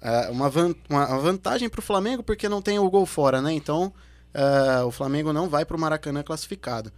é, 0.00 0.28
uma, 0.30 0.48
van- 0.48 0.74
uma- 0.88 1.18
vantagem 1.18 1.68
para 1.68 1.80
o 1.80 1.82
Flamengo 1.82 2.22
porque 2.22 2.48
não 2.48 2.62
tem 2.62 2.78
o 2.78 2.90
gol 2.90 3.06
fora, 3.06 3.40
né? 3.42 3.52
Então 3.52 3.92
é, 4.32 4.82
o 4.84 4.90
Flamengo 4.90 5.32
não 5.32 5.48
vai 5.48 5.64
para 5.64 5.76
o 5.76 5.80
Maracanã 5.80 6.22
classificado. 6.22 6.92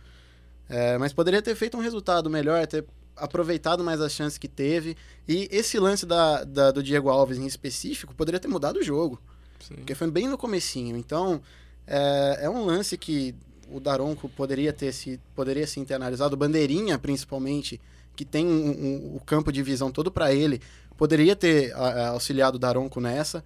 É, 0.68 0.96
mas 0.98 1.12
poderia 1.12 1.42
ter 1.42 1.54
feito 1.54 1.76
um 1.76 1.80
resultado 1.80 2.30
melhor, 2.30 2.66
ter 2.66 2.84
aproveitado 3.16 3.84
mais 3.84 4.00
as 4.00 4.12
chances 4.12 4.38
que 4.38 4.48
teve. 4.48 4.96
E 5.28 5.48
esse 5.50 5.78
lance 5.78 6.06
da, 6.06 6.44
da- 6.44 6.70
do 6.70 6.82
Diego 6.82 7.08
Alves 7.10 7.38
em 7.38 7.46
específico 7.46 8.14
poderia 8.14 8.40
ter 8.40 8.48
mudado 8.48 8.78
o 8.78 8.82
jogo. 8.82 9.20
Sim. 9.60 9.74
Porque 9.76 9.94
foi 9.94 10.10
bem 10.10 10.28
no 10.28 10.38
comecinho. 10.38 10.96
Então, 10.96 11.40
é, 11.86 12.40
é 12.42 12.50
um 12.50 12.64
lance 12.64 12.96
que 12.96 13.34
o 13.70 13.80
Daronco 13.80 14.28
poderia 14.28 14.72
ter 14.72 14.92
se 14.92 15.18
poderia 15.34 15.66
sim 15.66 15.84
ter 15.84 15.94
analisado. 15.94 16.34
O 16.34 16.36
Bandeirinha, 16.38 16.98
principalmente, 16.98 17.80
que 18.16 18.24
tem 18.24 18.46
um- 18.46 18.70
um- 18.70 19.16
o 19.16 19.20
campo 19.24 19.50
de 19.52 19.62
visão 19.62 19.90
todo 19.90 20.10
para 20.10 20.32
ele, 20.34 20.60
poderia 21.02 21.34
ter 21.34 21.72
auxiliado 22.12 22.54
o 22.54 22.58
Daronco 22.60 23.00
nessa. 23.00 23.44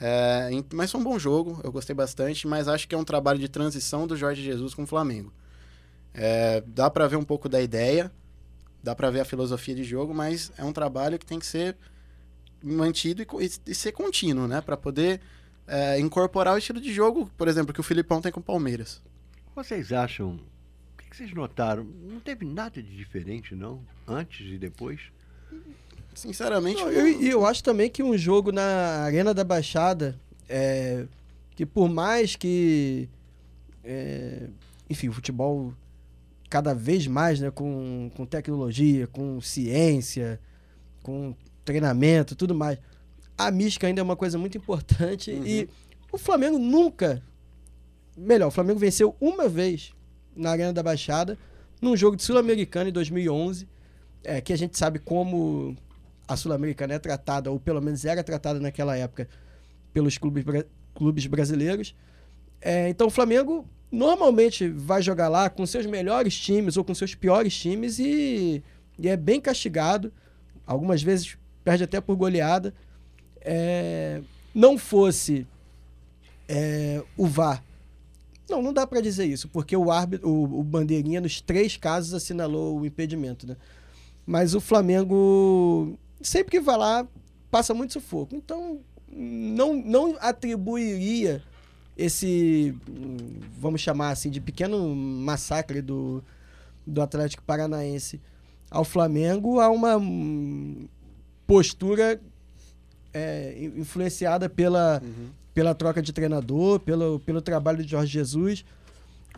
É, 0.00 0.48
mas 0.74 0.90
foi 0.90 1.00
um 1.00 1.04
bom 1.04 1.16
jogo, 1.16 1.60
eu 1.62 1.70
gostei 1.70 1.94
bastante, 1.94 2.44
mas 2.48 2.66
acho 2.66 2.88
que 2.88 2.94
é 2.94 2.98
um 2.98 3.04
trabalho 3.04 3.38
de 3.38 3.48
transição 3.48 4.04
do 4.04 4.16
Jorge 4.16 4.42
Jesus 4.42 4.74
com 4.74 4.82
o 4.82 4.86
Flamengo. 4.86 5.32
É, 6.12 6.60
dá 6.66 6.90
para 6.90 7.06
ver 7.06 7.14
um 7.14 7.22
pouco 7.22 7.48
da 7.48 7.62
ideia, 7.62 8.10
dá 8.82 8.96
para 8.96 9.10
ver 9.10 9.20
a 9.20 9.24
filosofia 9.24 9.76
de 9.76 9.84
jogo, 9.84 10.12
mas 10.12 10.50
é 10.58 10.64
um 10.64 10.72
trabalho 10.72 11.20
que 11.20 11.24
tem 11.26 11.38
que 11.38 11.46
ser 11.46 11.76
mantido 12.60 13.22
e, 13.22 13.26
e- 13.44 13.70
e 13.70 13.74
ser 13.76 13.92
contínuo, 13.92 14.48
né? 14.48 14.60
Para 14.60 14.76
poder 14.76 15.20
é, 15.68 16.00
incorporar 16.00 16.54
o 16.56 16.58
estilo 16.58 16.80
de 16.80 16.92
jogo, 16.92 17.30
por 17.38 17.46
exemplo, 17.46 17.72
que 17.72 17.78
o 17.80 17.84
Filipão 17.84 18.20
tem 18.20 18.32
com 18.32 18.40
o 18.40 18.42
Palmeiras. 18.42 19.00
Vocês 19.54 19.92
acham. 19.92 20.30
O 20.34 21.10
que 21.10 21.16
vocês 21.16 21.32
notaram? 21.32 21.84
Não 21.84 22.18
teve 22.18 22.44
nada 22.44 22.82
de 22.82 22.96
diferente, 22.96 23.54
não? 23.54 23.84
Antes 24.04 24.40
e 24.52 24.58
depois? 24.58 25.00
Sinceramente, 26.18 26.82
Não, 26.82 26.90
eu, 26.90 27.06
e 27.06 27.30
eu 27.30 27.46
acho 27.46 27.62
também 27.62 27.88
que 27.88 28.02
um 28.02 28.18
jogo 28.18 28.50
na 28.50 29.04
Arena 29.04 29.32
da 29.32 29.44
Baixada, 29.44 30.18
é, 30.48 31.06
que 31.54 31.64
por 31.64 31.88
mais 31.88 32.34
que, 32.34 33.08
é, 33.84 34.48
enfim, 34.90 35.08
o 35.08 35.12
futebol 35.12 35.72
cada 36.50 36.74
vez 36.74 37.06
mais, 37.06 37.38
né, 37.38 37.52
com, 37.52 38.10
com 38.16 38.26
tecnologia, 38.26 39.06
com 39.06 39.40
ciência, 39.40 40.40
com 41.04 41.36
treinamento, 41.64 42.34
tudo 42.34 42.52
mais, 42.52 42.80
a 43.36 43.48
mística 43.52 43.86
ainda 43.86 44.00
é 44.00 44.02
uma 44.02 44.16
coisa 44.16 44.36
muito 44.36 44.58
importante 44.58 45.30
e 45.30 45.68
o 46.10 46.18
Flamengo 46.18 46.58
nunca, 46.58 47.22
melhor, 48.16 48.48
o 48.48 48.50
Flamengo 48.50 48.80
venceu 48.80 49.14
uma 49.20 49.48
vez 49.48 49.94
na 50.34 50.50
Arena 50.50 50.72
da 50.72 50.82
Baixada, 50.82 51.38
num 51.80 51.96
jogo 51.96 52.16
de 52.16 52.24
Sul-Americana 52.24 52.90
em 52.90 52.92
2011, 52.92 53.68
é, 54.24 54.40
que 54.40 54.52
a 54.52 54.58
gente 54.58 54.76
sabe 54.76 54.98
como 54.98 55.76
a 56.28 56.36
Sul-Americana 56.36 56.94
é 56.94 56.98
tratada, 56.98 57.50
ou 57.50 57.58
pelo 57.58 57.80
menos 57.80 58.04
era 58.04 58.22
tratada 58.22 58.60
naquela 58.60 58.96
época, 58.96 59.26
pelos 59.92 60.18
clubes, 60.18 60.44
clubes 60.94 61.26
brasileiros. 61.26 61.94
É, 62.60 62.88
então 62.88 63.06
o 63.06 63.10
Flamengo 63.10 63.66
normalmente 63.90 64.68
vai 64.68 65.00
jogar 65.00 65.28
lá 65.28 65.48
com 65.48 65.64
seus 65.64 65.86
melhores 65.86 66.38
times 66.38 66.76
ou 66.76 66.84
com 66.84 66.94
seus 66.94 67.14
piores 67.14 67.56
times 67.56 67.98
e, 67.98 68.62
e 68.98 69.08
é 69.08 69.16
bem 69.16 69.40
castigado. 69.40 70.12
Algumas 70.66 71.02
vezes 71.02 71.38
perde 71.64 71.84
até 71.84 72.00
por 72.00 72.14
goleada. 72.14 72.74
É, 73.40 74.20
não 74.54 74.76
fosse 74.76 75.46
é, 76.46 77.02
o 77.16 77.26
VAR. 77.26 77.64
Não, 78.50 78.62
não 78.62 78.72
dá 78.72 78.86
para 78.86 79.00
dizer 79.00 79.26
isso, 79.26 79.48
porque 79.48 79.76
o 79.76 79.90
árbitro, 79.90 80.28
o, 80.28 80.60
o 80.60 80.64
bandeirinha 80.64 81.20
nos 81.20 81.40
três 81.40 81.76
casos 81.76 82.14
assinalou 82.14 82.80
o 82.80 82.86
impedimento, 82.86 83.46
né? 83.46 83.56
Mas 84.26 84.54
o 84.54 84.60
Flamengo 84.60 85.98
sempre 86.20 86.50
que 86.50 86.60
vai 86.60 86.76
lá 86.76 87.06
passa 87.50 87.72
muito 87.74 87.92
sufoco. 87.92 88.34
Então 88.34 88.80
não 89.10 89.74
não 89.74 90.16
atribuiria 90.20 91.42
esse 91.96 92.74
vamos 93.58 93.80
chamar 93.80 94.10
assim 94.10 94.30
de 94.30 94.40
pequeno 94.40 94.94
massacre 94.94 95.80
do 95.82 96.22
do 96.86 97.02
Atlético 97.02 97.42
Paranaense 97.42 98.20
ao 98.70 98.84
Flamengo 98.84 99.60
a 99.60 99.68
uma 99.70 99.96
hum, 99.96 100.86
postura 101.46 102.20
é, 103.12 103.54
in- 103.58 103.80
influenciada 103.80 104.48
pela 104.48 105.02
pela 105.54 105.74
troca 105.74 106.00
de 106.00 106.12
treinador, 106.12 106.78
pelo, 106.78 107.18
pelo 107.20 107.42
trabalho 107.42 107.82
de 107.82 107.90
Jorge 107.90 108.12
Jesus. 108.12 108.64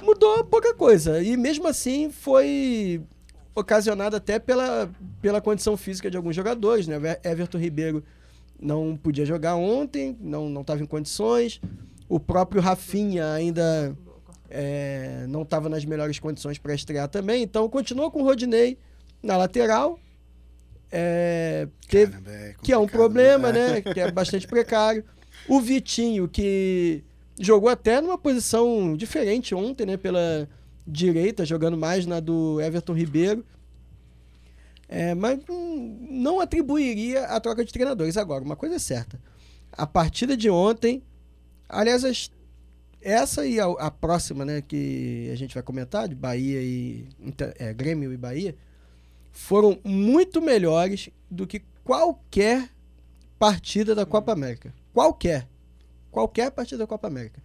Mudou 0.03 0.45
pouca 0.45 0.75
coisa. 0.75 1.23
E 1.23 1.35
mesmo 1.35 1.67
assim 1.67 2.11
foi 2.11 3.01
ocasionado 3.61 4.17
até 4.17 4.39
pela, 4.39 4.91
pela 5.21 5.41
condição 5.41 5.77
física 5.77 6.11
de 6.11 6.17
alguns 6.17 6.35
jogadores. 6.35 6.87
Né? 6.87 6.97
Everton 7.25 7.59
Ribeiro 7.59 8.05
não 8.61 8.97
podia 8.97 9.25
jogar 9.25 9.57
ontem, 9.57 10.17
não 10.21 10.61
estava 10.61 10.83
em 10.83 10.87
condições. 10.87 11.61
O 12.09 12.19
próprio 12.19 12.61
Rafinha 12.61 13.33
ainda 13.33 13.97
é, 14.51 15.25
não 15.29 15.43
estava 15.43 15.69
nas 15.69 15.85
melhores 15.85 16.19
condições 16.19 16.59
para 16.59 16.75
estrear 16.75 17.09
também. 17.09 17.43
Então 17.43 17.69
continuou 17.69 18.11
com 18.11 18.21
o 18.21 18.25
Rodinei 18.25 18.77
na 19.23 19.37
lateral. 19.37 19.99
É, 20.93 21.69
teve, 21.89 22.13
Caramba, 22.13 22.31
é 22.31 22.55
que 22.61 22.73
é 22.73 22.77
um 22.77 22.81
complicado, 22.81 23.01
problema, 23.01 23.53
né? 23.53 23.81
Que 23.81 24.01
é 24.01 24.11
bastante 24.11 24.47
precário. 24.47 25.05
O 25.49 25.61
Vitinho, 25.61 26.29
que 26.29 27.05
jogou 27.39 27.69
até 27.69 28.01
numa 28.01 28.19
posição 28.19 28.97
diferente 28.97 29.55
ontem, 29.55 29.87
né? 29.87 29.97
Pela 29.97 30.49
direita, 30.87 31.45
jogando 31.45 31.77
mais 31.77 32.07
na 32.07 32.21
do 32.21 32.61
Everton 32.61 32.93
Ribeiro. 32.95 33.45
É, 34.89 35.15
mas 35.15 35.39
hum, 35.49 36.09
não 36.11 36.41
atribuiria 36.41 37.25
a 37.27 37.41
troca 37.41 37.65
de 37.65 37.73
treinadores. 37.73 38.17
Agora, 38.17 38.43
uma 38.45 38.57
coisa 38.57 38.77
é 38.77 38.79
certa. 38.79 39.21
A 39.73 39.87
partida 39.87 40.37
de 40.37 40.51
ontem, 40.51 41.03
aliás, 41.69 42.05
as- 42.05 42.31
essa 43.01 43.47
e 43.47 43.61
a, 43.61 43.67
a 43.67 43.91
próxima, 43.91 44.45
né, 44.45 44.61
que 44.61 45.31
a 45.33 45.37
gente 45.37 45.55
vai 45.55 45.63
comentar, 45.63 46.09
de 46.09 46.15
Bahia 46.15 46.61
e 46.61 47.09
é, 47.59 47.73
Grêmio 47.73 48.13
e 48.13 48.17
Bahia, 48.17 48.55
foram 49.31 49.79
muito 49.85 50.43
melhores 50.43 51.09
do 51.31 51.47
que 51.47 51.63
qualquer 51.85 52.69
partida 53.39 53.95
da 53.95 54.05
Copa 54.05 54.33
América. 54.33 54.75
Qualquer. 54.93 55.49
Qualquer 56.11 56.51
partida 56.51 56.79
da 56.79 56.87
Copa 56.87 57.07
América. 57.07 57.41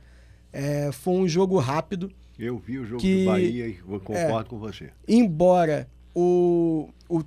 É, 0.51 0.91
foi 0.91 1.13
um 1.13 1.27
jogo 1.27 1.59
rápido. 1.59 2.11
Eu 2.37 2.57
vi 2.57 2.79
o 2.79 2.85
jogo 2.85 3.01
Que- 3.01 3.19
do 3.19 3.25
Bahia 3.25 3.67
e 3.67 3.73
concordo 3.75 4.49
com 4.49 4.57
você. 4.59 4.91
embora 5.07 5.89
o, 6.13 6.89
o 7.09 7.21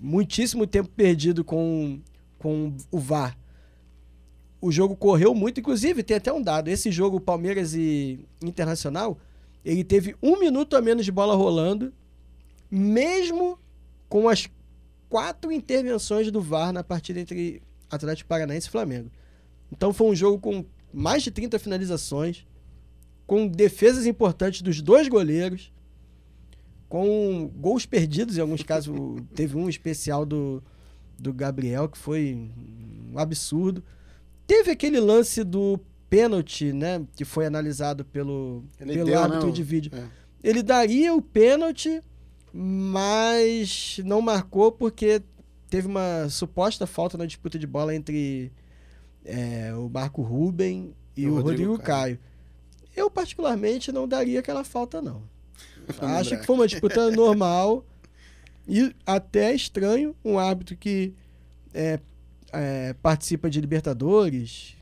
muitíssimo 0.00 0.66
tempo 0.66 0.88
perdido 0.90 1.44
com, 1.44 2.00
com 2.38 2.74
o 2.90 2.98
VAR, 2.98 3.38
o 4.60 4.70
jogo 4.72 4.96
correu 4.96 5.34
muito. 5.34 5.60
Inclusive, 5.60 6.02
tem 6.02 6.16
até 6.16 6.32
um 6.32 6.42
dado: 6.42 6.68
esse 6.68 6.90
jogo, 6.90 7.20
Palmeiras 7.20 7.74
e 7.74 8.26
Internacional, 8.42 9.18
ele 9.64 9.84
teve 9.84 10.16
um 10.22 10.38
minuto 10.38 10.76
a 10.76 10.80
menos 10.82 11.04
de 11.04 11.12
bola 11.12 11.34
rolando, 11.34 11.92
mesmo 12.70 13.58
com 14.08 14.28
as 14.28 14.48
quatro 15.08 15.52
intervenções 15.52 16.30
do 16.30 16.40
VAR 16.40 16.72
na 16.72 16.82
partida 16.84 17.20
entre 17.20 17.62
Atlético 17.90 18.28
Paranaense 18.28 18.66
e 18.68 18.70
Flamengo. 18.70 19.10
Então, 19.72 19.92
foi 19.92 20.06
um 20.08 20.14
jogo 20.14 20.38
com 20.38 20.64
mais 20.92 21.22
de 21.22 21.30
30 21.30 21.58
finalizações, 21.58 22.46
com 23.28 23.46
defesas 23.46 24.06
importantes 24.06 24.60
dos 24.62 24.80
dois 24.82 25.06
goleiros 25.06 25.70
com 26.88 27.50
gols 27.56 27.84
perdidos 27.86 28.36
em 28.38 28.40
alguns 28.40 28.62
casos. 28.62 28.88
o- 28.98 29.16
Teve 29.34 29.56
um 29.56 29.68
especial 29.68 30.24
do, 30.24 30.62
do 31.18 31.32
Gabriel 31.32 31.88
que 31.88 31.98
foi 31.98 32.50
um 33.12 33.18
absurdo. 33.18 33.84
Teve 34.46 34.70
aquele 34.70 34.98
lance 34.98 35.44
do 35.44 35.78
pênalti, 36.08 36.72
né? 36.72 37.04
Que 37.14 37.24
foi 37.24 37.44
analisado 37.44 38.02
pelo, 38.04 38.64
Ele 38.80 38.94
pelo 38.94 39.04
deu, 39.06 39.18
árbitro 39.18 39.46
né, 39.46 39.50
o- 39.52 39.54
de 39.54 39.62
vídeo. 39.62 39.92
é. 39.94 40.04
Ele 40.42 40.62
daria 40.62 41.12
o 41.14 41.20
pênalti, 41.20 42.00
mas 42.54 44.00
não 44.04 44.22
marcou 44.22 44.70
porque 44.72 45.20
teve 45.68 45.86
uma 45.86 46.28
suposta 46.30 46.86
falta 46.86 47.18
na 47.18 47.26
disputa 47.26 47.58
de 47.58 47.66
bola 47.66 47.94
entre 47.94 48.50
é, 49.24 49.74
o 49.74 49.88
Marco 49.90 50.22
Ruben 50.22 50.94
e 51.16 51.26
o, 51.26 51.40
Rodrigo, 51.42 51.76
Caio. 51.78 52.18
Eu, 52.98 53.08
particularmente, 53.08 53.92
não 53.92 54.08
daria 54.08 54.40
aquela 54.40 54.64
falta, 54.64 55.00
não. 55.00 55.22
Acho 56.18 56.36
que 56.36 56.44
foi 56.44 56.56
uma 56.56 56.66
disputa 56.66 57.10
normal 57.12 57.84
e 58.66 58.94
até 59.06 59.54
estranho 59.54 60.16
um 60.24 60.38
árbitro 60.38 60.76
que 60.76 61.14
é, 61.72 62.00
é, 62.52 62.92
participa 62.94 63.48
de 63.48 63.60
Libertadores, 63.60 64.76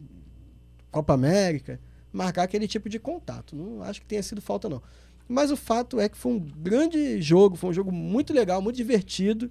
Copa 0.90 1.12
América, 1.12 1.78
marcar 2.12 2.44
aquele 2.44 2.66
tipo 2.66 2.88
de 2.88 2.98
contato. 2.98 3.54
Não 3.54 3.82
acho 3.82 4.00
que 4.00 4.06
tenha 4.06 4.22
sido 4.22 4.40
falta, 4.40 4.68
não. 4.68 4.82
Mas 5.28 5.50
o 5.50 5.56
fato 5.56 6.00
é 6.00 6.08
que 6.08 6.16
foi 6.16 6.32
um 6.32 6.38
grande 6.38 7.20
jogo, 7.20 7.54
foi 7.54 7.70
um 7.70 7.74
jogo 7.74 7.92
muito 7.92 8.32
legal, 8.32 8.62
muito 8.62 8.76
divertido. 8.76 9.50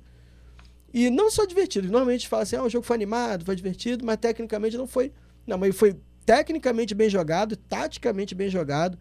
E 0.93 1.09
não 1.09 1.29
só 1.29 1.45
divertido, 1.45 1.87
normalmente 1.87 2.27
fala 2.27 2.43
assim, 2.43 2.55
ah, 2.55 2.63
o 2.63 2.69
jogo 2.69 2.85
foi 2.85 2.95
animado, 2.95 3.45
foi 3.45 3.55
divertido, 3.55 4.05
mas 4.05 4.17
tecnicamente 4.17 4.75
não 4.75 4.87
foi. 4.87 5.11
Não, 5.45 5.57
mas 5.57 5.75
foi 5.75 5.95
tecnicamente 6.25 6.93
bem 6.95 7.09
jogado, 7.09 7.55
taticamente 7.55 8.33
bem 8.35 8.49
jogado. 8.49 8.97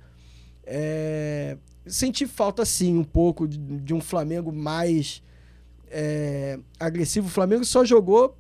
É, 0.67 1.57
senti 1.87 2.27
falta, 2.27 2.65
sim, 2.65 2.97
um 2.97 3.05
pouco 3.05 3.47
de, 3.47 3.59
de 3.59 3.95
um 3.95 4.01
Flamengo 4.01 4.53
mais 4.53 5.23
é, 5.91 6.59
agressivo. 6.79 7.27
O 7.27 7.31
Flamengo 7.31 7.65
só 7.65 7.85
jogou 7.85 8.37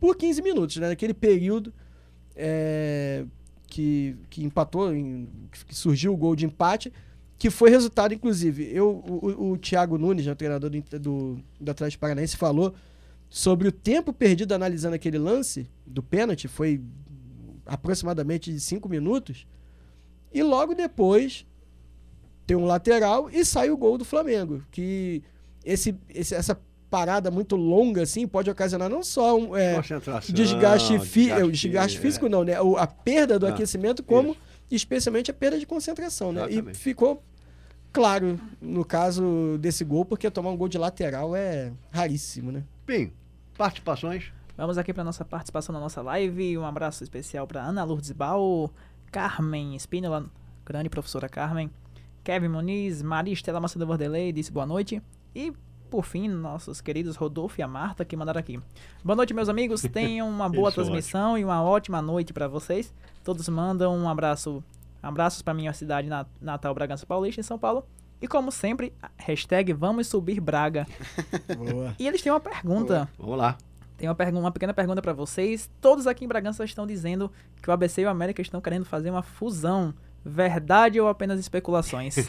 por 0.00 0.16
15 0.16 0.42
minutos, 0.42 0.76
né? 0.76 0.88
Naquele 0.88 1.14
período 1.14 1.72
é, 2.34 3.24
que, 3.66 4.16
que 4.30 4.44
empatou, 4.44 4.94
em- 4.94 5.28
que 5.66 5.74
surgiu 5.74 6.12
o 6.12 6.16
gol 6.16 6.34
de 6.36 6.46
empate, 6.46 6.92
que 7.38 7.50
foi 7.50 7.70
resultado, 7.70 8.14
inclusive. 8.14 8.68
Eu, 8.72 8.90
o, 9.06 9.52
o- 9.52 9.58
Thiago 9.58 9.98
Nunes, 9.98 10.26
né, 10.26 10.32
o 10.32 10.36
treinador 10.36 10.70
do, 10.70 10.80
do, 10.98 11.38
do 11.60 11.70
Atlético 11.70 12.00
Paranaense, 12.00 12.36
falou 12.36 12.74
sobre 13.28 13.68
o 13.68 13.72
tempo 13.72 14.12
perdido 14.12 14.52
analisando 14.54 14.94
aquele 14.94 15.18
lance 15.18 15.68
do 15.86 16.02
pênalti, 16.02 16.48
foi 16.48 16.80
aproximadamente 17.68 18.52
de 18.52 18.58
5 18.58 18.88
minutos, 18.88 19.46
e 20.32 20.42
logo 20.42 20.74
depois 20.74 21.46
tem 22.46 22.56
um 22.56 22.64
lateral 22.64 23.30
e 23.30 23.44
sai 23.44 23.70
o 23.70 23.76
gol 23.76 23.96
do 23.98 24.04
Flamengo. 24.04 24.62
Que 24.70 25.22
esse, 25.64 25.94
esse- 26.08 26.34
essa 26.34 26.58
parada 26.90 27.30
muito 27.30 27.54
longa 27.54 28.02
assim 28.02 28.26
pode 28.26 28.48
ocasionar 28.50 28.88
não 28.88 29.02
só 29.02 29.36
um 29.38 29.54
é, 29.54 29.78
desgaste, 30.32 30.98
fi, 31.00 31.30
é, 31.30 31.44
o 31.44 31.50
desgaste, 31.50 31.68
desgaste 31.68 31.98
é. 31.98 32.00
físico, 32.00 32.28
não, 32.28 32.42
né? 32.44 32.60
O- 32.60 32.76
A 32.76 32.86
perda 32.86 33.38
do 33.38 33.46
Ah, 33.46 33.50
aquecimento, 33.50 34.02
como 34.02 34.30
isso. 34.30 34.40
especialmente 34.70 35.30
a 35.30 35.34
perda 35.34 35.58
de 35.58 35.66
concentração, 35.66 36.32
né? 36.32 36.46
E 36.50 36.74
ficou 36.74 37.22
claro 37.92 38.40
no 38.60 38.84
caso 38.84 39.58
desse 39.60 39.84
gol, 39.84 40.04
porque 40.06 40.30
tomar 40.30 40.50
um 40.50 40.56
gol 40.56 40.68
de 40.68 40.78
lateral 40.78 41.36
é 41.36 41.70
raríssimo, 41.90 42.50
né? 42.50 42.62
Bem, 42.86 43.12
participações. 43.58 44.32
Vamos 44.58 44.76
aqui 44.76 44.92
para 44.92 45.04
nossa 45.04 45.24
participação 45.24 45.72
na 45.72 45.78
nossa 45.78 46.02
live. 46.02 46.58
Um 46.58 46.66
abraço 46.66 47.04
especial 47.04 47.46
para 47.46 47.62
Ana 47.62 47.84
Lourdes 47.84 48.10
Bal, 48.10 48.68
Carmen 49.12 49.76
Espínola, 49.76 50.26
grande 50.66 50.88
professora 50.90 51.28
Carmen, 51.28 51.70
Kevin 52.24 52.48
Muniz, 52.48 53.00
Maria 53.00 53.32
Estela 53.32 53.60
Macedo 53.60 53.86
Vanderlei, 53.86 54.32
disse 54.32 54.50
boa 54.50 54.66
noite. 54.66 55.00
E, 55.32 55.52
por 55.88 56.04
fim, 56.04 56.26
nossos 56.26 56.80
queridos 56.80 57.14
Rodolfo 57.14 57.60
e 57.60 57.62
a 57.62 57.68
Marta 57.68 58.04
que 58.04 58.16
mandaram 58.16 58.40
aqui. 58.40 58.58
Boa 59.04 59.14
noite, 59.14 59.32
meus 59.32 59.48
amigos. 59.48 59.82
Tenham 59.92 60.28
uma 60.28 60.48
boa 60.48 60.72
transmissão 60.72 61.38
e 61.38 61.44
uma 61.44 61.62
ótima 61.62 62.02
noite 62.02 62.32
para 62.32 62.48
vocês. 62.48 62.92
Todos 63.22 63.48
mandam 63.48 63.96
um 63.96 64.08
abraço, 64.08 64.60
abraços 65.00 65.40
para 65.40 65.54
minha 65.54 65.72
cidade 65.72 66.08
na- 66.08 66.26
natal 66.40 66.74
Bragança 66.74 67.06
Paulista, 67.06 67.40
em 67.40 67.44
São 67.44 67.60
Paulo. 67.60 67.86
E 68.20 68.26
como 68.26 68.50
sempre, 68.50 68.92
hashtag 69.16 69.72
vamos 69.72 70.08
subir 70.08 70.40
Braga. 70.40 70.84
Boa. 71.56 71.94
E 71.96 72.08
eles 72.08 72.20
têm 72.20 72.32
uma 72.32 72.40
pergunta. 72.40 73.08
Vamos 73.16 73.38
lá. 73.38 73.56
Tem 73.98 74.08
uma, 74.08 74.14
pergun- 74.14 74.40
uma 74.40 74.50
pequena 74.52 74.72
pergunta 74.72 75.02
pra 75.02 75.12
vocês. 75.12 75.68
Todos 75.80 76.06
aqui 76.06 76.24
em 76.24 76.28
Bragança 76.28 76.64
estão 76.64 76.86
dizendo 76.86 77.30
que 77.60 77.68
o 77.68 77.72
ABC 77.72 78.00
e 78.00 78.04
o 78.06 78.08
América 78.08 78.40
estão 78.40 78.60
querendo 78.60 78.84
fazer 78.86 79.10
uma 79.10 79.22
fusão. 79.22 79.92
Verdade 80.24 80.98
ou 81.00 81.08
apenas 81.08 81.38
especulações? 81.40 82.14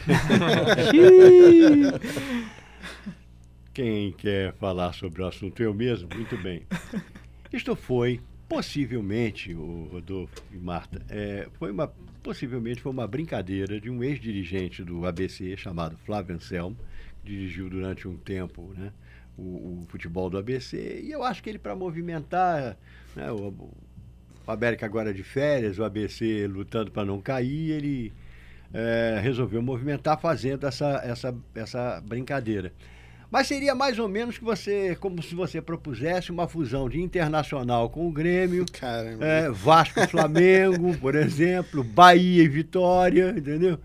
Quem 3.72 4.12
quer 4.12 4.52
falar 4.54 4.92
sobre 4.92 5.22
o 5.22 5.26
assunto? 5.26 5.62
Eu 5.62 5.72
mesmo? 5.72 6.08
Muito 6.14 6.36
bem. 6.38 6.62
Isto 7.52 7.76
foi, 7.76 8.20
possivelmente, 8.48 9.54
o 9.54 9.88
Rodolfo 9.92 10.34
e 10.52 10.56
Marta, 10.56 11.00
é, 11.08 11.48
foi 11.58 11.70
uma, 11.70 11.88
possivelmente 12.22 12.80
foi 12.80 12.90
uma 12.92 13.06
brincadeira 13.06 13.80
de 13.80 13.88
um 13.90 14.02
ex-dirigente 14.02 14.82
do 14.82 15.06
ABC 15.06 15.56
chamado 15.56 15.96
Flávio 16.04 16.34
Anselmo, 16.34 16.76
que 17.22 17.30
dirigiu 17.30 17.70
durante 17.70 18.08
um 18.08 18.16
tempo 18.16 18.72
né, 18.76 18.92
o, 19.40 19.82
o 19.82 19.86
futebol 19.88 20.28
do 20.28 20.38
ABC, 20.38 21.00
e 21.02 21.10
eu 21.10 21.22
acho 21.22 21.42
que 21.42 21.48
ele, 21.48 21.58
para 21.58 21.74
movimentar 21.74 22.76
né, 23.16 23.30
o, 23.32 23.48
o 24.46 24.50
América 24.50 24.84
agora 24.84 25.14
de 25.14 25.22
férias, 25.22 25.78
o 25.78 25.84
ABC 25.84 26.46
lutando 26.46 26.90
para 26.90 27.04
não 27.04 27.20
cair, 27.20 27.70
ele 27.70 28.12
é, 28.72 29.18
resolveu 29.22 29.62
movimentar 29.62 30.20
fazendo 30.20 30.66
essa, 30.66 31.00
essa, 31.04 31.34
essa 31.54 32.02
brincadeira. 32.06 32.72
Mas 33.30 33.46
seria 33.46 33.76
mais 33.76 33.96
ou 33.98 34.08
menos 34.08 34.36
que 34.36 34.44
você, 34.44 34.96
como 34.96 35.22
se 35.22 35.36
você 35.36 35.62
propusesse 35.62 36.32
uma 36.32 36.48
fusão 36.48 36.88
de 36.88 37.00
internacional 37.00 37.88
com 37.88 38.08
o 38.08 38.12
Grêmio, 38.12 38.66
é, 39.20 39.48
Vasco 39.50 40.00
Flamengo, 40.08 40.98
por 40.98 41.14
exemplo, 41.14 41.84
Bahia 41.84 42.42
e 42.42 42.48
Vitória, 42.48 43.30
entendeu? 43.36 43.78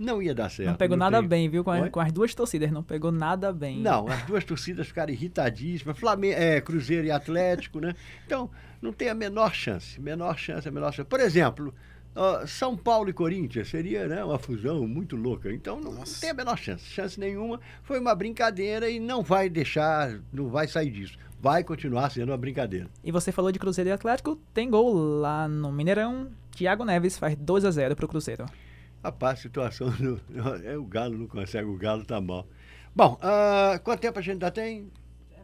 Não 0.00 0.22
ia 0.22 0.34
dar 0.34 0.48
certo. 0.50 0.70
não 0.70 0.76
pegou 0.76 0.96
nada 0.96 1.18
tem- 1.18 1.28
bem, 1.28 1.48
viu? 1.50 1.62
Com, 1.62 1.70
a- 1.70 1.90
com 1.90 2.00
as 2.00 2.10
duas 2.10 2.34
torcidas, 2.34 2.72
não 2.72 2.82
pegou 2.82 3.12
nada 3.12 3.52
bem. 3.52 3.78
Não, 3.78 4.08
as 4.08 4.22
duas 4.22 4.42
torcidas 4.44 4.86
ficaram 4.86 5.12
irritadíssimas, 5.12 5.98
Flamengo, 5.98 6.34
é, 6.38 6.58
Cruzeiro 6.58 7.06
e 7.06 7.10
Atlético, 7.10 7.80
né? 7.80 7.94
Então, 8.24 8.50
não 8.80 8.94
tem 8.94 9.10
a 9.10 9.14
menor 9.14 9.52
chance, 9.54 10.00
menor 10.00 10.38
chance, 10.38 10.66
a 10.66 10.70
menor 10.72 10.90
chance. 10.94 11.06
Por 11.06 11.20
exemplo, 11.20 11.74
ó, 12.16 12.46
São 12.46 12.74
Paulo 12.78 13.10
e 13.10 13.12
Corinthians 13.12 13.68
seria 13.68 14.08
né, 14.08 14.24
uma 14.24 14.38
fusão 14.38 14.88
muito 14.88 15.16
louca. 15.16 15.52
Então, 15.52 15.78
não, 15.78 15.92
não 15.92 16.04
tem 16.04 16.30
a 16.30 16.34
menor 16.34 16.56
chance, 16.56 16.82
chance 16.86 17.20
nenhuma. 17.20 17.60
Foi 17.82 18.00
uma 18.00 18.14
brincadeira 18.14 18.88
e 18.88 18.98
não 18.98 19.22
vai 19.22 19.50
deixar, 19.50 20.18
não 20.32 20.48
vai 20.48 20.66
sair 20.66 20.90
disso. 20.90 21.18
Vai 21.38 21.62
continuar 21.62 22.08
sendo 22.10 22.30
uma 22.30 22.38
brincadeira. 22.38 22.86
E 23.04 23.12
você 23.12 23.30
falou 23.30 23.52
de 23.52 23.58
Cruzeiro 23.58 23.90
e 23.90 23.92
Atlético, 23.92 24.36
tem 24.54 24.70
gol 24.70 24.94
lá 24.94 25.46
no 25.46 25.70
Mineirão. 25.70 26.28
Thiago 26.52 26.84
Neves 26.86 27.18
faz 27.18 27.36
2 27.36 27.64
a 27.66 27.70
0 27.70 27.94
pro 27.94 28.08
Cruzeiro. 28.08 28.46
Rapaz, 29.02 29.38
a 29.38 29.42
situação 29.42 29.88
do, 29.96 30.20
é 30.64 30.76
o 30.76 30.84
Galo 30.84 31.16
não 31.16 31.26
consegue, 31.26 31.64
o 31.66 31.76
Galo 31.76 32.04
tá 32.04 32.20
mal. 32.20 32.46
Bom, 32.94 33.18
ah, 33.22 33.80
quanto 33.82 34.00
tempo 34.00 34.18
a 34.18 34.22
gente 34.22 34.32
ainda 34.32 34.50
tem? 34.50 34.90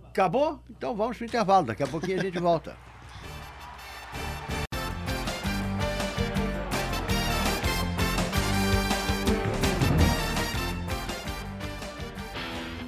Acabou? 0.05 0.61
Então 0.71 0.95
vamos 0.95 1.17
pro 1.17 1.27
intervalo, 1.27 1.67
daqui 1.67 1.83
a 1.83 1.87
pouquinho 1.87 2.21
a 2.21 2.23
gente 2.23 2.39
volta. 2.39 2.77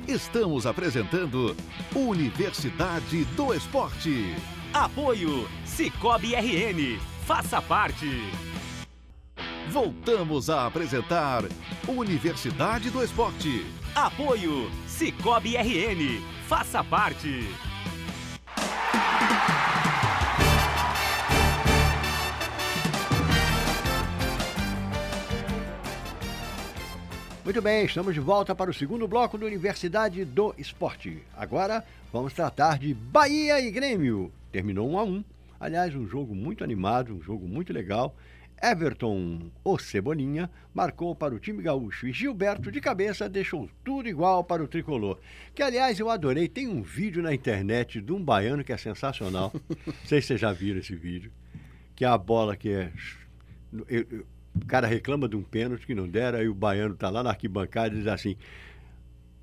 Estamos 0.06 0.66
apresentando 0.66 1.56
Universidade 1.94 3.24
do 3.36 3.54
Esporte. 3.54 4.34
Apoio 4.74 5.48
Cicobi 5.64 6.34
RN. 6.34 6.98
Faça 7.24 7.62
parte. 7.62 8.06
Voltamos 9.70 10.48
a 10.48 10.66
apresentar 10.66 11.44
Universidade 11.86 12.88
do 12.90 13.04
Esporte. 13.04 13.66
Apoio 13.94 14.70
Cicobi 14.86 15.56
RN. 15.56 16.22
Faça 16.46 16.82
parte. 16.82 17.46
Muito 27.44 27.60
bem, 27.60 27.84
estamos 27.84 28.14
de 28.14 28.20
volta 28.20 28.54
para 28.54 28.70
o 28.70 28.74
segundo 28.74 29.06
bloco 29.06 29.36
do 29.36 29.44
Universidade 29.44 30.24
do 30.24 30.54
Esporte. 30.56 31.22
Agora 31.36 31.84
vamos 32.10 32.32
tratar 32.32 32.78
de 32.78 32.94
Bahia 32.94 33.60
e 33.60 33.70
Grêmio. 33.70 34.32
Terminou 34.50 34.90
1 34.92 34.98
a 34.98 35.04
1. 35.04 35.24
Aliás, 35.60 35.94
um 35.94 36.06
jogo 36.06 36.34
muito 36.34 36.64
animado, 36.64 37.14
um 37.14 37.20
jogo 37.20 37.46
muito 37.46 37.70
legal. 37.70 38.14
Everton, 38.62 39.50
o 39.64 39.78
Cebolinha, 39.78 40.50
marcou 40.74 41.14
para 41.14 41.34
o 41.34 41.38
time 41.38 41.62
gaúcho 41.62 42.06
e 42.06 42.12
Gilberto, 42.12 42.70
de 42.70 42.80
cabeça, 42.80 43.28
deixou 43.28 43.68
tudo 43.84 44.08
igual 44.08 44.42
para 44.42 44.62
o 44.62 44.68
tricolor. 44.68 45.18
Que, 45.54 45.62
aliás, 45.62 45.98
eu 45.98 46.10
adorei. 46.10 46.48
Tem 46.48 46.68
um 46.68 46.82
vídeo 46.82 47.22
na 47.22 47.32
internet 47.32 48.00
de 48.00 48.12
um 48.12 48.22
baiano 48.22 48.64
que 48.64 48.72
é 48.72 48.76
sensacional. 48.76 49.52
Não 49.86 49.94
sei 50.04 50.20
se 50.20 50.28
vocês 50.28 50.40
já 50.40 50.52
viram 50.52 50.80
esse 50.80 50.94
vídeo. 50.94 51.32
Que 51.94 52.04
é 52.04 52.08
a 52.08 52.18
bola 52.18 52.56
que 52.56 52.70
é. 52.70 52.92
o 53.72 54.66
cara 54.66 54.86
reclama 54.86 55.28
de 55.28 55.36
um 55.36 55.42
pênalti 55.42 55.86
que 55.86 55.94
não 55.94 56.08
deram, 56.08 56.38
aí 56.38 56.48
o 56.48 56.54
baiano 56.54 56.94
tá 56.94 57.10
lá 57.10 57.24
na 57.24 57.30
arquibancada 57.30 57.92
e 57.92 57.98
diz 57.98 58.06
assim: 58.06 58.36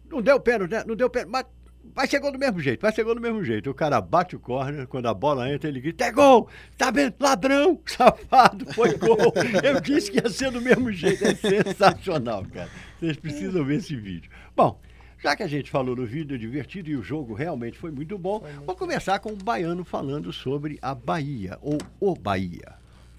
Não 0.10 0.22
deu 0.22 0.40
pênalti, 0.40 0.72
né? 0.72 0.84
Não 0.88 0.96
deu 0.96 1.10
pênalti, 1.10 1.32
mas 1.32 1.46
vai 1.94 2.08
ser 2.08 2.20
gol 2.20 2.32
do 2.32 2.40
mesmo 2.40 2.60
jeito, 2.60 2.82
vai 2.82 2.92
ser 2.92 3.04
gol 3.04 3.16
do 3.16 3.22
mesmo 3.22 3.44
jeito. 3.44 3.70
O 3.70 3.74
cara 3.74 4.00
bate 4.02 4.36
o 4.36 4.40
corner, 4.40 4.88
quando 4.88 5.08
a 5.08 5.14
bola 5.14 5.52
entra, 5.52 5.70
ele 5.70 5.80
grita: 5.80 6.06
É 6.06 6.12
gol! 6.12 6.50
Tá 6.78 6.92
vendo? 6.92 7.16
Ladrão! 7.20 7.80
Safado! 7.86 8.72
Foi 8.74 8.98
gol! 8.98 9.34
Eu 9.64 9.80
disse 9.82 10.12
que 10.12 10.20
ia 10.20 10.30
ser 10.30 10.52
do 10.52 10.62
mesmo 10.62 10.92
jeito. 10.92 11.24
É 11.26 11.36
sensacional, 11.36 12.46
cara. 12.46 12.70
Vocês 13.00 13.18
precisam 13.18 13.64
ver 13.64 13.78
esse 13.78 13.96
vídeo. 13.96 14.30
Bom. 14.56 14.80
Já 15.24 15.36
que 15.36 15.42
a 15.42 15.48
gente 15.48 15.72
falou 15.72 15.96
no 15.96 16.06
vídeo 16.06 16.38
divertido 16.38 16.88
e 16.90 16.96
o 16.96 17.02
jogo 17.02 17.34
realmente 17.34 17.80
foi 17.80 17.90
muito 17.90 18.16
bom, 18.16 18.44
vou 18.64 18.76
começar 18.76 19.18
com 19.18 19.32
o 19.32 19.36
Baiano 19.36 19.84
falando 19.84 20.32
sobre 20.32 20.78
a 20.84 20.94
Bahia, 20.94 21.58
ou 21.64 21.80
o 22.00 22.14
Bahia. 22.14 22.74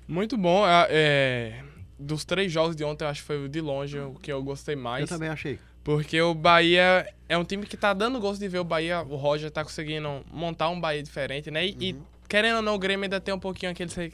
Muito 0.06 0.36
bom. 0.36 0.64
é, 0.68 0.86
é, 0.88 1.64
dos 1.98 2.24
três 2.24 2.50
jogos 2.52 2.76
de 2.76 2.84
ontem, 2.84 3.04
eu 3.04 3.08
acho 3.08 3.20
que 3.22 3.26
foi 3.26 3.44
o 3.44 3.48
de 3.48 3.60
longe 3.60 3.98
o 3.98 4.14
que 4.14 4.30
eu 4.32 4.42
gostei 4.42 4.76
mais. 4.76 5.02
Eu 5.02 5.08
também 5.08 5.28
achei. 5.28 5.58
Porque 5.82 6.20
o 6.20 6.34
Bahia 6.34 7.08
é 7.28 7.38
um 7.38 7.44
time 7.44 7.64
que 7.64 7.76
tá 7.76 7.92
dando 7.94 8.18
gosto 8.20 8.40
de 8.40 8.48
ver 8.48 8.58
o 8.58 8.64
Bahia. 8.64 9.02
O 9.02 9.14
Roger 9.16 9.50
tá 9.50 9.62
conseguindo 9.62 10.24
montar 10.32 10.68
um 10.68 10.80
Bahia 10.80 11.02
diferente, 11.02 11.50
né? 11.50 11.64
E, 11.66 11.76
e, 11.90 11.96
querendo 12.28 12.56
ou 12.56 12.62
não, 12.62 12.74
o 12.74 12.78
Grêmio 12.78 13.04
ainda 13.04 13.20
tem 13.20 13.32
um 13.32 13.38
pouquinho 13.38 13.70
aqueles 13.70 13.94
re- 13.94 14.12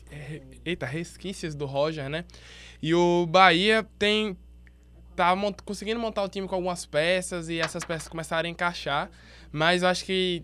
eita, 0.67 0.85
resquícios 0.85 1.55
do 1.55 1.65
Roger, 1.65 2.11
né? 2.11 2.25
E 2.83 2.95
o 2.95 3.25
Bahia 3.27 3.87
tem. 3.99 4.37
tá 5.17 5.35
mont- 5.35 5.63
conseguindo 5.65 5.99
montar 5.99 6.23
o 6.23 6.29
time 6.29 6.47
com 6.47 6.55
algumas 6.55 6.85
peças 6.85 7.49
e 7.49 7.59
essas 7.59 7.85
peças 7.85 8.07
começaram 8.07 8.47
a 8.47 8.51
encaixar. 8.51 9.11
Mas 9.51 9.83
eu 9.83 9.89
acho 9.89 10.05
que. 10.05 10.43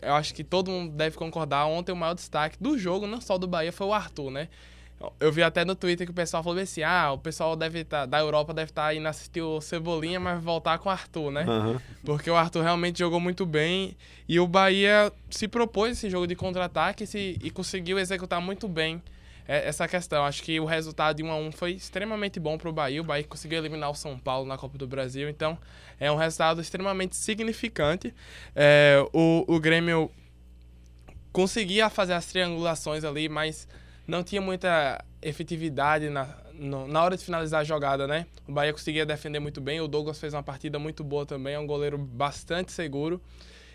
Eu 0.00 0.14
acho 0.14 0.34
que 0.34 0.42
todo 0.42 0.70
mundo 0.70 0.92
deve 0.96 1.16
concordar. 1.16 1.66
Ontem 1.66 1.92
o 1.92 1.96
maior 1.96 2.14
destaque 2.14 2.56
do 2.60 2.76
jogo, 2.78 3.06
não 3.06 3.20
só 3.20 3.36
do 3.38 3.46
Bahia, 3.46 3.70
foi 3.72 3.86
o 3.86 3.92
Arthur, 3.92 4.30
né? 4.30 4.48
Eu 5.18 5.32
vi 5.32 5.42
até 5.42 5.64
no 5.64 5.74
Twitter 5.74 6.06
que 6.06 6.10
o 6.10 6.14
pessoal 6.14 6.42
falou 6.42 6.58
assim: 6.58 6.82
ah, 6.82 7.12
o 7.12 7.18
pessoal 7.18 7.56
deve 7.56 7.84
tá, 7.84 8.06
da 8.06 8.18
Europa 8.20 8.52
deve 8.52 8.70
estar 8.70 8.94
indo 8.94 9.06
assistir 9.08 9.40
o 9.40 9.60
Cebolinha, 9.60 10.20
mas 10.20 10.42
voltar 10.42 10.78
com 10.78 10.88
o 10.88 10.92
Arthur, 10.92 11.30
né? 11.30 11.44
Aham. 11.46 11.80
Porque 12.04 12.30
o 12.30 12.36
Arthur 12.36 12.62
realmente 12.62 12.98
jogou 12.98 13.18
muito 13.18 13.46
bem 13.46 13.96
e 14.28 14.38
o 14.38 14.46
Bahia 14.46 15.12
se 15.30 15.48
propôs 15.48 15.92
esse 15.92 16.10
jogo 16.10 16.26
de 16.26 16.36
contra-ataque 16.36 17.04
e 17.14 17.38
e 17.42 17.50
conseguiu 17.50 17.98
executar 17.98 18.40
muito 18.40 18.68
bem 18.68 19.02
é, 19.46 19.68
essa 19.68 19.86
questão. 19.88 20.24
Acho 20.24 20.42
que 20.42 20.58
o 20.60 20.64
resultado 20.64 21.16
de 21.16 21.22
1 21.22 21.30
a 21.30 21.36
1 21.36 21.52
foi 21.52 21.72
extremamente 21.72 22.38
bom 22.38 22.56
para 22.56 22.68
o 22.68 22.72
Bahia. 22.72 23.00
O 23.00 23.04
Bahia 23.04 23.24
conseguiu 23.24 23.58
eliminar 23.58 23.90
o 23.90 23.94
São 23.94 24.18
Paulo 24.18 24.46
na 24.46 24.56
Copa 24.56 24.78
do 24.78 24.86
Brasil, 24.86 25.28
então 25.28 25.58
é 25.98 26.10
um 26.10 26.16
resultado 26.16 26.60
extremamente 26.60 27.16
significante. 27.16 28.14
É, 28.54 29.04
o, 29.12 29.44
o 29.46 29.60
Grêmio 29.60 30.10
conseguia 31.32 31.88
fazer 31.88 32.12
as 32.12 32.26
triangulações 32.26 33.04
ali, 33.04 33.28
mas 33.28 33.66
não 34.06 34.22
tinha 34.22 34.40
muita 34.40 35.04
efetividade 35.20 36.08
na, 36.10 36.28
no- 36.54 36.86
na 36.88 37.02
hora 37.02 37.16
de 37.16 37.24
finalizar 37.24 37.60
a 37.60 37.64
jogada, 37.64 38.06
né? 38.06 38.26
O 38.46 38.52
Bahia 38.52 38.72
conseguia 38.72 39.06
defender 39.06 39.38
muito 39.40 39.60
bem, 39.60 39.80
o 39.80 39.88
Douglas 39.88 40.18
fez 40.18 40.34
uma 40.34 40.42
partida 40.42 40.78
muito 40.78 41.02
boa 41.04 41.24
também, 41.24 41.54
é 41.54 41.58
um 41.58 41.66
goleiro 41.66 41.96
bastante 41.98 42.72
seguro. 42.72 43.20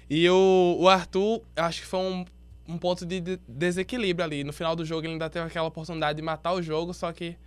E 0.09 0.29
o, 0.29 0.77
o 0.79 0.87
Arthur, 0.89 1.41
acho 1.55 1.81
que 1.81 1.87
foi 1.87 1.99
um, 1.99 2.25
um 2.67 2.77
ponto 2.77 3.05
de 3.05 3.19
de- 3.19 3.39
desequilíbrio 3.47 4.25
ali. 4.25 4.43
No 4.43 4.53
final 4.53 4.75
do 4.75 4.85
jogo 4.85 5.05
ele 5.05 5.13
ainda 5.13 5.29
teve 5.29 5.45
aquela 5.45 5.67
oportunidade 5.67 6.15
de 6.17 6.21
matar 6.21 6.53
o 6.53 6.61
jogo, 6.61 6.93
só 6.93 7.11
que 7.11 7.37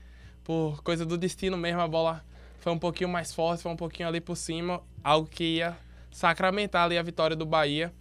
por 0.44 0.82
coisa 0.82 1.04
do 1.06 1.16
destino 1.16 1.56
mesmo, 1.56 1.80
a 1.80 1.88
bola 1.88 2.24
foi 2.58 2.72
um 2.72 2.78
pouquinho 2.78 3.08
mais 3.08 3.32
forte, 3.34 3.62
foi 3.62 3.72
um 3.72 3.76
pouquinho 3.76 4.08
ali 4.08 4.20
por 4.20 4.36
cima, 4.36 4.82
algo 5.04 5.28
que 5.28 5.56
ia 5.56 5.76
sacramentar 6.10 6.84
ali 6.84 6.98
a 6.98 7.02
vitória 7.02 7.36
do 7.36 7.46
Bahia. 7.46 7.92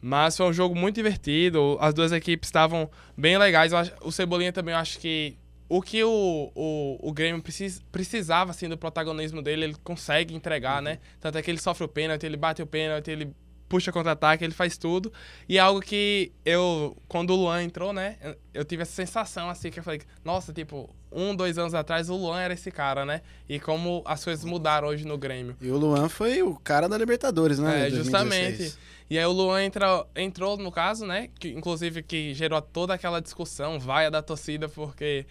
Mas 0.00 0.36
foi 0.36 0.46
um 0.46 0.52
jogo 0.52 0.74
muito 0.76 0.94
divertido, 0.94 1.76
as 1.80 1.92
duas 1.92 2.12
equipes 2.12 2.48
estavam 2.48 2.88
bem 3.16 3.36
legais. 3.36 3.72
Acho- 3.72 3.92
O 4.02 4.12
Cebolinha 4.12 4.52
também, 4.52 4.72
eu 4.74 4.78
acho 4.78 4.98
que 4.98 5.36
o 5.68 5.82
que 5.82 6.02
o, 6.02 6.50
o, 6.54 6.98
o 7.08 7.12
Grêmio 7.12 7.42
precis, 7.42 7.82
precisava 7.92 8.52
assim, 8.52 8.68
do 8.68 8.78
protagonismo 8.78 9.42
dele, 9.42 9.64
ele 9.64 9.76
consegue 9.84 10.34
entregar, 10.34 10.80
né? 10.80 10.98
Tanto 11.20 11.36
é 11.36 11.42
que 11.42 11.50
ele 11.50 11.60
sofre 11.60 11.84
o 11.84 11.88
pênalti, 11.88 12.24
ele 12.24 12.36
bate 12.38 12.62
o 12.62 12.66
pênalti, 12.66 13.10
ele 13.10 13.34
puxa 13.68 13.92
contra-ataque, 13.92 14.42
ele 14.42 14.54
faz 14.54 14.78
tudo. 14.78 15.12
E 15.46 15.58
é 15.58 15.60
algo 15.60 15.82
que 15.82 16.32
eu, 16.42 16.96
quando 17.06 17.34
o 17.34 17.36
Luan 17.36 17.62
entrou, 17.62 17.92
né? 17.92 18.16
eu- 18.54 18.64
tive 18.64 18.80
essa 18.82 18.92
sensação 18.92 19.50
assim, 19.50 19.70
que 19.70 19.78
eu 19.78 19.82
falei, 19.84 20.00
nossa, 20.24 20.54
tipo, 20.54 20.88
um, 21.12 21.36
dois 21.36 21.58
anos 21.58 21.74
atrás 21.74 22.08
o 22.08 22.16
Luan 22.16 22.40
era 22.40 22.54
esse 22.54 22.70
cara, 22.70 23.04
né? 23.04 23.20
E 23.46 23.60
como 23.60 24.02
as 24.06 24.24
coisas 24.24 24.44
mudaram 24.46 24.88
hoje 24.88 25.06
no 25.06 25.18
Grêmio. 25.18 25.54
E 25.60 25.70
o 25.70 25.76
Luan 25.76 26.08
foi 26.08 26.42
o 26.42 26.56
cara 26.56 26.88
da 26.88 26.96
Libertadores, 26.96 27.58
né? 27.58 27.84
É, 27.84 27.88
em 27.88 27.90
2016. 27.90 28.56
justamente. 28.56 28.78
E 29.10 29.18
aí 29.18 29.24
o 29.24 29.32
Luan 29.32 29.64
entra, 29.64 30.06
entrou, 30.14 30.56
no 30.58 30.70
caso, 30.70 31.06
né? 31.06 31.30
Que, 31.38 31.48
inclusive 31.48 32.02
que 32.02 32.34
gerou 32.34 32.60
toda 32.60 32.92
aquela 32.92 33.20
discussão, 33.20 33.80
vaia 33.80 34.10
da 34.10 34.20
torcida, 34.20 34.68
porque 34.68 35.24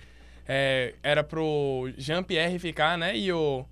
é, 0.48 0.96
era 1.04 1.24
pro 1.24 1.92
Jean-Pierre 1.98 2.58
ficar, 2.58 2.98
né? 2.98 3.16
E 3.18 3.32
o. 3.32 3.66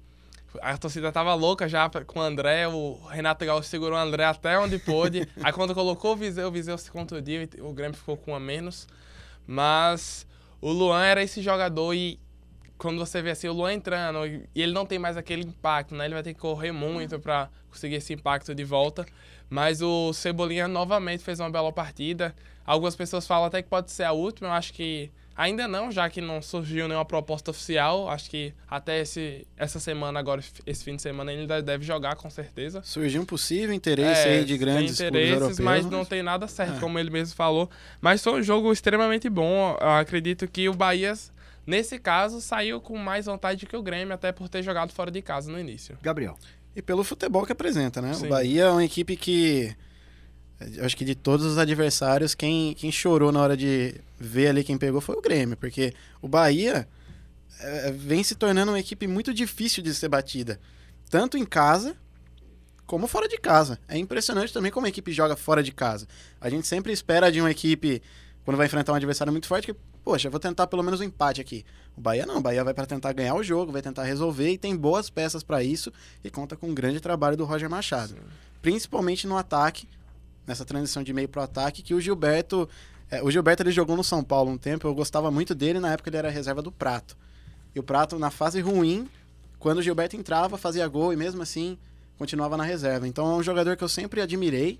A 0.61 0.77
torcida 0.77 1.11
tava 1.11 1.33
louca 1.33 1.67
já 1.67 1.89
com 1.89 2.19
o 2.19 2.21
André, 2.21 2.65
o 2.65 2.97
Renato 3.09 3.45
Gaúcho 3.45 3.67
segurou 3.67 3.97
o 3.97 4.01
André 4.01 4.23
até 4.23 4.57
onde 4.57 4.79
pôde. 4.79 5.27
aí 5.43 5.51
quando 5.51 5.73
colocou 5.73 6.13
o 6.13 6.15
Viseu, 6.15 6.47
o 6.47 6.51
Viseu 6.51 6.77
se 6.77 6.89
contundiu 6.89 7.41
e 7.41 7.61
o 7.61 7.73
Grêmio 7.73 7.97
ficou 7.97 8.15
com 8.15 8.31
um 8.31 8.35
a 8.35 8.39
menos. 8.39 8.87
Mas 9.45 10.25
o 10.61 10.71
Luan 10.71 11.03
era 11.03 11.21
esse 11.21 11.41
jogador 11.41 11.93
e 11.93 12.17
quando 12.77 12.97
você 12.99 13.21
vê 13.21 13.31
assim 13.31 13.49
o 13.49 13.53
Luan 13.53 13.73
entrando 13.73 14.25
e 14.25 14.47
e 14.55 14.61
ele 14.61 14.71
não 14.71 14.85
tem 14.85 14.97
mais 14.97 15.17
aquele 15.17 15.43
impacto, 15.43 15.93
né? 15.93 16.05
Ele 16.05 16.13
vai 16.13 16.23
ter 16.23 16.33
que 16.33 16.39
correr 16.39 16.71
muito 16.71 17.19
pra 17.19 17.49
conseguir 17.69 17.95
esse 17.95 18.13
impacto 18.13 18.55
de 18.55 18.63
volta. 18.63 19.05
Mas 19.49 19.81
o 19.81 20.11
Cebolinha 20.13 20.67
novamente 20.67 21.23
fez 21.23 21.39
uma 21.39 21.49
bela 21.49 21.71
partida. 21.71 22.35
Algumas 22.65 22.95
pessoas 22.95 23.27
falam 23.27 23.45
até 23.45 23.61
que 23.61 23.69
pode 23.69 23.91
ser 23.91 24.03
a 24.03 24.11
última. 24.11 24.47
Eu 24.49 24.53
acho 24.53 24.73
que 24.73 25.11
ainda 25.37 25.67
não, 25.67 25.91
já 25.91 26.09
que 26.09 26.19
não 26.19 26.41
surgiu 26.41 26.87
nenhuma 26.87 27.05
proposta 27.05 27.51
oficial. 27.51 28.09
Acho 28.09 28.29
que 28.29 28.53
até 28.67 29.01
esse, 29.01 29.45
essa 29.55 29.79
semana, 29.79 30.19
agora, 30.19 30.41
esse 30.65 30.83
fim 30.83 30.95
de 30.95 31.01
semana, 31.01 31.31
ele 31.31 31.41
ainda 31.41 31.61
deve 31.61 31.85
jogar 31.85 32.15
com 32.15 32.29
certeza. 32.29 32.81
Surgiu 32.83 33.21
um 33.21 33.25
possível 33.25 33.71
interesse 33.73 34.27
É, 34.27 34.37
aí 34.39 34.45
de 34.45 34.57
grandes 34.57 34.97
tem 34.97 35.07
clubes 35.09 35.27
interesses, 35.27 35.59
europeus. 35.59 35.59
mas 35.59 35.85
não 35.85 36.03
tem 36.05 36.23
nada 36.23 36.47
certo, 36.47 36.77
É. 36.77 36.79
como 36.79 36.97
ele 36.97 37.11
mesmo 37.11 37.35
falou. 37.35 37.69
Mas 38.01 38.23
foi 38.23 38.39
um 38.39 38.43
jogo 38.43 38.71
extremamente 38.73 39.29
bom. 39.29 39.77
Eu 39.79 39.89
acredito 39.91 40.47
que 40.47 40.67
o 40.67 40.73
Bahia, 40.73 41.13
nesse 41.67 41.99
caso, 41.99 42.41
saiu 42.41 42.81
com 42.81 42.97
mais 42.97 43.27
vontade 43.27 43.67
que 43.67 43.77
o 43.77 43.83
Grêmio, 43.83 44.13
até 44.15 44.31
por 44.31 44.49
ter 44.49 44.63
jogado 44.63 44.91
fora 44.91 45.11
de 45.11 45.21
casa 45.21 45.51
no 45.51 45.59
início. 45.59 45.95
Gabriel. 46.01 46.35
E 46.75 46.81
pelo 46.81 47.03
futebol 47.03 47.45
que 47.45 47.51
apresenta, 47.51 48.01
né? 48.01 48.13
Sim. 48.13 48.25
O 48.25 48.29
Bahia 48.29 48.63
é 48.63 48.69
uma 48.69 48.83
equipe 48.83 49.15
que. 49.15 49.75
Acho 50.81 50.95
que 50.95 51.05
de 51.05 51.15
todos 51.15 51.45
os 51.45 51.57
adversários, 51.57 52.33
quem, 52.33 52.73
quem 52.75 52.91
chorou 52.91 53.31
na 53.31 53.41
hora 53.41 53.57
de 53.57 53.95
ver 54.17 54.47
ali 54.47 54.63
quem 54.63 54.77
pegou 54.77 55.01
foi 55.01 55.15
o 55.15 55.21
Grêmio, 55.21 55.57
porque 55.57 55.93
o 56.21 56.27
Bahia 56.29 56.87
é, 57.59 57.91
vem 57.91 58.23
se 58.23 58.35
tornando 58.35 58.71
uma 58.71 58.79
equipe 58.79 59.05
muito 59.05 59.33
difícil 59.33 59.83
de 59.83 59.93
ser 59.93 60.07
batida, 60.07 60.59
tanto 61.09 61.37
em 61.37 61.45
casa 61.45 61.95
como 62.85 63.07
fora 63.07 63.27
de 63.27 63.37
casa. 63.37 63.79
É 63.87 63.97
impressionante 63.97 64.53
também 64.53 64.71
como 64.71 64.85
a 64.85 64.89
equipe 64.89 65.11
joga 65.11 65.35
fora 65.35 65.61
de 65.61 65.71
casa. 65.71 66.07
A 66.39 66.49
gente 66.49 66.67
sempre 66.67 66.93
espera 66.93 67.31
de 67.31 67.41
uma 67.41 67.51
equipe, 67.51 68.01
quando 68.43 68.57
vai 68.57 68.67
enfrentar 68.67 68.93
um 68.93 68.95
adversário 68.95 69.33
muito 69.33 69.47
forte, 69.47 69.73
que, 69.73 69.75
poxa, 70.05 70.27
eu 70.27 70.31
vou 70.31 70.39
tentar 70.39 70.67
pelo 70.67 70.83
menos 70.83 71.01
um 71.01 71.03
empate 71.03 71.41
aqui. 71.41 71.65
O 71.97 72.01
Bahia 72.01 72.27
não, 72.27 72.37
o 72.37 72.41
Bahia 72.41 72.63
vai 72.63 72.75
para 72.75 72.85
tentar 72.85 73.11
ganhar 73.11 73.33
o 73.33 73.41
jogo, 73.41 73.71
vai 73.71 73.81
tentar 73.81 74.03
resolver 74.03 74.51
e 74.51 74.57
tem 74.57 74.77
boas 74.77 75.09
peças 75.09 75.41
para 75.41 75.63
isso 75.63 75.91
e 76.23 76.29
conta 76.29 76.55
com 76.55 76.69
um 76.69 76.75
grande 76.75 76.99
trabalho 76.99 77.35
do 77.35 77.43
Roger 77.43 77.67
Machado. 77.67 78.15
Principalmente 78.61 79.25
no 79.25 79.35
ataque, 79.35 79.89
nessa 80.45 80.63
transição 80.63 81.01
de 81.01 81.11
meio 81.11 81.27
pro 81.27 81.41
ataque, 81.41 81.81
que 81.81 81.95
o 81.95 81.99
Gilberto. 81.99 82.69
é, 83.09 83.23
o 83.23 83.31
Gilberto 83.31 83.63
ele 83.63 83.71
jogou 83.71 83.97
no 83.97 84.03
São 84.03 84.23
Paulo 84.23 84.51
um 84.51 84.57
tempo, 84.57 84.87
eu 84.87 84.93
gostava 84.93 85.31
muito 85.31 85.55
dele, 85.55 85.79
na 85.79 85.91
época 85.91 86.09
ele 86.11 86.17
era 86.17 86.29
reserva 86.29 86.61
do 86.61 86.71
Prato. 86.71 87.17
E 87.73 87.79
o 87.79 87.83
Prato, 87.83 88.19
na 88.19 88.29
fase 88.29 88.61
ruim, 88.61 89.09
quando 89.57 89.79
o 89.79 89.81
Gilberto 89.81 90.15
entrava, 90.15 90.55
fazia 90.55 90.87
gol 90.87 91.13
e 91.13 91.15
mesmo 91.15 91.41
assim 91.41 91.79
continuava 92.15 92.55
na 92.55 92.63
reserva. 92.63 93.07
Então 93.07 93.25
é 93.31 93.35
um 93.35 93.41
jogador 93.43 93.75
que 93.75 93.83
eu 93.83 93.89
sempre 93.89 94.21
admirei, 94.21 94.79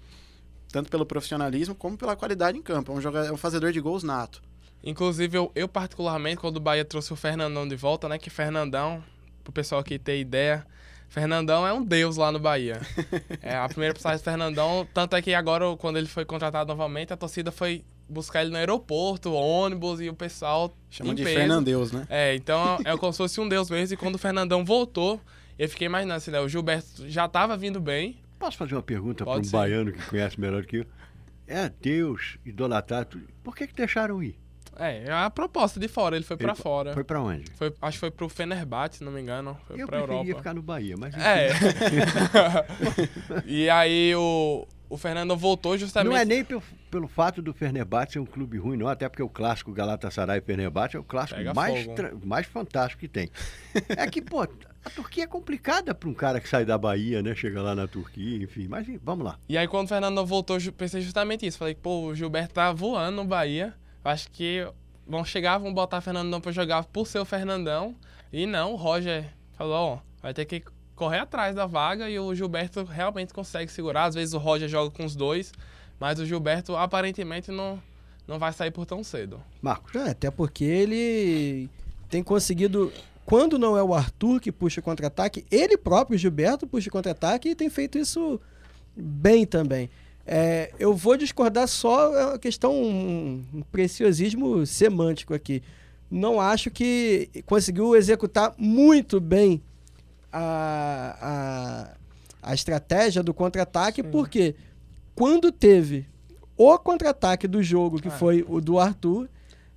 tanto 0.72 0.92
pelo 0.92 1.06
profissionalismo 1.06 1.74
como 1.74 1.98
pela 1.98 2.16
qualidade 2.16 2.60
em 2.60 2.62
campo. 2.62 2.92
É 2.92 2.96
um, 2.96 3.02
jogador, 3.02 3.28
é 3.28 3.32
um 3.32 3.38
fazedor 3.38 3.72
de 3.72 3.82
gols 3.82 4.04
nato. 4.04 4.42
Inclusive, 4.86 5.38
eu, 5.38 5.52
eu 5.56 5.68
particularmente, 5.68 6.38
quando 6.38 6.58
o 6.58 6.60
Bahia 6.60 6.86
trouxe 6.86 7.12
o 7.12 7.16
Fernandão 7.16 7.68
de 7.68 7.76
volta, 7.76 8.08
né? 8.08 8.18
Que 8.20 8.30
Fernandão, 8.30 9.04
pro 9.44 9.52
pessoal 9.52 9.82
aqui 9.82 9.98
ter 9.98 10.20
ideia, 10.20 10.66
Fernandão 11.10 11.66
é 11.66 11.74
um 11.74 11.84
deus 11.84 12.18
lá 12.18 12.32
no 12.32 12.40
Bahia. 12.40 12.80
é 13.42 13.56
a 13.56 13.68
primeira 13.68 13.94
passagem 13.94 14.20
do 14.20 14.24
Fernandão, 14.24 14.88
tanto 14.94 15.16
é 15.16 15.22
que 15.22 15.34
agora, 15.34 15.76
quando 15.78 15.98
ele 15.98 16.08
foi 16.08 16.24
contratado 16.24 16.68
novamente, 16.68 17.12
a 17.12 17.18
torcida 17.18 17.52
foi 17.52 17.84
buscar 18.08 18.42
ele 18.42 18.52
no 18.52 18.58
aeroporto, 18.58 19.34
ônibus 19.34 20.00
e 20.00 20.10
o 20.10 20.14
pessoal 20.14 20.72
Chamam 20.92 21.14
em 21.14 21.16
de 21.16 21.24
peso. 21.24 21.36
Fernandeus, 21.36 21.92
né? 21.92 22.06
É, 22.10 22.36
então 22.36 22.78
é 22.86 22.96
como 22.98 23.12
se 23.12 23.18
fosse 23.18 23.42
um 23.42 23.50
deus 23.50 23.70
mesmo. 23.70 23.96
E 23.96 23.98
quando 23.98 24.16
o 24.16 24.20
Fernandão 24.20 24.64
voltou, 24.64 25.20
Eu 25.58 25.70
fiquei 25.70 25.88
imaginando 25.88 26.18
assim, 26.18 26.32
né? 26.32 26.40
O 26.42 26.50
Gilberto 26.50 27.10
já 27.10 27.28
tava 27.28 27.56
vindo 27.56 27.80
bem. 27.80 28.18
Posso 28.38 28.58
fazer 28.58 28.76
uma 28.76 28.84
pergunta 28.84 29.24
para 29.24 29.40
um 29.40 29.50
baiano 29.50 29.94
que 29.94 30.06
conhece 30.10 30.40
melhor 30.40 30.62
do 30.62 30.68
que 30.68 30.78
eu? 30.78 30.86
É 31.48 31.72
Deus, 31.82 32.38
idolatrado. 32.46 33.22
Por 33.42 33.56
que, 33.56 33.68
que 33.68 33.74
deixaram 33.74 34.22
ir? 34.22 34.38
É, 34.78 35.12
a 35.12 35.30
proposta 35.30 35.80
de 35.80 35.88
fora, 35.88 36.16
ele 36.16 36.26
foi 36.26 36.36
pra 36.38 36.52
Ele 36.52 36.56
fora. 36.62 36.94
Foi 36.94 37.04
para 37.04 37.22
onde? 37.22 37.46
Foi- 37.56 37.74
acho 37.82 37.96
que 37.96 38.00
foi 38.00 38.12
pro 38.12 38.28
Fenerbahçe, 38.30 38.98
se 38.98 39.04
não 39.04 39.12
me 39.12 39.22
engano. 39.22 39.58
Foi 39.68 39.82
eu 39.82 39.88
pra 39.88 40.00
preferia 40.00 40.22
Europa. 40.24 40.38
ficar 40.40 40.54
no 40.54 40.62
Bahia, 40.62 40.96
mas 40.98 41.14
É. 41.16 41.50
e 43.46 43.70
aí 43.70 44.14
o, 44.16 44.68
o 44.90 44.98
Fernando 44.98 45.36
voltou 45.36 45.78
justamente. 45.78 46.10
não 46.12 46.18
é 46.18 46.26
nem 46.26 46.44
pelo, 46.44 46.62
pelo 46.92 47.08
fato 47.08 47.42
do 47.42 47.54
Fenerbahçe 47.54 48.14
ser 48.14 48.20
um 48.20 48.26
clube 48.26 48.58
ruim, 48.58 48.78
não. 48.78 48.88
Até 48.88 49.08
porque 49.10 49.24
o 49.24 49.30
clássico 49.30 49.72
Galatasaray 49.72 50.40
e 50.40 50.42
Fenerbahçe 50.42 50.96
é 50.98 51.00
o 51.00 51.04
clássico 51.04 51.38
Pega 51.40 51.54
mais, 51.54 51.88
tra- 51.88 52.14
mais 52.24 52.46
fantástico 52.48 53.00
que 53.02 53.08
tem. 53.08 53.30
É 53.90 54.08
que, 54.08 54.22
pô, 54.22 54.42
a 54.42 54.90
Turquia 54.90 55.24
é 55.24 55.28
complicada 55.28 55.94
para 55.96 56.10
um 56.10 56.14
cara 56.14 56.40
que 56.40 56.48
sai 56.48 56.66
da 56.66 56.78
Bahia, 56.78 57.22
né? 57.22 57.34
Chega 57.36 57.62
lá 57.62 57.74
na 57.76 57.88
Turquia, 57.88 58.44
enfim. 58.44 58.68
Mas 58.68 58.88
vamos 59.04 59.26
lá. 59.26 59.40
E 59.50 59.58
aí 59.58 59.68
quando 59.68 59.86
o 59.86 59.90
Fernando 59.90 60.26
voltou, 60.26 60.58
eu 60.60 60.72
pensei 60.74 61.02
justamente 61.02 61.46
isso. 61.46 61.58
Falei, 61.58 61.76
pô, 61.76 62.08
o 62.08 62.16
Gilberto 62.16 62.54
tá 62.54 62.72
voando 62.72 63.16
no 63.18 63.26
Bahia. 63.26 63.74
Eu 64.06 64.12
acho 64.12 64.30
que 64.30 64.68
vão 65.08 65.26
chegar, 65.26 65.58
vão 65.58 65.74
botar 65.74 66.00
Fernandão 66.00 66.40
pra 66.40 66.52
jogar 66.52 66.84
por 66.86 67.08
ser 67.08 67.18
o 67.18 67.26
Fernandão. 67.26 67.96
E 68.32 68.46
não, 68.46 68.74
o 68.74 68.76
Roger 68.76 69.26
falou, 69.54 69.76
ó, 69.76 70.00
vai 70.22 70.32
ter 70.32 70.46
que 70.46 70.64
correr 70.96 71.18
atrás 71.18 71.56
da 71.56 71.66
vaga 71.66 72.08
e 72.08 72.20
o 72.20 72.34
Gilberto 72.36 72.84
realmente 72.84 73.34
consegue 73.34 73.72
segurar. 73.72 74.06
Às 74.06 74.14
vezes 74.14 74.36
o 74.36 74.38
Roger 74.38 74.70
joga 74.70 74.92
com 74.92 75.04
os 75.04 75.16
dois, 75.16 75.52
mas 76.00 76.20
o 76.20 76.26
Gilberto 76.26 76.76
aparentemente 76.76 77.50
não, 77.50 77.82
não 78.28 78.38
vai 78.38 78.54
sair 78.54 78.70
por 78.70 78.86
tão 78.86 79.04
cedo. 79.04 79.42
Marcos. 79.60 79.96
É, 79.96 80.12
até 80.12 80.30
porque 80.30 80.64
ele 80.64 81.68
tem 82.08 82.22
conseguido. 82.22 82.94
Quando 83.26 83.58
não 83.58 83.76
é 83.76 83.82
o 83.82 83.92
Arthur 83.92 84.40
que 84.40 84.52
puxa 84.52 84.84
contra-ataque, 84.84 85.44
ele 85.50 85.78
próprio, 85.78 86.16
Gilberto, 86.16 86.68
puxa 86.68 86.92
contra-ataque 86.92 87.50
e 87.50 87.56
tem 87.56 87.72
feito 87.72 87.98
isso 87.98 88.40
bem 88.96 89.48
também. 89.48 89.90
É, 90.28 90.72
eu 90.80 90.94
vou 90.94 91.16
discordar 91.16 91.68
só 91.68 92.14
é 92.16 92.26
uma 92.26 92.40
questão, 92.40 92.74
um, 92.74 93.44
um 93.54 93.62
preciosismo 93.72 94.66
semântico 94.66 95.34
aqui. 95.34 95.62
Não 96.10 96.40
acho 96.42 96.72
que 96.72 97.30
conseguiu 97.46 97.96
executar 97.96 98.54
muito 98.58 99.20
bem 99.20 99.62
a, 100.32 101.88
a, 102.42 102.52
a 102.52 102.54
estratégia 102.54 103.22
do 103.24 103.34
contra-ataque, 103.34 104.02
porque 104.04 104.56
quando 105.14 105.52
teve 105.52 106.06
o 106.58 106.78
contra-ataque 106.80 107.48
do 107.48 107.62
jogo, 107.62 108.02
que 108.02 108.08
É. 108.08 108.12
foi 108.12 108.46
o 108.48 108.60
do 108.62 108.80
Arthur, 108.80 109.30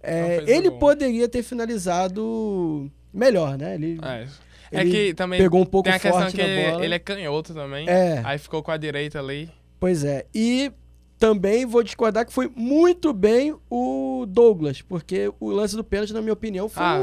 é, 0.03 0.42
ele 0.46 0.70
gol. 0.70 0.78
poderia 0.78 1.28
ter 1.28 1.42
finalizado 1.42 2.90
melhor, 3.12 3.59
né? 3.59 3.74
Ele, 3.74 3.99
É, 4.03 4.26
é 4.72 4.80
ele 4.80 4.90
que 4.90 5.14
também 5.14 5.40
pegou 5.40 5.61
um 5.61 5.66
pouco 5.66 5.88
tem 5.88 5.96
a 5.96 5.99
questão 5.99 6.20
forte 6.20 6.36
que 6.36 6.40
ele, 6.40 6.84
ele 6.84 6.94
é 6.94 6.99
canhoto 6.99 7.53
também. 7.53 7.88
É. 7.88 8.20
Aí 8.24 8.38
ficou 8.38 8.62
com 8.62 8.70
a 8.70 8.76
direita 8.76 9.18
ali. 9.18 9.51
Pois 9.81 10.05
é. 10.05 10.26
E 10.35 10.72
também 11.18 11.66
vou 11.66 11.83
discordar 11.83 12.24
que 12.24 12.33
foi 12.33 12.51
muito 12.55 13.12
bem 13.12 13.55
o 13.70 14.24
Douglas, 14.29 14.83
porque 14.83 15.33
o 15.41 15.51
lance 15.51 15.74
do 15.74 15.83
pênalti, 15.85 16.12
na 16.12 16.20
minha 16.20 16.33
opinião, 16.33 16.68
foi 16.68 16.83
Ah, 16.83 16.99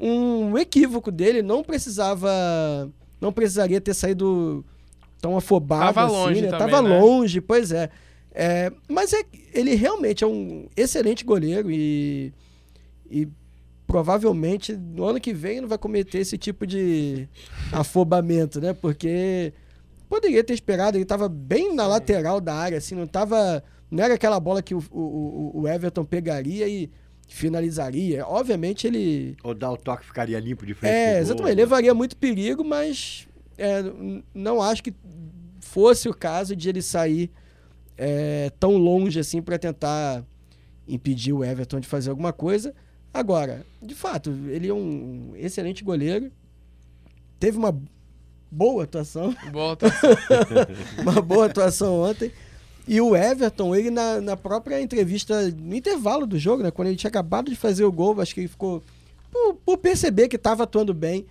um, 0.00 0.50
um 0.50 0.58
equívoco 0.58 1.10
dele. 1.10 1.42
Não 1.42 1.62
precisava. 1.62 2.30
Não 3.20 3.32
precisaria 3.32 3.80
ter 3.80 3.94
saído 3.94 4.64
tão 5.20 5.36
afobado 5.36 5.92
Tava 5.94 6.06
assim, 6.06 6.14
longe 6.14 6.40
né? 6.42 6.48
também, 6.48 6.70
Tava 6.70 6.82
né? 6.82 6.98
longe, 6.98 7.40
pois 7.40 7.72
é. 7.72 7.90
É, 8.32 8.72
mas 8.88 9.12
é, 9.12 9.22
ele 9.52 9.74
realmente 9.74 10.22
é 10.22 10.26
um 10.26 10.66
excelente 10.76 11.24
goleiro 11.24 11.70
e, 11.72 12.32
e 13.10 13.26
provavelmente 13.84 14.76
no 14.76 15.04
ano 15.04 15.18
que 15.18 15.32
vem 15.32 15.60
não 15.60 15.68
vai 15.68 15.78
cometer 15.78 16.18
esse 16.18 16.38
tipo 16.38 16.64
de 16.64 17.26
afobamento, 17.72 18.60
né? 18.60 18.72
Porque 18.72 19.52
poderia 20.08 20.42
ter 20.42 20.54
esperado, 20.54 20.96
ele 20.96 21.02
estava 21.04 21.28
bem 21.28 21.74
na 21.74 21.86
lateral 21.86 22.40
da 22.40 22.54
área, 22.54 22.78
assim, 22.78 22.94
não 22.94 23.06
tava. 23.06 23.62
Não 23.90 24.04
era 24.04 24.14
aquela 24.14 24.38
bola 24.38 24.62
que 24.62 24.74
o, 24.74 24.82
o, 24.90 25.60
o- 25.60 25.68
Everton 25.68 26.04
pegaria 26.04 26.68
e 26.68 26.90
finalizaria. 27.26 28.26
Obviamente 28.26 28.86
ele. 28.86 29.36
Ou 29.42 29.54
dar 29.54 29.70
o 29.72 29.76
toque 29.76 30.04
ficaria 30.04 30.38
limpo 30.38 30.66
de 30.66 30.74
frente. 30.74 30.92
É, 30.92 31.12
gol, 31.12 31.20
exatamente. 31.22 31.54
né? 31.56 31.62
Levaria 31.62 31.94
muito 31.94 32.16
perigo, 32.16 32.64
mas 32.64 33.26
é, 33.56 33.82
não 34.34 34.60
acho 34.60 34.82
que 34.82 34.94
fosse 35.60 36.08
o 36.08 36.14
caso 36.14 36.54
de 36.56 36.68
ele 36.68 36.82
sair 36.82 37.30
é, 37.96 38.50
tão 38.60 38.76
longe 38.76 39.18
assim 39.20 39.40
para 39.42 39.58
tentar 39.58 40.24
impedir 40.86 41.32
o 41.32 41.44
Everton 41.44 41.80
de 41.80 41.86
fazer 41.88 42.10
alguma 42.10 42.32
coisa. 42.32 42.74
Agora, 43.12 43.64
de 43.82 43.94
fato, 43.94 44.30
ele 44.48 44.68
é 44.68 44.74
um 44.74 45.32
excelente 45.34 45.82
goleiro. 45.82 46.30
Teve 47.40 47.56
uma 47.56 47.74
boa 48.50 48.84
atuação, 48.84 49.34
Boa 49.52 49.76
tá. 49.76 49.88
uma 51.02 51.20
boa 51.20 51.46
atuação 51.46 52.00
ontem. 52.02 52.32
E 52.86 53.00
o 53.00 53.14
Everton, 53.14 53.74
ele 53.74 53.90
na, 53.90 54.20
na 54.20 54.36
própria 54.36 54.80
entrevista, 54.80 55.50
no 55.50 55.74
intervalo 55.74 56.26
do 56.26 56.38
jogo, 56.38 56.62
né? 56.62 56.70
Quando 56.70 56.88
ele 56.88 56.96
tinha 56.96 57.08
acabado 57.10 57.50
de 57.50 57.56
fazer 57.56 57.84
o 57.84 57.92
gol, 57.92 58.18
acho 58.20 58.34
que 58.34 58.40
ele 58.40 58.48
ficou. 58.48 58.82
Por, 59.30 59.54
por 59.56 59.76
perceber 59.78 60.28
que 60.28 60.36
estava 60.36 60.62
atuando 60.62 60.94
bem, 60.94 61.26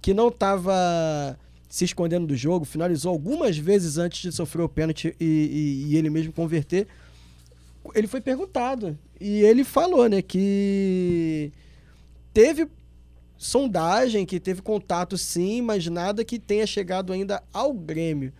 que 0.00 0.14
não 0.14 0.28
estava 0.28 1.38
se 1.68 1.84
escondendo 1.84 2.26
do 2.26 2.34
jogo, 2.34 2.64
finalizou 2.64 3.12
algumas 3.12 3.58
vezes 3.58 3.98
antes 3.98 4.22
de 4.22 4.32
sofrer 4.32 4.62
o 4.62 4.68
pênalti 4.68 5.14
e, 5.20 5.24
e- 5.24 5.92
e 5.92 5.96
ele 5.98 6.08
mesmo 6.08 6.32
converter. 6.32 6.86
Ele 7.94 8.06
foi 8.06 8.20
perguntado. 8.22 8.98
E 9.20 9.40
ele 9.42 9.64
falou, 9.64 10.08
né, 10.08 10.22
que 10.22 11.52
teve 12.32 12.66
sondagem, 13.44 14.24
que 14.24 14.38
teve 14.38 14.62
contato 14.62 15.18
sim, 15.18 15.60
mas 15.60 15.84
nada 15.88 16.24
que 16.24 16.38
tenha 16.38 16.64
chegado 16.66 17.12
ainda 17.12 17.42
ao 17.52 17.72
Grêmio. 17.72 18.32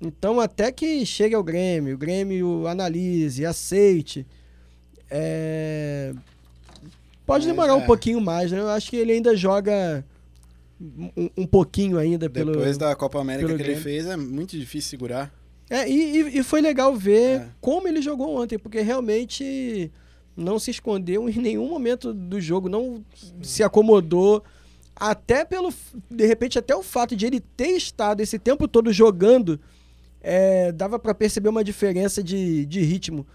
Então, 0.00 0.38
até 0.38 0.70
que 0.70 1.04
chegue 1.06 1.34
ao 1.34 1.42
Grêmio, 1.42 1.94
o 1.94 1.98
Grêmio 1.98 2.66
analise, 2.66 3.44
aceite, 3.46 4.26
é, 5.10 6.12
pode 7.26 7.46
Mas, 7.46 7.54
demorar 7.54 7.74
um 7.74 7.82
é. 7.82 7.86
pouquinho 7.86 8.20
mais, 8.20 8.52
né? 8.52 8.60
Eu 8.60 8.68
acho 8.68 8.90
que 8.90 8.96
ele 8.96 9.12
ainda 9.12 9.34
joga 9.36 10.04
um, 11.16 11.30
um 11.38 11.46
pouquinho 11.46 11.98
ainda 11.98 12.28
pelo... 12.30 12.52
Depois 12.52 12.76
da 12.78 12.94
Copa 12.94 13.18
América 13.20 13.46
que 13.46 13.52
ele 13.54 13.62
Grêmio. 13.62 13.82
fez, 13.82 14.06
é 14.06 14.16
muito 14.16 14.58
difícil 14.58 14.90
segurar. 14.90 15.32
É, 15.68 15.88
e, 15.88 16.20
e- 16.20 16.38
e 16.38 16.42
foi 16.42 16.60
legal 16.60 16.94
ver 16.96 17.40
É. 17.40 17.48
como 17.60 17.86
ele 17.88 18.02
jogou 18.02 18.40
ontem, 18.40 18.58
porque 18.58 18.80
realmente 18.80 19.90
não 20.40 20.58
se 20.58 20.70
escondeu 20.70 21.28
em 21.28 21.38
nenhum 21.38 21.68
momento 21.68 22.12
do 22.12 22.40
jogo, 22.40 22.68
não 22.68 23.04
se 23.42 23.62
acomodou. 23.62 24.42
Até 24.96 25.44
pelo. 25.44 25.72
De 26.10 26.26
repente, 26.26 26.58
até 26.58 26.74
o 26.74 26.82
fato 26.82 27.16
de 27.16 27.26
ele 27.26 27.40
ter 27.40 27.76
estado 27.76 28.20
esse 28.20 28.38
tempo 28.38 28.68
todo 28.68 28.92
jogando, 28.92 29.60
é, 30.20 30.72
dava 30.72 30.98
para 30.98 31.14
perceber 31.14 31.48
uma 31.48 31.64
diferença 31.64 32.22
de, 32.22 32.66
de 32.66 32.80
ritmo 32.80 33.26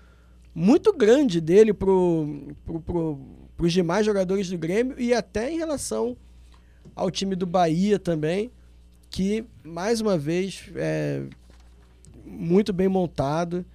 muito 0.53 0.93
grande 0.93 1.41
dele 1.41 1.73
pro, 1.73 2.55
pro, 2.63 2.79
pro, 2.79 3.19
pros 3.57 3.73
demais 3.73 4.05
jogadores 4.05 4.49
do 4.49 4.57
Grêmio 4.57 4.95
e 4.97 5.13
até 5.13 5.51
em 5.51 5.57
relação 5.57 6.15
ao 6.95 7.11
time 7.11 7.35
do 7.35 7.45
Bahia 7.45 7.99
também, 7.99 8.49
que 9.09 9.43
mais 9.63 9.99
uma 9.99 10.17
vez 10.17 10.69
é, 10.75 11.23
muito 12.25 12.71
bem 12.71 12.87
montado. 12.87 13.65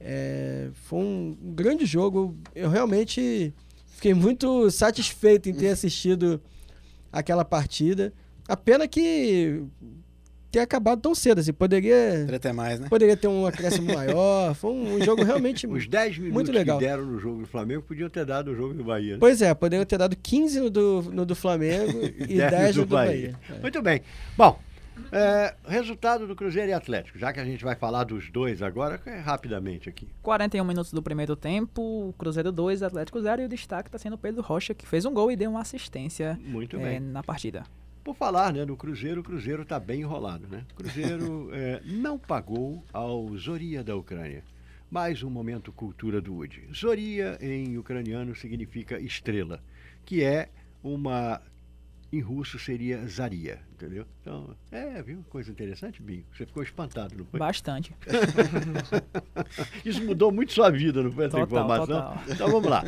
É, 0.00 0.68
foi 0.72 0.98
um 0.98 1.36
grande 1.54 1.86
jogo. 1.86 2.36
Eu 2.54 2.68
realmente 2.70 3.52
fiquei 3.86 4.14
muito 4.14 4.70
satisfeito 4.70 5.48
em 5.48 5.54
ter 5.54 5.68
assistido 5.68 6.40
aquela 7.12 7.44
partida. 7.44 8.12
A 8.48 8.56
pena 8.56 8.86
que 8.86 9.62
ter 10.50 10.60
acabado 10.60 11.00
tão 11.00 11.14
cedo. 11.14 11.40
Assim, 11.40 11.52
poderia, 11.52 12.18
Poderia 12.20 12.38
ter 12.38 12.52
mais, 12.52 12.78
né? 12.80 12.88
poderia 12.88 13.16
ter 13.16 13.26
um 13.28 13.46
acréscimo 13.46 13.92
maior. 13.92 14.54
Foi 14.54 14.70
um 14.72 15.00
jogo 15.04 15.22
realmente. 15.24 15.66
Os 15.66 15.86
10 15.88 16.18
minutos 16.18 16.34
Muito 16.34 16.52
legal. 16.52 16.78
que 16.78 16.84
deram 16.84 17.04
no 17.04 17.18
jogo 17.18 17.40
do 17.40 17.46
Flamengo 17.46 17.82
podiam 17.82 18.08
ter 18.08 18.24
dado 18.24 18.50
no 18.50 18.56
jogo 18.56 18.74
do 18.74 18.84
Bahia. 18.84 19.14
né? 19.14 19.18
Pois 19.18 19.42
é, 19.42 19.52
poderia 19.54 19.84
ter 19.84 19.98
dado 19.98 20.16
15 20.16 20.60
no 20.60 20.70
do, 20.70 21.02
no 21.12 21.26
do 21.26 21.34
Flamengo 21.34 21.98
e 22.28 22.36
10 22.38 22.76
no 22.76 22.86
do 22.86 22.88
Bahia. 22.94 23.34
É. 23.50 23.60
Muito 23.60 23.82
bem. 23.82 24.00
Bom, 24.36 24.58
é, 25.12 25.54
resultado 25.66 26.26
do 26.26 26.34
Cruzeiro 26.34 26.70
e 26.70 26.72
Atlético. 26.72 27.18
Já 27.18 27.32
que 27.32 27.40
a 27.40 27.44
gente 27.44 27.64
vai 27.64 27.74
falar 27.74 28.04
dos 28.04 28.30
dois 28.30 28.62
agora, 28.62 29.00
é, 29.06 29.18
rapidamente 29.18 29.88
aqui. 29.88 30.08
41 30.22 30.64
minutos 30.64 30.92
do 30.92 31.02
primeiro 31.02 31.36
tempo, 31.36 32.14
Cruzeiro 32.18 32.50
2, 32.52 32.82
Atlético 32.82 33.20
0 33.20 33.42
e 33.42 33.44
o 33.44 33.48
destaque 33.48 33.88
está 33.88 33.98
sendo 33.98 34.14
o 34.14 34.18
Pedro 34.18 34.42
Rocha, 34.42 34.74
que 34.74 34.86
fez 34.86 35.04
um 35.04 35.12
gol 35.12 35.30
e 35.30 35.36
deu 35.36 35.50
uma 35.50 35.60
assistência 35.60 36.38
Muito 36.42 36.76
eh, 36.76 36.82
bem. 36.82 37.00
na 37.00 37.22
partida. 37.22 37.64
Por 38.02 38.14
falar 38.14 38.52
né, 38.52 38.64
no 38.64 38.76
Cruzeiro, 38.76 39.20
o 39.20 39.24
Cruzeiro 39.24 39.62
está 39.62 39.80
bem 39.80 40.00
enrolado. 40.02 40.46
Né? 40.46 40.64
O 40.72 40.74
Cruzeiro 40.76 41.50
é, 41.54 41.80
não 41.84 42.18
pagou 42.18 42.82
ao 42.92 43.36
Zoria 43.36 43.82
da 43.82 43.96
Ucrânia. 43.96 44.44
Mais 44.88 45.24
um 45.24 45.30
momento 45.30 45.72
cultura 45.72 46.20
do 46.20 46.34
Woody. 46.34 46.68
Zoria 46.72 47.36
em 47.40 47.76
ucraniano 47.76 48.36
significa 48.36 49.00
estrela, 49.00 49.60
que 50.04 50.22
é 50.22 50.48
uma. 50.82 51.42
Em 52.12 52.20
russo 52.20 52.58
seria 52.58 53.04
Zaria, 53.08 53.60
entendeu? 53.72 54.06
Então, 54.20 54.56
é, 54.70 55.02
viu? 55.02 55.24
Coisa 55.28 55.50
interessante, 55.50 56.00
Binho. 56.00 56.24
Você 56.32 56.46
ficou 56.46 56.62
espantado, 56.62 57.16
não 57.18 57.24
foi? 57.24 57.38
Bastante. 57.40 57.92
Isso 59.84 60.04
mudou 60.04 60.30
muito 60.30 60.52
sua 60.52 60.70
vida, 60.70 61.02
não 61.02 61.10
foi 61.12 61.26
essa 61.26 61.36
Total, 61.36 61.46
informação? 61.46 61.86
total. 61.86 62.22
Então 62.28 62.48
vamos 62.50 62.70
lá. 62.70 62.84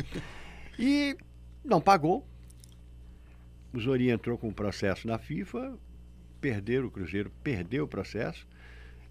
E 0.77 1.17
não 1.63 1.81
pagou. 1.81 2.25
O 3.73 3.79
Zori 3.79 4.09
entrou 4.09 4.37
com 4.37 4.47
um 4.47 4.53
processo 4.53 5.05
na 5.07 5.17
FIFA. 5.19 5.77
perderam, 6.39 6.87
o 6.87 6.91
Cruzeiro 6.91 7.29
perdeu 7.43 7.83
o 7.83 7.87
processo 7.87 8.47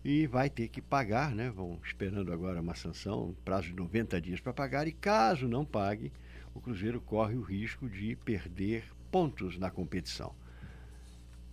e 0.03 0.27
vai 0.27 0.49
ter 0.49 0.69
que 0.69 0.81
pagar, 0.81 1.35
né? 1.35 1.51
Vão 1.51 1.79
esperando 1.85 2.33
agora 2.33 2.61
uma 2.61 2.75
sanção, 2.75 3.29
um 3.29 3.35
prazo 3.45 3.69
de 3.69 3.75
90 3.75 4.21
dias 4.21 4.41
para 4.41 4.53
pagar, 4.55 4.89
e 4.89 4.93
caso 4.93 5.47
não 5.47 5.65
pague, 5.65 6.11
o 6.55 6.61
Cruzeiro 6.61 7.01
corre 7.01 7.37
o 7.37 7.43
risco 7.43 7.89
de 7.89 8.17
perder 8.17 8.85
pontos 9.11 9.59
na 9.59 9.71
competição. 9.71 10.35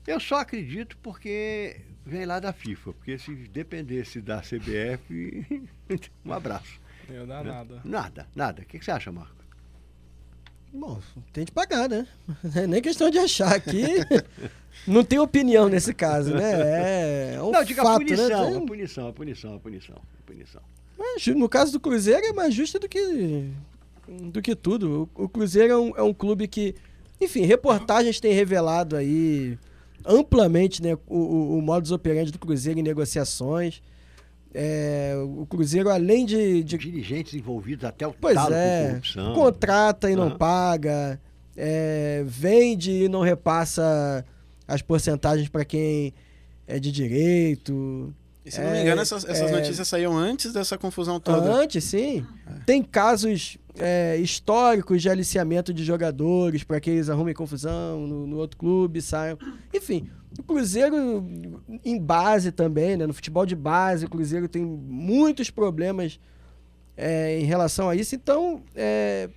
Eu 0.05 0.19
só 0.19 0.35
acredito 0.35 0.97
porque 0.97 1.81
vem 2.05 2.25
lá 2.25 2.39
da 2.39 2.53
FIFA, 2.53 2.93
porque 2.93 3.17
se 3.17 3.33
dependesse 3.33 4.21
da 4.21 4.41
CBF, 4.41 5.69
um 6.23 6.33
abraço. 6.33 6.79
Não 7.09 7.25
dá 7.25 7.43
nada. 7.43 7.81
Nada, 7.83 8.27
nada. 8.35 8.61
O 8.61 8.65
que, 8.65 8.79
que 8.79 8.85
você 8.85 8.91
acha, 8.91 9.11
Marco? 9.11 9.35
Bom, 10.75 10.99
tem 11.31 11.45
de 11.45 11.51
pagar, 11.51 11.87
né? 11.87 12.05
Não 12.43 12.51
é 12.63 12.67
nem 12.67 12.81
questão 12.81 13.09
de 13.09 13.17
achar 13.17 13.55
aqui. 13.55 13.85
não 14.85 15.03
tem 15.05 15.17
opinião 15.17 15.69
nesse 15.69 15.93
caso, 15.93 16.33
né? 16.33 17.35
É 17.35 17.41
um 17.41 17.51
não, 17.51 17.63
diga 17.63 17.81
fato, 17.81 17.95
a 17.95 18.05
punição, 18.05 18.51
né? 18.51 18.57
a 18.57 18.61
punição, 18.61 19.07
a 19.07 19.13
punição, 19.13 19.55
a 19.55 19.59
punição, 19.59 19.95
a 19.95 20.23
punição. 20.25 20.61
Mas, 20.97 21.27
no 21.27 21.47
caso 21.47 21.71
do 21.71 21.79
Cruzeiro 21.79 22.25
é 22.25 22.33
mais 22.33 22.53
justa 22.53 22.77
do 22.77 22.89
que, 22.89 23.49
do 24.07 24.41
que 24.41 24.55
tudo. 24.55 25.09
O, 25.15 25.23
o 25.23 25.29
Cruzeiro 25.29 25.73
é 25.73 25.77
um, 25.77 25.97
é 25.97 26.03
um 26.03 26.13
clube 26.13 26.47
que, 26.47 26.75
enfim, 27.19 27.41
reportagens 27.45 28.19
têm 28.19 28.33
revelado 28.33 28.95
aí 28.95 29.57
amplamente 30.05 30.81
né, 30.83 30.93
o, 31.07 31.17
o, 31.17 31.57
o 31.57 31.61
modus 31.61 31.91
operandi 31.91 32.31
do 32.31 32.39
Cruzeiro 32.39 32.79
em 32.79 32.83
negociações. 32.83 33.81
É, 34.53 35.13
o 35.17 35.45
Cruzeiro, 35.45 35.89
além 35.89 36.25
de, 36.25 36.63
de 36.63 36.77
Dirigentes 36.77 37.33
envolvidos 37.33 37.83
até 37.83 38.07
o 38.07 38.13
Pois 38.13 38.35
talo 38.35 38.53
é, 38.53 38.83
com 38.83 38.87
corrupção. 38.89 39.33
contrata 39.33 40.09
e 40.09 40.15
não 40.15 40.31
paga, 40.37 41.19
é, 41.57 42.23
vende 42.25 42.91
e 42.91 43.09
não 43.09 43.21
repassa 43.21 44.23
as 44.67 44.81
porcentagens 44.81 45.49
para 45.49 45.65
quem 45.65 46.13
é 46.65 46.79
de 46.79 46.89
direito. 46.91 48.13
E 48.45 48.51
se 48.51 48.61
não 48.61 48.71
me 48.71 48.77
É, 48.77 48.81
engano, 48.83 49.01
essas, 49.01 49.25
essas 49.25 49.51
é. 49.51 49.59
notícias 49.59 49.87
saíam 49.87 50.15
antes 50.17 50.53
dessa 50.53 50.77
confusão 50.77 51.19
toda. 51.19 51.51
Antes, 51.51 51.83
sim. 51.83 52.25
Tem 52.65 52.81
casos 52.81 53.57
é, 53.79 54.17
históricos 54.17 55.01
de 55.01 55.09
aliciamento 55.09 55.73
de 55.73 55.83
jogadores 55.83 56.63
para 56.63 56.79
que 56.79 56.89
eles 56.89 57.09
arrumem 57.09 57.33
confusão 57.33 58.07
no, 58.07 58.27
no 58.27 58.37
outro 58.37 58.57
clube, 58.57 59.01
saiam. 59.01 59.37
Enfim, 59.73 60.09
o 60.37 60.43
Cruzeiro 60.43 61.25
em 61.83 61.99
base 61.99 62.51
também, 62.51 62.97
né? 62.97 63.05
No 63.05 63.13
futebol 63.13 63.45
de 63.45 63.55
base, 63.55 64.05
o 64.05 64.09
Cruzeiro 64.09 64.47
tem 64.47 64.63
muitos 64.63 65.49
problemas 65.49 66.19
é, 66.97 67.39
em 67.39 67.45
relação 67.45 67.89
a 67.89 67.95
isso. 67.95 68.15
Então, 68.15 68.61
é, 68.75 69.29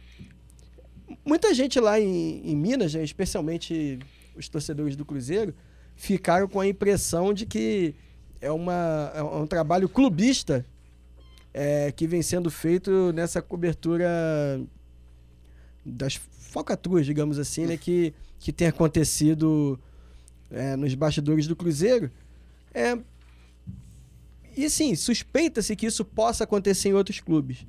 muita 1.24 1.53
gente 1.55 1.78
lá 1.80 2.01
em, 2.01 2.41
em 2.45 2.57
Minas, 2.57 2.95
né, 2.95 3.03
especialmente 3.03 3.99
os 4.36 4.49
torcedores 4.49 4.97
do 4.97 5.05
Cruzeiro, 5.05 5.55
ficaram 5.97 6.49
com 6.49 6.61
a 6.61 6.66
impressão 6.66 7.34
de 7.34 7.45
que 7.45 7.95
é, 8.41 8.51
uma, 8.51 9.12
é 9.14 9.22
um 9.22 9.47
trabalho 9.47 9.89
clubista 9.89 10.64
é, 11.61 11.91
que 11.91 12.07
vem 12.07 12.23
sendo 12.23 12.53
feito 12.53 13.13
nessa 13.13 13.43
cobertura 13.43 14.09
das 15.85 16.15
falcatruas, 16.15 17.05
digamos 17.05 17.37
assim, 17.37 17.67
né, 17.67 17.77
que, 17.77 18.15
que 18.39 18.53
tem 18.53 18.69
acontecido 18.69 19.77
é, 20.53 20.77
nos 20.77 20.95
bastidores 20.95 21.49
do 21.49 21.57
Cruzeiro. 21.57 22.13
É, 22.73 22.97
e 24.57 24.71
sim, 24.71 24.95
suspeita-se 24.95 25.75
que 25.75 25.87
isso 25.87 26.05
possa 26.05 26.45
acontecer 26.45 26.91
em 26.91 26.95
outros 26.95 27.19
clubes. 27.19 27.67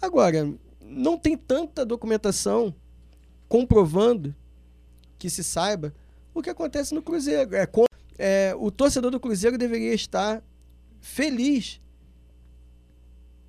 Agora, 0.00 0.50
não 0.80 1.18
tem 1.18 1.36
tanta 1.36 1.84
documentação 1.84 2.74
comprovando 3.50 4.34
que 5.18 5.28
se 5.28 5.44
saiba 5.44 5.92
o 6.32 6.40
que 6.40 6.48
acontece 6.48 6.94
no 6.94 7.02
Cruzeiro. 7.02 7.54
É, 7.54 7.66
com- 7.66 7.84
é, 8.18 8.54
o 8.58 8.70
torcedor 8.70 9.10
do 9.10 9.20
Cruzeiro 9.20 9.58
deveria 9.58 9.92
estar 9.92 10.42
feliz. 11.02 11.82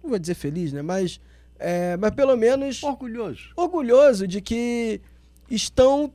Não 0.08 0.12
vou 0.12 0.20
dizer 0.20 0.36
feliz, 0.36 0.72
né? 0.72 0.82
Mas, 0.82 1.20
é, 1.60 1.98
mas 1.98 2.12
pelo 2.12 2.38
menos 2.38 2.82
Orgulhoso. 2.82 3.50
orgulhoso 3.58 4.26
de 4.26 4.40
que 4.40 5.02
estão 5.52 6.14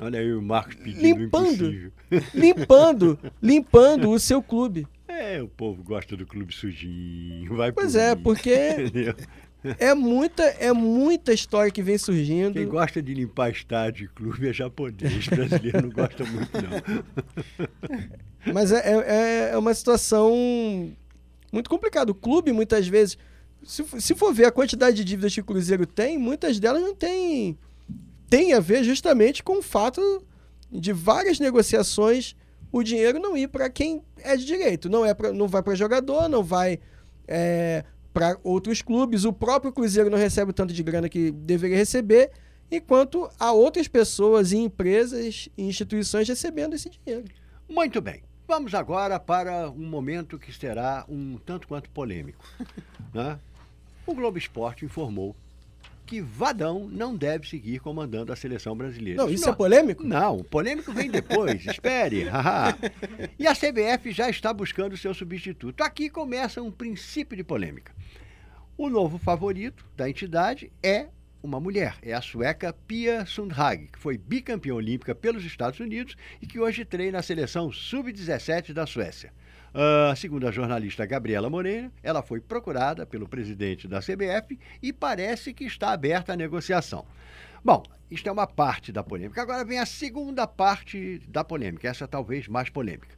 Olha 0.00 0.20
aí 0.20 0.32
o 0.32 0.40
Marcos 0.40 0.76
pedindo 0.76 1.18
Limpando. 1.18 1.92
limpando, 2.32 3.18
limpando 3.42 4.10
o 4.10 4.20
seu 4.20 4.40
clube. 4.40 4.86
É, 5.08 5.42
o 5.42 5.48
povo 5.48 5.82
gosta 5.82 6.16
do 6.16 6.24
clube 6.24 6.54
sujinho. 6.54 7.56
Vai 7.56 7.72
Pois 7.72 7.94
por 7.94 7.98
é, 7.98 8.14
mim. 8.14 8.22
porque 8.22 8.50
é 9.80 9.92
muita, 9.94 10.44
é 10.44 10.72
muita 10.72 11.32
história 11.32 11.72
que 11.72 11.82
vem 11.82 11.98
surgindo. 11.98 12.52
Quem 12.52 12.68
gosta 12.68 13.02
de 13.02 13.12
limpar 13.14 13.50
estádio 13.50 14.04
e 14.04 14.08
clube 14.08 14.48
é 14.48 14.52
japonês. 14.52 15.26
Brasileiro 15.26 15.82
não 15.82 15.90
gosta 15.90 16.24
muito, 16.24 16.52
não. 16.54 18.54
Mas 18.54 18.70
é, 18.70 18.80
é, 18.86 19.50
é 19.54 19.58
uma 19.58 19.74
situação 19.74 20.92
muito 21.52 21.68
complicada. 21.70 22.10
O 22.10 22.14
clube, 22.14 22.52
muitas 22.52 22.86
vezes, 22.88 23.16
se, 23.64 23.82
for- 23.84 24.00
se 24.00 24.14
for 24.14 24.32
ver 24.32 24.46
a 24.46 24.52
quantidade 24.52 24.96
de 24.96 25.04
dívidas 25.04 25.34
que 25.34 25.40
o 25.40 25.44
Cruzeiro 25.44 25.86
tem, 25.86 26.18
muitas 26.18 26.58
delas 26.60 26.82
não 26.82 26.94
têm 26.94 27.58
tem 28.30 28.52
a 28.52 28.60
ver 28.60 28.84
justamente 28.84 29.42
com 29.42 29.58
o 29.58 29.62
fato 29.62 30.00
de 30.70 30.92
várias 30.92 31.40
negociações 31.40 32.36
o 32.70 32.82
dinheiro 32.82 33.18
não 33.18 33.34
ir 33.34 33.48
para 33.48 33.70
quem 33.70 34.02
é 34.18 34.36
de 34.36 34.44
direito. 34.44 34.90
Não, 34.90 35.02
é 35.06 35.14
pra, 35.14 35.32
não 35.32 35.48
vai 35.48 35.62
para 35.62 35.74
jogador, 35.74 36.28
não 36.28 36.44
vai 36.44 36.78
para 38.12 38.38
outros 38.44 38.82
clubes. 38.82 39.24
O 39.24 39.32
próprio 39.32 39.72
Cruzeiro 39.72 40.10
não 40.10 40.18
recebe 40.18 40.50
o 40.50 40.54
tanto 40.54 40.74
de 40.74 40.82
grana 40.82 41.08
que 41.08 41.30
deveria 41.30 41.78
receber, 41.78 42.30
enquanto 42.70 43.30
há 43.38 43.50
outras 43.52 43.88
pessoas 43.88 44.52
e 44.52 44.58
empresas 44.58 45.48
e 45.56 45.62
instituições 45.62 46.28
recebendo 46.28 46.74
esse 46.74 46.90
dinheiro. 46.90 47.24
Muito 47.66 48.00
bem. 48.02 48.22
Vamos 48.48 48.74
agora 48.74 49.20
para 49.20 49.70
um 49.70 49.86
momento 49.86 50.38
que 50.38 50.50
será 50.50 51.04
um 51.06 51.36
tanto 51.36 51.68
quanto 51.68 51.90
polêmico. 51.90 52.42
né? 53.12 53.38
O 54.06 54.14
Globo 54.14 54.38
Esporte 54.38 54.86
informou 54.86 55.36
que 56.06 56.22
Vadão 56.22 56.88
não 56.90 57.14
deve 57.14 57.46
seguir 57.46 57.78
comandando 57.78 58.32
a 58.32 58.36
seleção 58.36 58.74
brasileira. 58.74 59.22
Não, 59.22 59.30
isso 59.30 59.46
é 59.46 59.52
polêmico? 59.52 60.02
Não, 60.02 60.38
o 60.38 60.44
polêmico 60.44 60.94
vem 60.94 61.10
depois, 61.10 61.62
espere. 61.68 62.24
e 63.38 63.46
a 63.46 63.54
CBF 63.54 64.12
já 64.12 64.30
está 64.30 64.50
buscando 64.50 64.96
seu 64.96 65.12
substituto. 65.12 65.84
Aqui 65.84 66.08
começa 66.08 66.62
um 66.62 66.70
princípio 66.70 67.36
de 67.36 67.44
polêmica. 67.44 67.92
O 68.78 68.88
novo 68.88 69.18
favorito 69.18 69.84
da 69.94 70.08
entidade 70.08 70.72
é 70.82 71.08
uma 71.42 71.60
mulher, 71.60 71.96
é 72.02 72.12
a 72.12 72.20
sueca 72.20 72.72
Pia 72.72 73.24
Sundhage, 73.24 73.88
que 73.92 73.98
foi 73.98 74.18
bicampeã 74.18 74.74
olímpica 74.74 75.14
pelos 75.14 75.44
Estados 75.44 75.80
Unidos 75.80 76.16
e 76.42 76.46
que 76.46 76.58
hoje 76.58 76.84
treina 76.84 77.18
a 77.18 77.22
seleção 77.22 77.72
sub-17 77.72 78.72
da 78.72 78.86
Suécia. 78.86 79.32
Ah, 79.74 80.14
segundo 80.16 80.48
a 80.48 80.50
jornalista 80.50 81.06
Gabriela 81.06 81.50
Moreira, 81.50 81.92
ela 82.02 82.22
foi 82.22 82.40
procurada 82.40 83.06
pelo 83.06 83.28
presidente 83.28 83.86
da 83.86 84.00
CBF 84.00 84.58
e 84.82 84.92
parece 84.92 85.52
que 85.52 85.64
está 85.64 85.92
aberta 85.92 86.32
a 86.32 86.36
negociação. 86.36 87.06
Bom, 87.64 87.82
isto 88.10 88.28
é 88.28 88.32
uma 88.32 88.46
parte 88.46 88.90
da 88.90 89.02
polêmica. 89.02 89.42
Agora 89.42 89.64
vem 89.64 89.78
a 89.78 89.86
segunda 89.86 90.46
parte 90.46 91.20
da 91.28 91.44
polêmica, 91.44 91.88
essa 91.88 92.08
talvez 92.08 92.48
mais 92.48 92.70
polêmica. 92.70 93.17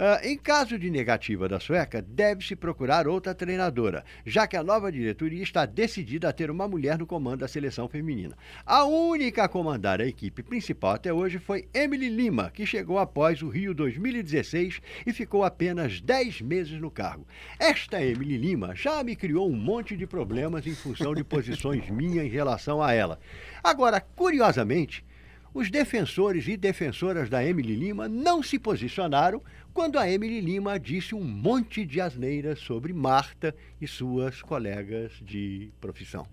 Ah, 0.00 0.20
em 0.22 0.38
caso 0.38 0.78
de 0.78 0.88
negativa 0.88 1.48
da 1.48 1.58
sueca, 1.58 2.00
deve-se 2.00 2.54
procurar 2.54 3.08
outra 3.08 3.34
treinadora, 3.34 4.04
já 4.24 4.46
que 4.46 4.56
a 4.56 4.62
nova 4.62 4.92
diretoria 4.92 5.42
está 5.42 5.66
decidida 5.66 6.28
a 6.28 6.32
ter 6.32 6.52
uma 6.52 6.68
mulher 6.68 6.96
no 6.96 7.04
comando 7.04 7.40
da 7.40 7.48
seleção 7.48 7.88
feminina. 7.88 8.38
A 8.64 8.84
única 8.84 9.42
a 9.42 9.48
comandar 9.48 10.00
a 10.00 10.06
equipe 10.06 10.40
principal 10.40 10.92
até 10.92 11.12
hoje 11.12 11.40
foi 11.40 11.68
Emily 11.74 12.08
Lima, 12.08 12.48
que 12.48 12.64
chegou 12.64 12.96
após 12.96 13.42
o 13.42 13.48
Rio 13.48 13.74
2016 13.74 14.80
e 15.04 15.12
ficou 15.12 15.42
apenas 15.42 16.00
10 16.00 16.42
meses 16.42 16.80
no 16.80 16.92
cargo. 16.92 17.26
Esta 17.58 18.00
Emily 18.00 18.36
Lima 18.36 18.76
já 18.76 19.02
me 19.02 19.16
criou 19.16 19.50
um 19.50 19.56
monte 19.56 19.96
de 19.96 20.06
problemas 20.06 20.64
em 20.64 20.76
função 20.76 21.12
de 21.12 21.24
posições 21.24 21.90
minhas 21.90 22.24
em 22.24 22.28
relação 22.28 22.80
a 22.80 22.92
ela. 22.92 23.18
Agora, 23.64 24.00
curiosamente, 24.00 25.04
os 25.52 25.70
defensores 25.70 26.46
e 26.46 26.56
defensoras 26.56 27.28
da 27.28 27.44
Emily 27.44 27.74
Lima 27.74 28.06
não 28.06 28.42
se 28.42 28.58
posicionaram 28.58 29.42
quando 29.72 29.98
a 29.98 30.10
Emily 30.10 30.40
Lima 30.40 30.78
disse 30.78 31.14
um 31.14 31.24
monte 31.24 31.84
de 31.84 32.00
asneiras 32.00 32.58
sobre 32.58 32.92
Marta 32.92 33.54
e 33.80 33.86
suas 33.86 34.42
colegas 34.42 35.12
de 35.22 35.70
profissão. 35.80 36.26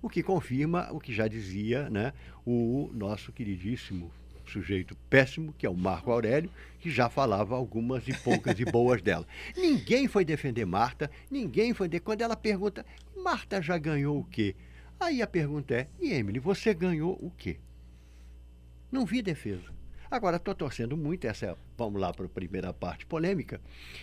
O 0.00 0.08
que 0.08 0.22
confirma 0.22 0.88
o 0.92 1.00
que 1.00 1.12
já 1.12 1.26
dizia 1.26 1.88
né, 1.88 2.12
o 2.44 2.90
nosso 2.92 3.32
queridíssimo 3.32 4.12
sujeito 4.46 4.96
péssimo, 5.08 5.54
que 5.56 5.66
é 5.66 5.70
o 5.70 5.76
Marco 5.76 6.10
Aurélio, 6.10 6.50
que 6.78 6.90
já 6.90 7.08
falava 7.08 7.54
algumas 7.54 8.06
e 8.06 8.12
poucas 8.12 8.58
e 8.60 8.64
boas 8.64 9.00
dela. 9.02 9.26
Ninguém 9.56 10.06
foi 10.06 10.24
defender 10.24 10.64
Marta, 10.64 11.10
ninguém 11.30 11.72
foi. 11.72 11.88
De... 11.88 12.00
Quando 12.00 12.20
ela 12.20 12.36
pergunta, 12.36 12.84
Marta 13.16 13.62
já 13.62 13.78
ganhou 13.78 14.18
o 14.18 14.24
quê? 14.24 14.54
Aí 15.00 15.22
a 15.22 15.26
pergunta 15.26 15.74
é: 15.74 15.88
e 16.00 16.12
Emily, 16.12 16.38
você 16.38 16.74
ganhou 16.74 17.18
o 17.20 17.30
quê? 17.30 17.58
Não 18.92 19.04
vi 19.04 19.22
defesa. 19.22 19.72
Agora, 20.10 20.36
estou 20.36 20.54
torcendo 20.54 20.96
muito, 20.96 21.26
essa 21.26 21.46
é, 21.46 21.56
vamos 21.76 22.00
lá 22.00 22.12
para 22.12 22.26
a 22.26 22.28
primeira 22.28 22.72
parte 22.72 23.06
polêmica, 23.06 23.60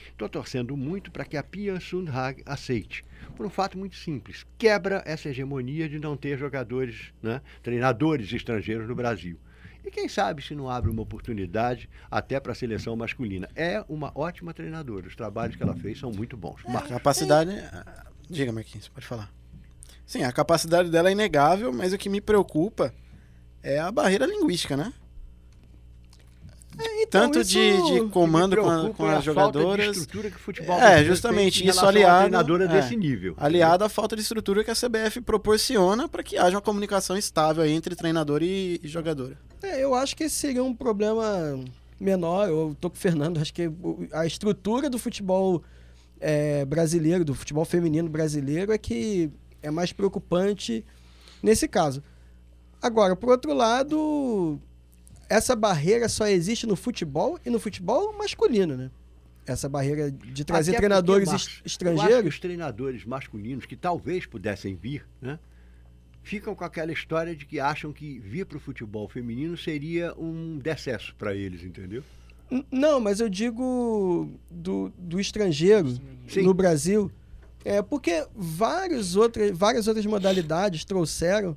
estou 0.10 0.28
torcendo 0.28 0.76
muito 0.76 1.12
para 1.12 1.26
que 1.26 1.38
a 1.38 1.44
Pia 1.44 1.80
Sundhage 1.80 2.42
aceite, 2.46 3.06
por 3.36 3.46
um 3.46 3.50
fato 3.50 3.78
muito 3.78 3.96
simples, 3.96 4.46
quebra 4.58 5.04
essa 5.06 5.30
hegemonia 5.30 5.88
de 5.88 6.00
não 6.00 6.18
ter 6.18 6.38
jogadores, 6.38 7.14
né, 7.22 7.42
treinadores 7.64 8.32
estrangeiros 8.34 8.88
no 8.88 8.96
Brasil. 8.96 9.38
E 9.84 9.90
quem 9.90 10.08
sabe 10.08 10.44
se 10.44 10.54
não 10.54 10.70
abre 10.70 10.92
uma 10.92 11.02
oportunidade 11.02 11.90
até 12.10 12.40
para 12.40 12.52
a 12.52 12.56
seleção 12.56 12.96
masculina. 12.96 13.50
É 13.56 13.84
uma 13.90 14.12
ótima 14.14 14.54
treinadora. 14.54 15.08
Os 15.08 15.16
trabalhos 15.16 15.56
que 15.56 15.64
ela 15.64 15.76
fez 15.76 16.00
são 16.00 16.12
muito 16.12 16.38
bons. 16.38 16.62
A 16.68 16.82
capacidade. 16.82 17.52
Diga, 18.30 18.52
Marquinhos, 18.52 18.88
pode 18.88 19.08
falar. 19.08 19.34
Sim, 20.06 20.24
a 20.24 20.32
capacidade 20.32 20.92
dela 20.92 21.10
é 21.10 21.14
inegável, 21.14 21.74
mas 21.74 21.94
o 21.94 21.98
que 21.98 22.10
me 22.10 22.22
preocupa 22.22 22.94
é 23.64 23.80
a 23.80 23.92
barreira 23.92 24.26
linguística, 24.26 24.78
né? 24.78 24.94
Então, 26.80 27.30
Tanto 27.30 27.44
de, 27.44 27.82
de 27.84 28.08
comando 28.10 28.56
com, 28.56 28.70
a- 28.70 28.90
com 28.92 29.06
é 29.08 29.16
a 29.16 29.18
as 29.18 29.26
falta 29.26 29.60
de 29.60 29.60
jogadoras. 29.66 29.98
estrutura 29.98 30.30
que 30.32 30.38
o 30.38 30.40
futebol 30.40 30.80
É, 30.80 31.04
justamente, 31.04 31.68
isso 31.68 31.86
aliado- 31.86 32.20
treinadora 32.30 32.66
é, 32.66 32.68
desse 32.68 32.96
nível. 32.96 33.34
Aliado 33.38 33.84
à 33.84 33.90
falta 33.90 34.16
de 34.16 34.22
estrutura 34.22 34.64
que 34.64 34.72
a 34.72 34.76
CBF 34.76 35.20
proporciona 35.22 36.08
para 36.08 36.24
que 36.24 36.38
haja 36.38 36.56
uma 36.56 36.62
comunicação 36.62 37.18
estável 37.18 37.66
entre 37.66 37.96
treinador 37.96 38.42
e, 38.42 38.80
e 38.82 38.88
jogadora. 38.88 39.38
É, 39.62 39.84
eu 39.84 39.94
acho 39.94 40.16
que 40.16 40.24
esse 40.24 40.36
seria 40.36 40.64
um 40.64 40.74
problema 40.74 41.60
menor. 42.00 42.48
Eu 42.48 42.76
tô 42.80 42.90
com 42.90 42.96
o 42.96 43.00
Fernando, 43.00 43.40
acho 43.40 43.54
que 43.54 43.70
a 44.14 44.26
estrutura 44.26 44.90
do 44.90 44.98
futebol 44.98 45.62
é, 46.20 46.64
brasileiro, 46.66 47.26
do 47.26 47.36
futebol 47.36 47.66
feminino 47.66 48.08
brasileiro, 48.10 48.72
é 48.72 48.78
que 48.78 49.30
é 49.62 49.70
mais 49.70 49.92
preocupante 49.92 50.86
nesse 51.44 51.68
caso. 51.68 52.02
Agora, 52.82 53.16
por 53.16 53.30
outro 53.30 53.54
lado, 53.54 54.60
essa 55.32 55.56
barreira 55.56 56.10
só 56.10 56.28
existe 56.28 56.68
no 56.68 56.76
futebol 56.76 57.40
e 57.46 57.50
no 57.50 57.58
futebol 57.58 58.18
masculino, 58.18 58.76
né? 58.76 58.92
Essa 59.46 59.70
barreira 59.70 60.12
de 60.12 60.44
trazer 60.44 60.72
Até 60.72 60.80
treinadores 60.80 61.30
porque, 61.30 61.46
Marcos, 61.46 61.62
estrangeiros. 61.66 62.34
os 62.34 62.40
treinadores 62.40 63.06
masculinos 63.06 63.66
que 63.66 63.78
talvez 63.78 64.26
pudessem 64.26 64.76
vir, 64.76 65.08
né? 65.22 65.40
Ficam 66.22 66.54
com 66.54 66.66
aquela 66.66 66.92
história 66.92 67.34
de 67.34 67.46
que 67.46 67.62
acham 67.62 67.94
que 67.94 68.20
vir 68.20 68.46
para 68.46 68.58
o 68.58 68.60
futebol 68.60 69.08
feminino 69.08 69.58
seria 69.58 70.14
um 70.18 70.60
decesso 70.60 71.16
para 71.16 71.34
eles, 71.34 71.64
entendeu? 71.64 72.04
Não, 72.70 73.00
mas 73.00 73.22
eu 73.22 73.30
digo 73.30 74.30
do, 74.50 74.92
do 74.98 75.20
estrangeiro 75.20 75.98
Sim. 76.28 76.42
no 76.42 76.54
Brasil. 76.54 77.10
É 77.64 77.82
porque 77.82 78.28
vários 78.36 79.16
outras, 79.16 79.58
várias 79.58 79.88
outras 79.88 80.06
modalidades 80.06 80.84
trouxeram 80.84 81.56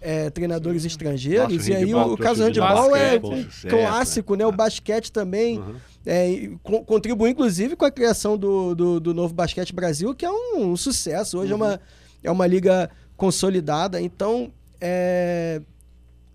é, 0.00 0.30
treinadores 0.30 0.84
estrangeiros. 0.84 1.54
Nosso 1.56 1.70
e 1.70 1.74
aí 1.74 1.82
handebol 1.82 2.12
o, 2.12 2.16
caso 2.18 2.40
do 2.40 2.42
o 2.42 2.46
handebol 2.46 2.96
é 2.96 3.18
basquete 3.18 3.68
clássico, 3.68 4.34
né? 4.34 4.46
O 4.46 4.52
basquete 4.52 5.10
também 5.12 5.58
Uhum. 5.58 5.74
é, 6.06 6.50
co- 6.62 6.84
contribuiu, 6.84 7.30
inclusive, 7.32 7.74
com 7.76 7.84
a 7.84 7.90
criação 7.90 8.36
do, 8.38 8.74
do, 8.74 9.00
do 9.00 9.14
novo 9.14 9.34
Basquete 9.34 9.72
Brasil, 9.74 10.14
que 10.14 10.24
é 10.24 10.30
um, 10.30 10.76
sucesso. 10.76 11.38
Hoje 11.38 11.52
é, 11.52 11.56
uma, 11.56 11.80
é 12.22 12.30
uma 12.30 12.46
liga 12.46 12.90
consolidada. 13.16 14.00
Então, 14.00 14.52
é, 14.80 15.60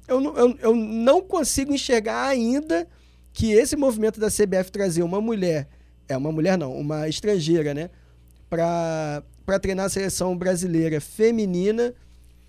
eu, 0.08 0.20
não- 0.20 0.36
eu, 0.38 0.58
eu 0.62 0.76
não 0.76 1.22
consigo 1.22 1.74
enxergar 1.74 2.28
ainda 2.28 2.86
que 3.32 3.52
esse 3.52 3.76
movimento 3.76 4.20
da 4.20 4.28
CBF 4.28 4.72
trazer 4.72 5.02
uma 5.04 5.20
mulher, 5.22 5.68
é 6.08 6.16
uma 6.16 6.32
mulher 6.32 6.58
não, 6.58 6.76
uma 6.76 7.08
estrangeira, 7.08 7.74
né, 7.74 7.90
para 8.50 9.24
treinar 9.62 9.86
a 9.86 9.90
seleção 9.90 10.38
brasileira 10.38 11.02
feminina 11.02 11.94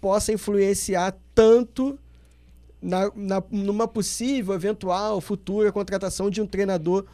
possa 0.05 0.35
influenciar 0.35 1.17
tanto 1.35 1.99
na, 2.83 3.11
na, 3.17 3.43
numa 3.51 3.89
possível, 3.89 4.53
eventual, 4.53 5.19
futura 5.19 5.73
contratação 5.73 6.29
de 6.29 6.43
um 6.43 6.47
treinador 6.47 7.07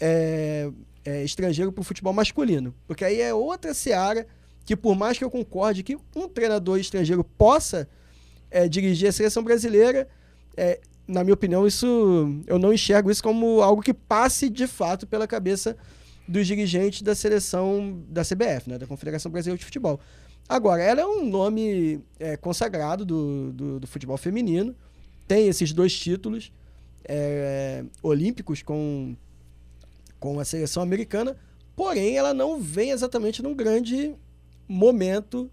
é, 0.00 0.70
é, 1.04 1.24
estrangeiro 1.24 1.72
para 1.72 1.80
o 1.80 1.84
futebol 1.84 2.12
masculino. 2.12 2.72
Porque 2.86 3.04
aí 3.04 3.20
é 3.20 3.34
outra 3.34 3.74
seara 3.74 4.24
que, 4.64 4.76
por 4.76 4.94
mais 4.94 5.18
que 5.18 5.24
eu 5.24 5.30
concorde 5.32 5.82
que 5.82 5.98
um 6.14 6.28
treinador 6.28 6.78
estrangeiro 6.78 7.24
possa 7.24 7.88
é, 8.52 8.68
dirigir 8.68 9.08
a 9.08 9.12
seleção 9.12 9.42
brasileira, 9.42 10.06
é, 10.56 10.78
na 11.08 11.24
minha 11.24 11.34
opinião, 11.34 11.66
isso 11.66 12.40
eu 12.46 12.56
não 12.56 12.72
enxergo 12.72 13.10
isso 13.10 13.20
como 13.20 13.62
algo 13.62 13.82
que 13.82 13.92
passe 13.92 14.48
de 14.48 14.68
fato 14.68 15.08
pela 15.08 15.26
cabeça 15.26 15.76
dos 16.28 16.46
dirigentes 16.46 17.02
da 17.02 17.16
seleção 17.16 18.00
da 18.08 18.22
CBF, 18.22 18.68
né, 18.70 18.78
da 18.78 18.86
Confederação 18.86 19.28
Brasileira 19.28 19.58
de 19.58 19.64
Futebol. 19.64 19.98
Agora, 20.48 20.82
ela 20.82 21.00
é 21.02 21.06
um 21.06 21.28
nome 21.28 22.00
é, 22.18 22.36
consagrado 22.36 23.04
do, 23.04 23.52
do, 23.52 23.80
do 23.80 23.86
futebol 23.86 24.16
feminino, 24.16 24.74
tem 25.26 25.46
esses 25.46 25.72
dois 25.74 25.92
títulos 25.92 26.50
é, 27.04 27.84
olímpicos 28.02 28.62
com, 28.62 29.14
com 30.18 30.40
a 30.40 30.44
seleção 30.44 30.82
americana, 30.82 31.36
porém 31.76 32.16
ela 32.16 32.32
não 32.32 32.58
vem 32.58 32.90
exatamente 32.90 33.42
num 33.42 33.54
grande 33.54 34.14
momento 34.66 35.50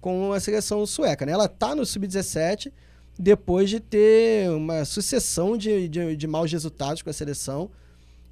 com 0.00 0.32
a 0.32 0.40
seleção 0.40 0.84
sueca. 0.86 1.26
Né? 1.26 1.32
Ela 1.32 1.44
está 1.44 1.74
no 1.74 1.84
sub-17 1.84 2.72
depois 3.18 3.68
de 3.68 3.80
ter 3.80 4.50
uma 4.50 4.86
sucessão 4.86 5.58
de, 5.58 5.88
de, 5.88 6.16
de 6.16 6.26
maus 6.26 6.50
resultados 6.50 7.02
com 7.02 7.10
a 7.10 7.12
seleção. 7.12 7.70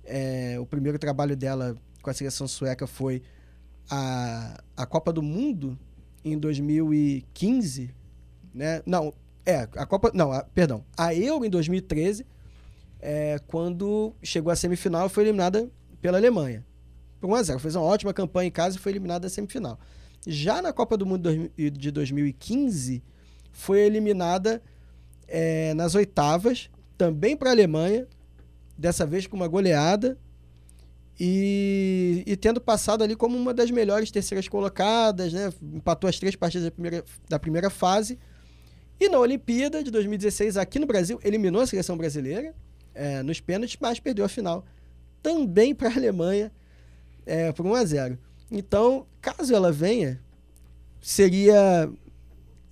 É, 0.04 0.56
o 0.58 0.64
primeiro 0.64 0.98
trabalho 0.98 1.36
dela 1.36 1.76
com 2.00 2.08
a 2.08 2.14
seleção 2.14 2.48
sueca 2.48 2.86
foi 2.86 3.22
a, 3.90 4.62
a 4.74 4.86
Copa 4.86 5.12
do 5.12 5.22
Mundo 5.22 5.78
em 6.24 6.38
2015, 6.38 7.90
né? 8.54 8.82
Não, 8.86 9.12
é, 9.44 9.68
a 9.76 9.86
Copa, 9.86 10.10
não, 10.14 10.32
a- 10.32 10.44
perdão, 10.44 10.84
a 10.96 11.14
Euro 11.14 11.44
em 11.44 11.50
2013, 11.50 12.26
é, 13.00 13.38
quando 13.46 14.14
chegou 14.22 14.52
à 14.52 14.56
semifinal 14.56 15.08
foi 15.08 15.24
eliminada 15.24 15.68
pela 16.00 16.18
Alemanha. 16.18 16.64
Por 17.20 17.28
1 17.30 17.34
a 17.34 17.42
0, 17.42 17.58
fez 17.58 17.74
uma 17.76 17.84
ótima 17.84 18.12
campanha 18.14 18.48
em 18.48 18.52
casa 18.52 18.76
e 18.76 18.78
foi 18.80 18.92
eliminada 18.92 19.20
da 19.20 19.28
semifinal. 19.28 19.78
Já 20.26 20.60
na 20.60 20.72
Copa 20.72 20.96
do 20.96 21.06
Mundo 21.06 21.50
de 21.56 21.90
2015, 21.90 23.02
foi 23.52 23.80
eliminada 23.80 24.62
é, 25.26 25.72
nas 25.74 25.94
oitavas, 25.94 26.70
também 26.98 27.36
para 27.36 27.50
a 27.50 27.52
Alemanha, 27.52 28.06
dessa 28.76 29.06
vez 29.06 29.26
com 29.26 29.36
uma 29.36 29.48
goleada, 29.48 30.18
e, 31.22 32.24
e 32.26 32.34
tendo 32.34 32.62
passado 32.62 33.04
ali 33.04 33.14
como 33.14 33.36
uma 33.36 33.52
das 33.52 33.70
melhores 33.70 34.10
terceiras 34.10 34.48
colocadas, 34.48 35.34
né? 35.34 35.52
empatou 35.62 36.08
as 36.08 36.18
três 36.18 36.34
partidas 36.34 36.64
da 36.64 36.70
primeira, 36.70 37.04
da 37.28 37.38
primeira 37.38 37.68
fase. 37.68 38.18
E 38.98 39.06
na 39.06 39.18
Olimpíada 39.18 39.84
de 39.84 39.90
2016, 39.90 40.56
aqui 40.56 40.78
no 40.78 40.86
Brasil, 40.86 41.20
eliminou 41.22 41.60
a 41.60 41.66
seleção 41.66 41.94
brasileira 41.94 42.54
é, 42.94 43.22
nos 43.22 43.38
pênaltis, 43.38 43.76
mas 43.78 44.00
perdeu 44.00 44.24
a 44.24 44.28
final 44.30 44.64
também 45.22 45.74
para 45.74 45.90
a 45.90 45.94
Alemanha 45.94 46.50
é, 47.26 47.52
por 47.52 47.66
1 47.66 47.74
a 47.74 47.84
0. 47.84 48.18
Então, 48.50 49.06
caso 49.20 49.54
ela 49.54 49.70
venha, 49.70 50.18
seria 51.02 51.86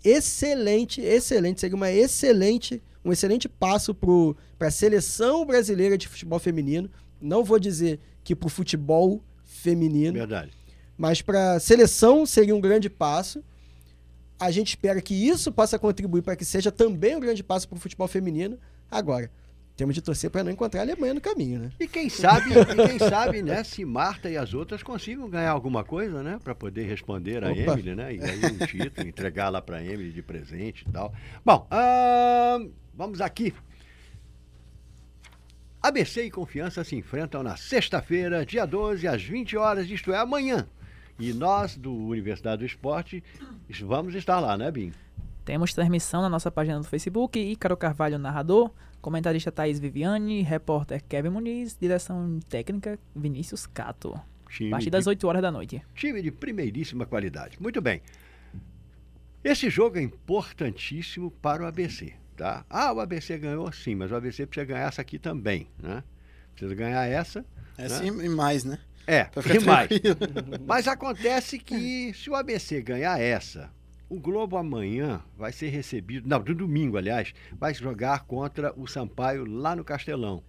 excelente, 0.02 1.02
excelente, 1.02 1.60
seria 1.60 1.76
uma 1.76 1.92
excelente, 1.92 2.82
um 3.04 3.12
excelente 3.12 3.46
passo 3.46 3.94
para 3.94 4.68
a 4.68 4.70
seleção 4.70 5.44
brasileira 5.44 5.98
de 5.98 6.08
futebol 6.08 6.38
feminino. 6.38 6.90
Não 7.20 7.44
vou 7.44 7.58
dizer 7.58 8.00
que 8.28 8.36
para 8.36 8.46
o 8.46 8.50
futebol 8.50 9.24
feminino, 9.42 10.12
Verdade. 10.12 10.52
mas 10.98 11.22
para 11.22 11.54
a 11.54 11.60
seleção 11.60 12.26
seria 12.26 12.54
um 12.54 12.60
grande 12.60 12.90
passo. 12.90 13.42
A 14.38 14.50
gente 14.50 14.68
espera 14.68 15.00
que 15.00 15.14
isso 15.14 15.50
possa 15.50 15.78
contribuir 15.78 16.20
para 16.20 16.36
que 16.36 16.44
seja 16.44 16.70
também 16.70 17.16
um 17.16 17.20
grande 17.20 17.42
passo 17.42 17.66
para 17.66 17.78
o 17.78 17.80
futebol 17.80 18.06
feminino. 18.06 18.58
Agora, 18.90 19.30
temos 19.74 19.94
de 19.94 20.02
torcer 20.02 20.30
para 20.30 20.44
não 20.44 20.52
encontrar 20.52 20.80
a 20.80 20.82
Alemanha 20.82 21.14
no 21.14 21.22
caminho, 21.22 21.58
né? 21.58 21.70
E 21.80 21.88
quem 21.88 22.10
sabe, 22.10 22.50
e 22.52 22.86
quem 22.86 22.98
sabe, 22.98 23.40
né, 23.40 23.64
se 23.64 23.82
Marta 23.82 24.28
e 24.28 24.36
as 24.36 24.52
outras 24.52 24.82
consigam 24.82 25.30
ganhar 25.30 25.52
alguma 25.52 25.82
coisa, 25.82 26.22
né, 26.22 26.38
para 26.44 26.54
poder 26.54 26.82
responder 26.82 27.42
a 27.42 27.50
Opa. 27.50 27.72
Emily, 27.72 27.94
né, 27.94 28.14
e 28.14 28.22
aí 28.22 28.44
um 28.44 28.66
título, 28.66 29.08
entregar 29.08 29.48
lá 29.48 29.62
para 29.62 29.82
Emily 29.82 30.12
de 30.12 30.22
presente 30.22 30.84
e 30.86 30.92
tal. 30.92 31.14
Bom, 31.42 31.66
ahn, 31.70 32.68
vamos 32.92 33.22
aqui. 33.22 33.54
ABC 35.80 36.24
e 36.24 36.30
Confiança 36.30 36.82
se 36.82 36.96
enfrentam 36.96 37.40
na 37.40 37.56
sexta-feira, 37.56 38.44
dia 38.44 38.66
12, 38.66 39.06
às 39.06 39.22
20 39.22 39.56
horas, 39.56 39.88
isto 39.88 40.12
é, 40.12 40.18
amanhã. 40.18 40.66
E 41.18 41.32
nós, 41.32 41.76
do 41.76 41.94
Universidade 41.94 42.60
do 42.60 42.66
Esporte, 42.66 43.22
vamos 43.82 44.14
estar 44.16 44.40
lá, 44.40 44.56
né, 44.56 44.70
Bim? 44.72 44.92
Temos 45.44 45.72
transmissão 45.72 46.20
na 46.20 46.28
nossa 46.28 46.50
página 46.50 46.78
do 46.78 46.84
Facebook, 46.84 47.38
Ícaro 47.38 47.76
Carvalho, 47.76 48.18
narrador, 48.18 48.72
comentarista 49.00 49.52
Thaís 49.52 49.78
Viviane, 49.78 50.42
repórter 50.42 51.02
Kevin 51.08 51.30
Muniz, 51.30 51.76
direção 51.80 52.40
técnica 52.48 52.98
Vinícius 53.14 53.64
Cato. 53.64 54.14
A 54.14 54.50
Time 54.50 54.70
partir 54.70 54.86
de 54.86 54.90
das 54.90 55.06
8 55.06 55.26
horas 55.28 55.42
da 55.42 55.52
noite. 55.52 55.80
Time 55.94 56.20
de 56.20 56.32
primeiríssima 56.32 57.06
qualidade. 57.06 57.56
Muito 57.62 57.80
bem. 57.80 58.02
Esse 59.44 59.70
jogo 59.70 59.98
é 59.98 60.02
importantíssimo 60.02 61.30
para 61.30 61.62
o 61.62 61.66
ABC, 61.66 62.14
tá? 62.38 62.64
Ah, 62.70 62.92
o 62.92 63.00
ABC 63.00 63.36
ganhou 63.36 63.70
sim, 63.72 63.96
mas 63.96 64.12
o 64.12 64.14
ABC 64.14 64.46
precisa 64.46 64.64
ganhar 64.64 64.86
essa 64.86 65.02
aqui 65.02 65.18
também, 65.18 65.66
né? 65.82 66.02
Precisa 66.52 66.74
ganhar 66.74 67.04
essa. 67.04 67.44
É 67.76 67.88
né? 67.88 68.06
e 68.24 68.28
mais, 68.28 68.64
né? 68.64 68.78
É, 69.06 69.28
e 69.54 69.64
mais. 69.64 69.88
Mas 70.66 70.86
acontece 70.86 71.58
que 71.58 72.12
se 72.12 72.28
o 72.28 72.34
ABC 72.34 72.82
ganhar 72.82 73.18
essa, 73.18 73.70
o 74.06 74.20
Globo 74.20 74.58
amanhã 74.58 75.22
vai 75.34 75.50
ser 75.50 75.68
recebido, 75.68 76.28
não, 76.28 76.38
no 76.40 76.54
domingo, 76.54 76.98
aliás, 76.98 77.32
vai 77.52 77.72
jogar 77.72 78.26
contra 78.26 78.70
o 78.78 78.86
Sampaio 78.86 79.46
lá 79.46 79.74
no 79.74 79.82
Castelão. 79.82 80.42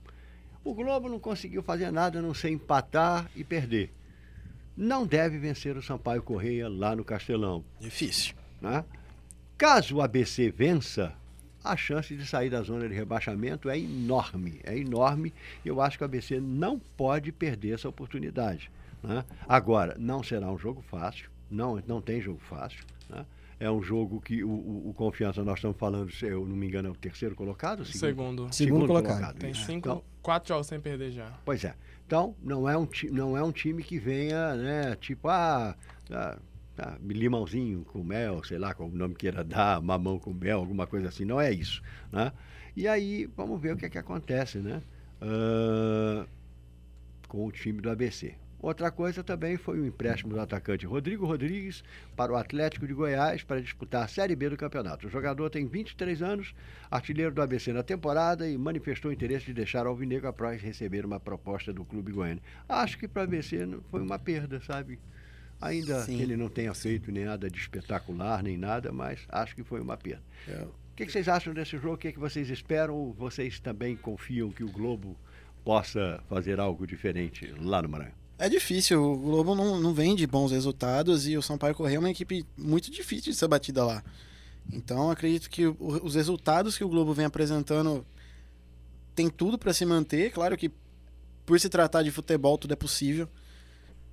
O 0.62 0.74
Globo 0.74 1.08
não 1.08 1.20
conseguiu 1.20 1.64
fazer 1.64 1.90
nada 1.90 2.20
a 2.20 2.22
não 2.22 2.34
ser 2.34 2.50
empatar 2.50 3.32
e 3.34 3.46
perder. 3.46 3.94
Não 4.76 5.08
deve 5.08 5.38
vencer 5.38 5.78
o 5.78 5.82
Sampaio 5.82 6.22
Correia 6.22 6.68
lá 6.68 6.94
no 6.96 7.06
Castelão. 7.06 7.64
Difícil. 7.80 8.36
né? 8.62 8.84
Caso 9.58 9.98
o 9.98 10.02
ABC 10.02 10.52
vença, 10.52 11.14
a 11.64 11.76
chance 11.76 12.16
de 12.16 12.26
sair 12.26 12.50
da 12.50 12.62
zona 12.62 12.88
de 12.88 12.94
rebaixamento 12.96 13.70
é 13.70 13.78
enorme, 13.78 14.60
é 14.64 14.78
enorme. 14.78 15.34
E 15.64 15.68
eu 15.68 15.82
acho 15.82 15.98
que 15.98 16.04
o 16.04 16.06
ABC 16.06 16.40
não 16.40 16.80
pode 16.80 17.32
perder 17.32 17.74
essa 17.74 17.88
oportunidade. 17.90 18.72
né? 19.04 19.24
Agora, 19.48 19.96
não 20.00 20.22
será 20.24 20.52
um 20.52 20.58
jogo 20.58 20.82
fácil, 20.82 21.30
não, 21.50 21.82
não 21.88 22.02
tem 22.02 22.22
jogo 22.22 22.40
fácil. 22.40 22.84
né? 23.10 23.26
É 23.60 23.70
um 23.70 23.82
jogo 23.84 24.22
que 24.22 24.42
o, 24.42 24.50
o- 24.50 24.90
o 24.90 24.94
Confiança, 24.94 25.44
nós 25.44 25.56
estamos 25.58 25.76
falando, 25.78 26.10
se 26.14 26.26
eu 26.26 26.46
não 26.46 26.56
me 26.56 26.66
engano, 26.66 26.88
é 26.88 26.92
o 26.92 26.96
terceiro 26.96 27.36
colocado? 27.36 27.82
o 27.82 27.86
Segundo. 27.86 28.48
Segundo 28.54 28.88
colocado. 28.88 29.38
Tem 29.38 29.52
isso. 29.52 29.66
cinco, 29.66 29.90
Então, 29.90 30.04
quatro 30.22 30.48
jogos 30.48 30.68
sem 30.68 30.80
perder 30.80 31.12
já. 31.12 31.34
Pois 31.44 31.66
é. 31.66 31.76
Então, 32.08 32.34
não 32.42 32.70
é 32.70 32.78
um, 32.78 32.88
não 33.12 33.36
é 33.38 33.44
um 33.44 33.52
time 33.52 33.84
que 33.84 34.00
venha, 34.00 34.56
né, 34.56 34.96
tipo, 34.96 35.28
ah, 35.28 35.76
ah, 36.10 36.38
ah, 36.80 36.98
limãozinho 37.02 37.84
com 37.86 38.04
mel, 38.04 38.44
sei 38.44 38.58
lá 38.58 38.74
qual 38.74 38.90
o 38.90 38.96
nome 38.96 39.16
queira 39.16 39.44
dar, 39.44 39.82
mamão 39.82 40.18
com 40.18 40.34
mel, 40.34 40.60
alguma 40.60 40.88
coisa 40.88 41.10
assim. 41.10 41.26
Não 41.26 41.40
é 41.40 41.52
isso, 41.52 41.82
né? 42.12 42.32
E 42.76 42.88
aí, 42.88 43.30
vamos 43.36 43.60
ver 43.62 43.74
o 43.74 43.78
que 43.78 43.86
é 43.86 43.90
que 43.90 43.98
acontece, 43.98 44.60
né? 44.60 44.82
Ah, 45.22 46.26
com 47.28 47.46
o 47.46 47.52
time 47.52 47.82
do 47.82 47.90
ABC. 47.90 48.36
Outra 48.62 48.92
coisa 48.92 49.24
também 49.24 49.56
foi 49.56 49.80
o 49.80 49.86
empréstimo 49.86 50.34
do 50.34 50.42
atacante 50.42 50.86
Rodrigo 50.86 51.26
Rodrigues 51.26 51.82
para 52.14 52.34
o 52.34 52.36
Atlético 52.36 52.86
de 52.86 52.94
Goiás 52.94 53.42
para 53.42 53.62
disputar 53.62 54.04
a 54.04 54.08
Série 54.08 54.36
B 54.36 54.50
do 54.50 54.58
campeonato. 54.58 55.08
O 55.08 55.10
jogador 55.10 55.50
tem 55.50 55.66
23 55.66 56.22
anos, 56.22 56.54
artilheiro 56.92 57.34
do 57.34 57.42
ABC 57.42 57.72
na 57.72 57.84
temporada 57.84 58.50
e 58.50 58.58
manifestou 58.58 59.14
interesse 59.14 59.46
de 59.46 59.54
deixar 59.54 59.86
o 59.86 59.90
Alvinegro 59.90 60.28
após 60.28 60.62
receber 60.62 61.06
uma 61.06 61.22
proposta 61.22 61.72
do 61.72 61.86
clube 61.86 62.12
goiano. 62.12 62.42
Acho 62.68 62.98
que 62.98 63.08
para 63.08 63.22
o 63.22 63.24
ABC 63.24 63.66
foi 63.90 64.02
uma 64.02 64.20
perda, 64.20 64.60
sabe? 64.60 65.00
Ainda 65.62 66.04
Sim. 66.04 66.22
ele 66.22 66.38
não 66.38 66.48
tenha 66.48 66.74
feito 66.74 67.12
nem 67.12 67.26
nada 67.26 67.50
de 67.50 67.58
espetacular, 67.58 68.42
nem 68.42 68.58
nada, 68.58 68.92
mas 68.92 69.20
acho 69.30 69.56
que 69.56 69.64
foi 69.64 69.82
uma 69.82 69.98
perda. 69.98 70.24
É. 70.48 70.64
O 70.64 70.96
que, 70.96 71.06
que 71.06 71.12
vocês 71.12 71.28
acham 71.28 71.54
desse 71.54 71.78
jogo? 71.78 71.96
O 71.96 71.98
que, 71.98 72.12
que 72.12 72.20
vocês 72.20 72.50
esperam? 72.50 73.14
Vocês 73.18 73.60
também 73.60 73.96
confiam 73.96 74.50
que 74.52 74.64
o 74.64 74.70
Globo 74.70 75.18
possa 75.64 76.22
fazer 76.30 76.60
algo 76.60 76.88
diferente 76.88 77.54
lá 77.60 77.82
no 77.82 77.90
Maranhão? 77.90 78.14
É 78.38 78.48
difícil, 78.48 79.04
o 79.04 79.18
Globo 79.18 79.54
não, 79.54 79.82
não 79.82 79.94
vem 79.94 80.16
de 80.16 80.26
bons 80.26 80.52
resultados 80.52 81.28
e 81.28 81.38
o 81.38 81.42
Sampaio 81.42 81.76
Correia 81.76 81.98
é 81.98 82.00
uma 82.00 82.10
equipe 82.10 82.46
muito 82.58 82.90
difícil 82.90 83.34
de 83.34 83.38
ser 83.38 83.50
batida 83.50 83.84
lá. 83.84 84.02
Então 84.72 85.12
acredito 85.12 85.50
que 85.50 85.68
os 85.68 86.16
resultados 86.16 86.78
que 86.78 86.84
o 86.84 86.90
Globo 86.90 87.14
vem 87.14 87.26
apresentando 87.26 88.06
tem 89.14 89.30
tudo 89.30 89.58
para 89.58 89.74
se 89.74 89.86
manter. 89.86 90.32
Claro 90.32 90.56
que 90.56 90.72
por 91.46 91.60
se 91.60 91.68
tratar 91.68 92.04
de 92.04 92.12
futebol 92.12 92.58
tudo 92.58 92.72
é 92.72 92.78
possível, 92.78 93.28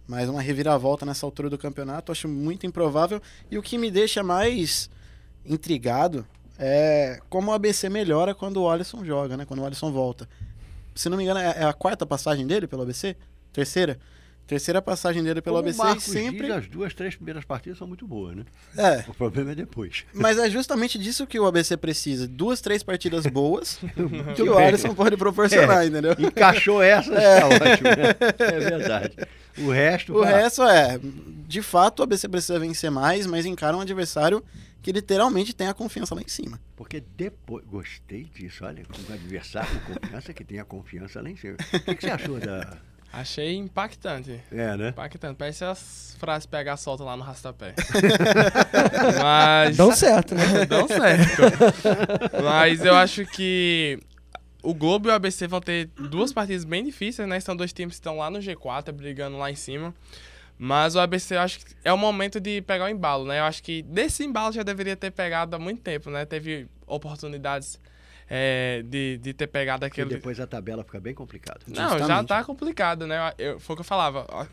mas 0.07 0.29
uma 0.29 0.41
reviravolta 0.41 1.05
nessa 1.05 1.27
altura 1.27 1.51
do 1.51 1.59
campeonato 1.59 2.13
acho 2.13 2.29
muito 2.29 2.67
improvável. 2.67 3.21
E 3.51 3.59
o 3.59 3.63
que 3.63 3.77
me 3.79 3.91
deixa 3.91 4.23
mais 4.23 4.89
intrigado 5.45 6.27
é 6.59 7.21
como 7.29 7.51
o 7.51 7.55
ABC 7.55 7.89
melhora 7.89 8.35
quando 8.35 8.63
o 8.63 8.71
Alisson 8.71 9.05
joga, 9.05 9.37
né? 9.37 9.45
Quando 9.45 9.61
o 9.61 9.67
Alisson 9.67 9.93
volta. 9.93 10.29
Se 10.95 11.09
não 11.09 11.17
me 11.17 11.25
engano, 11.25 11.41
é 11.41 11.55
é 11.59 11.65
a 11.65 11.73
quarta 11.73 12.07
passagem 12.07 12.47
dele 12.47 12.67
pelo 12.67 12.83
ABC? 12.83 13.17
Terceira? 13.53 13.99
Terceira 14.47 14.81
passagem 14.81 15.25
dele 15.25 15.43
pelo 15.43 15.57
Como 15.57 15.69
ABC 15.69 15.83
Marcos 15.83 16.05
sempre. 16.05 16.47
diz, 16.47 16.57
as 16.57 16.69
duas, 16.69 16.95
três 16.95 17.17
primeiras 17.17 17.45
partidas 17.45 17.79
são 17.79 17.87
muito 17.89 18.07
boas, 18.07 18.37
né? 18.37 18.45
É, 18.77 19.05
O 19.11 19.13
problema 19.13 19.51
é 19.51 19.55
depois. 19.57 20.05
mas 20.15 20.39
é 20.39 20.49
justamente 20.49 20.99
disso 21.01 21.27
que 21.27 21.39
o 21.39 21.47
ABC 21.47 21.77
precisa. 21.77 22.29
Duas, 22.29 22.61
três 22.61 22.83
partidas 22.85 23.27
boas 23.27 23.81
que 24.37 24.43
o. 24.43 24.57
Alisson 24.57 24.95
pode 24.95 25.17
proporcionar, 25.17 25.85
entendeu? 25.85 26.15
Encaixou 26.17 26.81
essa, 26.81 27.13
está 27.13 27.47
ótimo. 27.49 27.89
Né? 27.89 28.15
É 28.39 28.59
verdade. 28.61 29.17
O 29.59 29.71
resto. 29.71 30.15
O 30.15 30.21
vai- 30.21 30.35
resto 30.43 30.63
é, 30.63 30.99
de 31.49 31.63
fato, 31.63 32.01
o 32.01 32.03
ABC 32.03 32.29
precisa 32.29 32.59
vencer 32.59 32.91
mais, 32.91 33.27
mas 33.27 33.47
encara 33.47 33.77
um 33.77 33.81
adversário 33.81 34.43
que 34.83 34.93
literalmente 34.93 35.55
tem 35.55 35.67
a 35.69 35.75
confiança 35.75 36.15
lá 36.15 36.21
em 36.21 36.29
cima. 36.29 36.61
Porque 36.77 37.03
depois. 37.17 37.65
Gostei 37.65 38.25
disso, 38.25 38.65
olha, 38.65 38.85
com 38.85 39.11
um 39.11 39.15
adversário 39.15 39.69
com 39.81 39.95
confiança 39.95 40.33
que 40.33 40.45
tem 40.45 40.61
a 40.61 40.65
confiança 40.65 41.21
lá 41.21 41.29
em 41.31 41.37
cima. 41.37 41.57
O 41.73 41.81
que, 41.81 41.95
que 41.97 42.03
você 42.03 42.11
achou 42.11 42.39
da. 42.39 42.77
Achei 43.13 43.55
impactante. 43.57 44.41
É, 44.53 44.77
né? 44.77 44.89
Impactante. 44.91 45.37
Parece 45.39 45.65
as 45.65 46.15
frases 46.21 46.45
pegar 46.45 46.77
solta 46.77 47.03
lá 47.03 47.17
no 47.17 47.23
rastapé. 47.23 47.75
Mas. 49.23 49.77
Dão 49.77 49.93
certo, 49.93 50.35
né? 50.35 50.67
Dão 50.67 50.87
certo. 50.87 51.43
Mas 52.43 52.85
eu 52.85 52.95
acho 52.95 53.25
que 53.27 53.99
o 54.67 54.75
Globo 54.75 55.09
e 55.09 55.13
o 55.13 55.15
ABC 55.15 55.47
vão 55.47 55.61
ter 55.61 55.87
duas 55.87 56.33
partidas 56.33 56.65
bem 56.65 56.85
difíceis, 56.85 57.29
né? 57.29 57.39
São 57.39 57.55
dois 57.55 57.73
times 57.73 57.95
que 57.95 58.01
estão 58.01 58.19
lá 58.19 58.29
no 58.29 58.41
G4, 58.41 58.91
brigando 58.91 59.39
lá 59.39 59.49
em 59.49 59.55
cima. 59.55 59.95
Mas 60.59 60.97
o 60.97 61.01
ABC 61.01 61.37
eu 61.37 61.41
acho 61.41 61.61
que 61.61 61.75
é 61.85 61.93
o 61.93 61.99
momento 61.99 62.41
de 62.41 62.61
pegar 62.63 62.87
o 62.87 62.89
embalo, 62.89 63.27
né? 63.27 63.39
Eu 63.39 63.45
acho 63.45 63.63
que 63.63 63.83
desse 63.83 64.25
embalo 64.25 64.53
já 64.53 64.65
deveria 64.65 64.97
ter 64.97 65.13
pegado 65.13 65.55
há 65.55 65.59
muito 65.59 65.83
tempo, 65.83 66.11
né? 66.11 66.25
Teve 66.25 66.67
oportunidades 66.87 67.79
é, 68.29 68.83
de, 68.85 69.19
de 69.19 69.33
ter 69.33 69.47
pegado 69.47 69.85
aquele. 69.85 70.11
depois 70.11 70.41
a 70.41 70.47
tabela 70.47 70.83
fica 70.83 70.99
bem 70.99 71.15
complicada. 71.15 71.61
Não, 71.69 71.99
já 71.99 72.25
tá 72.25 72.43
complicado, 72.43 73.07
né? 73.07 73.33
Eu, 73.39 73.61
foi 73.61 73.75
o 73.75 73.77
que 73.77 73.83
eu 73.83 73.85
falava. 73.85 74.49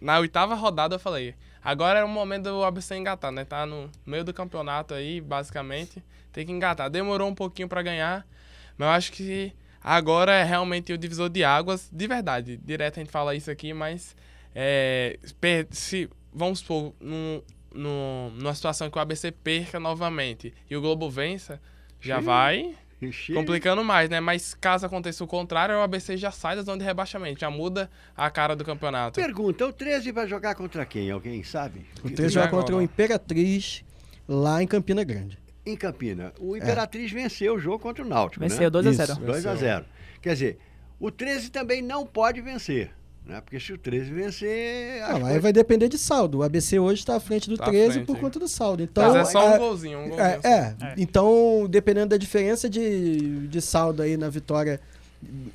Na 0.00 0.20
oitava 0.20 0.54
rodada 0.54 0.94
eu 0.94 1.00
falei. 1.00 1.34
Agora 1.64 1.98
é 1.98 2.04
o 2.04 2.08
momento 2.08 2.44
do 2.44 2.62
ABC 2.62 2.94
engatar, 2.94 3.32
né? 3.32 3.44
Tá 3.44 3.66
no 3.66 3.90
meio 4.06 4.22
do 4.22 4.32
campeonato 4.32 4.94
aí, 4.94 5.20
basicamente. 5.20 6.02
Tem 6.32 6.46
que 6.46 6.52
engatar. 6.52 6.88
Demorou 6.88 7.28
um 7.28 7.34
pouquinho 7.34 7.68
pra 7.68 7.82
ganhar, 7.82 8.24
mas 8.78 8.86
eu 8.86 8.92
acho 8.92 9.12
que 9.12 9.52
agora 9.82 10.32
é 10.32 10.44
realmente 10.44 10.92
o 10.92 10.98
divisor 10.98 11.28
de 11.28 11.44
águas, 11.44 11.90
de 11.92 12.06
verdade. 12.06 12.56
Direto 12.64 12.98
a 12.98 13.02
gente 13.02 13.12
fala 13.12 13.34
isso 13.34 13.50
aqui, 13.50 13.74
mas 13.74 14.16
é, 14.54 15.18
se 15.70 16.08
vamos 16.32 16.60
supor, 16.60 16.94
num, 17.00 17.42
num, 17.74 18.30
numa 18.36 18.54
situação 18.54 18.88
que 18.90 18.96
o 18.96 19.00
ABC 19.00 19.32
perca 19.32 19.78
novamente 19.80 20.54
e 20.70 20.76
o 20.76 20.80
Globo 20.80 21.10
vença, 21.10 21.60
já 22.00 22.20
Sim. 22.20 22.24
vai 22.24 22.74
Ixi, 23.00 23.32
complicando 23.32 23.84
mais, 23.84 24.10
né? 24.10 24.20
Mas 24.20 24.54
caso 24.54 24.84
aconteça 24.86 25.22
o 25.22 25.26
contrário, 25.26 25.76
o 25.76 25.80
ABC 25.80 26.16
já 26.16 26.30
sai 26.30 26.56
da 26.56 26.62
zona 26.62 26.78
de 26.78 26.84
rebaixamento, 26.84 27.40
já 27.40 27.50
muda 27.50 27.90
a 28.16 28.30
cara 28.30 28.56
do 28.56 28.64
campeonato. 28.64 29.20
Pergunta: 29.20 29.66
o 29.66 29.72
13 29.72 30.10
vai 30.12 30.26
jogar 30.26 30.54
contra 30.54 30.84
quem? 30.84 31.10
Alguém 31.10 31.42
sabe? 31.44 31.86
O 32.02 32.10
13 32.10 32.34
joga 32.34 32.48
Agora. 32.48 32.62
contra 32.62 32.76
o 32.76 32.82
Imperatriz 32.82 33.84
lá 34.26 34.62
em 34.62 34.66
Campina 34.66 35.04
Grande. 35.04 35.38
Em 35.70 35.76
Campina. 35.76 36.32
O 36.38 36.56
Imperatriz 36.56 37.10
venceu 37.12 37.54
o 37.54 37.58
jogo 37.58 37.78
contra 37.78 38.04
o 38.04 38.08
Náutico. 38.08 38.40
Venceu 38.42 38.60
né? 38.62 38.70
2 38.70 38.86
a 38.86 38.90
Isso. 38.90 38.96
0 39.06 39.14
2 39.20 39.46
a 39.46 39.52
Venceu. 39.52 39.68
0 39.68 39.84
Quer 40.22 40.32
dizer, 40.32 40.58
o 40.98 41.10
13 41.10 41.50
também 41.50 41.82
não 41.82 42.06
pode 42.06 42.40
vencer. 42.40 42.90
Né? 43.26 43.40
Porque 43.42 43.60
se 43.60 43.70
o 43.74 43.76
13 43.78 44.10
vencer. 44.10 45.00
Não, 45.02 45.16
aí 45.16 45.20
coisas- 45.22 45.42
vai 45.42 45.52
depender 45.52 45.88
de 45.88 45.98
saldo. 45.98 46.38
O 46.38 46.42
ABC 46.42 46.78
hoje 46.78 47.00
está 47.02 47.16
à 47.16 47.20
frente 47.20 47.50
do 47.50 47.58
Tá 47.58 47.64
à 47.64 47.68
13 47.68 47.92
frente. 47.92 48.06
por 48.06 48.18
conta 48.18 48.38
do 48.38 48.48
saldo. 48.48 48.82
Então, 48.82 49.04
Mas 49.12 49.28
é 49.28 49.30
só 49.30 49.50
um 49.50 49.54
a- 49.54 49.58
golzinho, 49.58 49.98
um 49.98 50.08
golzinho. 50.08 50.20
É, 50.26 50.40
só. 50.40 50.48
é, 50.48 50.94
então 50.96 51.66
dependendo 51.68 52.06
da 52.08 52.16
diferença 52.16 52.70
de, 52.70 53.46
de 53.48 53.60
saldo 53.60 54.00
aí 54.02 54.16
na 54.16 54.30
vitória, 54.30 54.80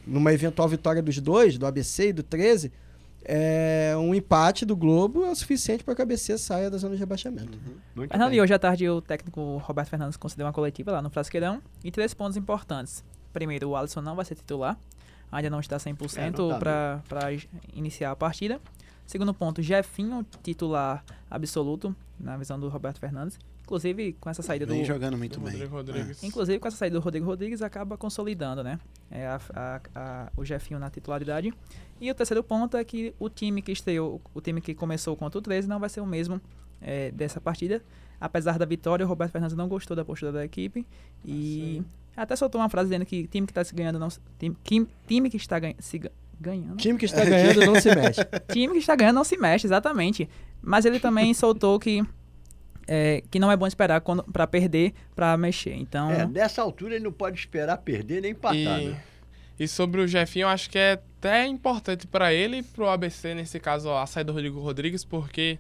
numa 0.06 0.32
eventual 0.32 0.70
vitória 0.70 1.02
dos 1.02 1.18
dois, 1.20 1.58
do 1.58 1.66
ABC 1.66 2.10
e 2.10 2.14
do 2.14 2.22
13, 2.22 2.72
é, 3.26 3.94
um 3.98 4.14
empate 4.14 4.66
do 4.66 4.76
Globo 4.76 5.24
é 5.24 5.30
o 5.30 5.36
suficiente 5.36 5.84
para 5.84 5.98
o 5.98 6.02
ABC 6.02 6.38
saia 6.38 6.70
da 6.70 6.78
zona 6.78 6.96
de 6.96 7.00
rebaixamento. 7.00 7.58
Bem. 7.96 8.08
e 8.34 8.42
hoje 8.42 8.54
à 8.54 8.60
tarde 8.60 8.90
o 8.90 9.02
técnico 9.02 9.58
Roberto 9.58 9.90
Fernandes 9.90 10.18
concedeu 10.18 10.46
uma 10.46 10.54
coletiva 10.54 10.92
lá 10.92 11.02
no 11.02 11.10
Frasqueirão 11.10 11.62
e 11.84 11.92
três 11.92 12.14
pontos 12.14 12.38
importantes. 12.38 13.04
Primeiro, 13.32 13.70
o 13.70 13.76
Alisson 13.76 14.02
não 14.02 14.16
vai 14.16 14.26
ser 14.26 14.36
titular, 14.36 14.78
ainda 15.32 15.50
não 15.50 15.60
está 15.60 15.78
100% 15.78 16.18
É, 16.18 16.32
tá 16.32 16.60
para 16.60 17.04
para 17.08 17.28
iniciar 17.74 18.12
a 18.12 18.16
partida. 18.16 18.60
Segundo 19.06 19.34
ponto, 19.34 19.62
Jefinho, 19.62 20.26
titular 20.42 21.04
absoluto, 21.30 21.96
na 22.20 22.38
visão 22.38 22.60
do 22.60 22.70
Roberto 22.70 23.00
Fernandes. 23.00 23.38
Inclusive, 23.74 24.14
com 24.20 24.30
essa 24.30 24.44
saída 24.44 24.66
do. 24.68 24.74
Vem 24.74 24.86
jogando 24.86 25.18
muito 25.18 25.40
Do 25.40 25.46
bem. 25.46 25.54
Rodrigo 25.54 25.76
Rodrigues. 25.76 26.24
Inclusive, 26.24 26.60
com 26.60 26.68
essa 26.68 26.78
saída 26.78 27.00
do 27.00 27.04
Rodrigo 27.04 27.26
Rodrigues, 27.26 27.62
acaba 27.64 27.98
consolidando, 27.98 28.64
né? 28.64 28.80
É 29.10 29.26
a- 29.26 29.42
a- 29.56 29.82
a- 29.96 30.32
o 30.38 30.46
Jefinho 30.46 30.80
na 30.80 30.90
titularidade. 30.92 31.52
E 32.00 32.12
o 32.12 32.14
terceiro 32.16 32.44
ponto 32.44 32.78
é 32.78 32.84
que 32.84 33.16
o 33.20 33.30
time 33.30 33.62
que 33.64 33.72
estreou, 33.72 34.22
o 34.34 34.40
time 34.42 34.62
que 34.62 34.76
começou 34.76 35.16
contra 35.16 35.40
o 35.40 35.42
13 35.42 35.68
não 35.68 35.80
vai 35.80 35.90
ser 35.90 36.02
o 36.02 36.06
mesmo 36.06 36.40
é, 36.86 37.12
dessa 37.12 37.40
partida. 37.42 37.82
Apesar 38.20 38.60
da 38.60 38.66
vitória, 38.66 39.06
o 39.06 39.10
Roberto 39.10 39.32
Fernandes 39.32 39.56
não 39.56 39.68
gostou 39.68 39.96
da 39.96 40.04
postura 40.06 40.32
da 40.34 40.46
equipe. 40.46 40.86
E 41.26 41.82
até 42.16 42.36
soltou 42.36 42.62
uma 42.62 42.70
frase 42.70 42.90
dizendo 42.90 43.06
que 43.06 43.26
time 43.28 43.48
que 43.48 43.52
está 43.52 43.64
se 43.64 43.74
ganhando 43.74 43.98
não. 43.98 44.10
Time, 44.38 44.56
time, 44.64 44.88
time 45.08 45.30
que 45.30 45.38
está 45.38 45.58
ganha, 45.60 45.76
se 45.80 45.98
ga- 46.00 46.12
ganhando. 46.40 46.76
time 46.78 47.00
que 47.00 47.06
está 47.06 47.24
ganhando 47.26 47.66
não 47.66 47.76
se 47.80 47.94
mexe. 47.96 48.22
time 48.52 48.74
que 48.74 48.80
está 48.80 48.96
ganhando 48.96 49.16
não 49.16 49.24
se 49.24 49.38
mexe, 49.38 49.66
exatamente. 49.66 50.30
Mas 50.62 50.86
ele 50.86 51.00
também 51.00 51.34
soltou 51.34 51.80
que. 51.80 52.04
É, 52.88 53.24
que 53.30 53.40
não 53.40 53.52
é 53.52 53.58
bom 53.58 53.68
esperar 53.68 54.02
pra 54.32 54.48
perder, 54.48 54.94
pra 55.16 55.36
mexer. 55.38 55.76
Então. 55.76 56.12
É, 56.12 56.26
nessa 56.26 56.62
altura 56.62 56.96
ele 56.96 57.04
não 57.04 57.12
pode 57.12 57.40
esperar 57.40 57.78
perder 57.78 58.22
nem 58.22 58.32
empatar. 58.32 58.58
E, 58.58 58.88
né? 58.88 59.04
e 59.60 59.68
sobre 59.68 60.02
o 60.02 60.08
Jefinho, 60.08 60.46
eu 60.46 60.50
acho 60.50 60.70
que 60.70 60.78
é 60.78 60.94
até 61.20 61.46
importante 61.48 62.06
para 62.06 62.34
ele 62.34 62.58
e 62.58 62.64
pro 62.64 62.90
ABC, 62.90 63.34
nesse 63.34 63.60
caso, 63.60 63.90
ó, 63.90 64.02
a 64.02 64.06
saída 64.06 64.32
do 64.32 64.36
Rodrigo 64.36 64.60
Rodrigues, 64.60 65.06
porque 65.06 65.58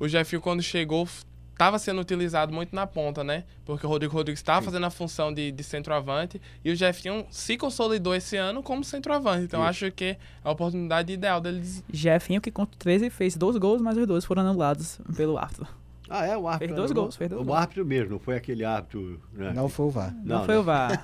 o 0.00 0.08
Jefinho, 0.08 0.40
quando 0.40 0.62
chegou, 0.62 1.06
estava 1.52 1.78
sendo 1.78 2.00
utilizado 2.00 2.52
muito 2.52 2.74
na 2.74 2.86
ponta, 2.86 3.22
né? 3.22 3.44
Porque 3.64 3.86
o 3.86 3.88
Rodrigo 3.88 4.12
Rodrigues 4.12 4.40
estava 4.40 4.62
fazendo 4.62 4.86
a 4.86 4.90
função 4.90 5.32
de, 5.32 5.52
de 5.52 5.62
centroavante 5.62 6.40
e 6.64 6.70
o 6.70 6.74
Jefinho 6.76 7.26
se 7.30 7.56
consolidou 7.56 8.14
esse 8.14 8.36
ano 8.36 8.62
como 8.62 8.82
centroavante. 8.82 9.44
Então, 9.44 9.62
acho 9.62 9.92
que 9.92 10.04
é 10.04 10.16
a 10.42 10.50
oportunidade 10.50 11.12
ideal 11.12 11.40
deles. 11.40 11.84
Jefinho, 11.92 12.40
que 12.40 12.50
contra 12.50 12.74
o 12.74 12.78
13 12.78 13.10
fez 13.10 13.36
dois 13.36 13.56
gols, 13.56 13.80
mas 13.80 13.96
os 13.96 14.06
dois 14.06 14.24
foram 14.24 14.42
anulados 14.42 14.98
pelo 15.14 15.38
árbitro. 15.38 15.81
Ah, 16.08 16.26
é? 16.26 16.36
O 16.36 16.46
árbitro. 16.48 16.66
Fez 16.68 16.76
dois 16.76 16.90
anulou? 16.90 17.04
gols, 17.04 17.16
fez 17.16 17.30
dois 17.30 17.42
O 17.42 17.44
gols. 17.44 17.58
árbitro 17.58 17.86
mesmo, 17.86 18.10
não 18.10 18.18
foi 18.18 18.36
aquele 18.36 18.64
árbitro. 18.64 19.20
né? 19.32 19.52
Não 19.54 19.68
foi 19.68 19.86
o 19.86 19.90
VAR. 19.90 20.14
Não, 20.24 20.44
foi 20.44 20.56
o 20.56 20.62
VAR. 20.62 21.02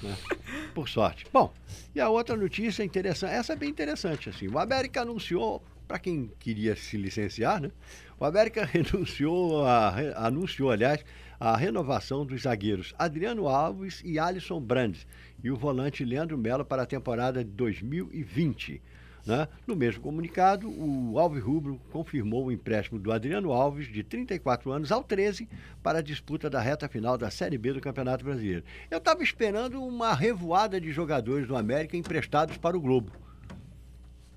por 0.74 0.88
sorte. 0.88 1.26
Bom, 1.32 1.52
e 1.94 2.00
a 2.00 2.08
outra 2.08 2.36
notícia 2.36 2.82
interessante, 2.82 3.32
essa 3.32 3.52
é 3.52 3.56
bem 3.56 3.68
interessante, 3.68 4.28
assim. 4.28 4.48
O 4.48 4.58
América 4.58 5.02
anunciou, 5.02 5.62
para 5.86 5.98
quem 5.98 6.30
queria 6.38 6.74
se 6.76 6.96
licenciar, 6.96 7.60
né? 7.60 7.70
O 8.18 8.24
América 8.24 8.64
renunciou 8.70 9.64
a, 9.64 9.94
anunciou, 10.16 10.70
aliás, 10.70 11.04
a 11.38 11.56
renovação 11.56 12.24
dos 12.26 12.42
zagueiros 12.42 12.94
Adriano 12.98 13.48
Alves 13.48 14.02
e 14.04 14.18
Alisson 14.18 14.60
Brandes 14.60 15.06
e 15.42 15.50
o 15.50 15.56
volante 15.56 16.04
Leandro 16.04 16.36
Melo 16.36 16.64
para 16.64 16.82
a 16.82 16.86
temporada 16.86 17.42
de 17.42 17.50
2020. 17.50 18.82
Né? 19.26 19.46
No 19.66 19.76
mesmo 19.76 20.02
comunicado, 20.02 20.68
o 20.68 21.18
Alves 21.18 21.42
Rubro 21.42 21.80
confirmou 21.92 22.46
o 22.46 22.52
empréstimo 22.52 22.98
do 22.98 23.12
Adriano 23.12 23.52
Alves, 23.52 23.86
de 23.92 24.02
34 24.02 24.70
anos, 24.72 24.90
ao 24.90 25.02
13, 25.04 25.48
para 25.82 25.98
a 25.98 26.02
disputa 26.02 26.48
da 26.50 26.60
reta 26.60 26.88
final 26.88 27.16
da 27.18 27.30
Série 27.30 27.58
B 27.58 27.72
do 27.74 27.80
Campeonato 27.80 28.24
Brasileiro. 28.24 28.64
Eu 28.90 28.98
estava 28.98 29.22
esperando 29.22 29.82
uma 29.82 30.14
revoada 30.14 30.80
de 30.80 30.90
jogadores 30.92 31.46
do 31.46 31.56
América 31.56 31.96
emprestados 31.96 32.56
para 32.56 32.76
o 32.76 32.80
Globo. 32.80 33.12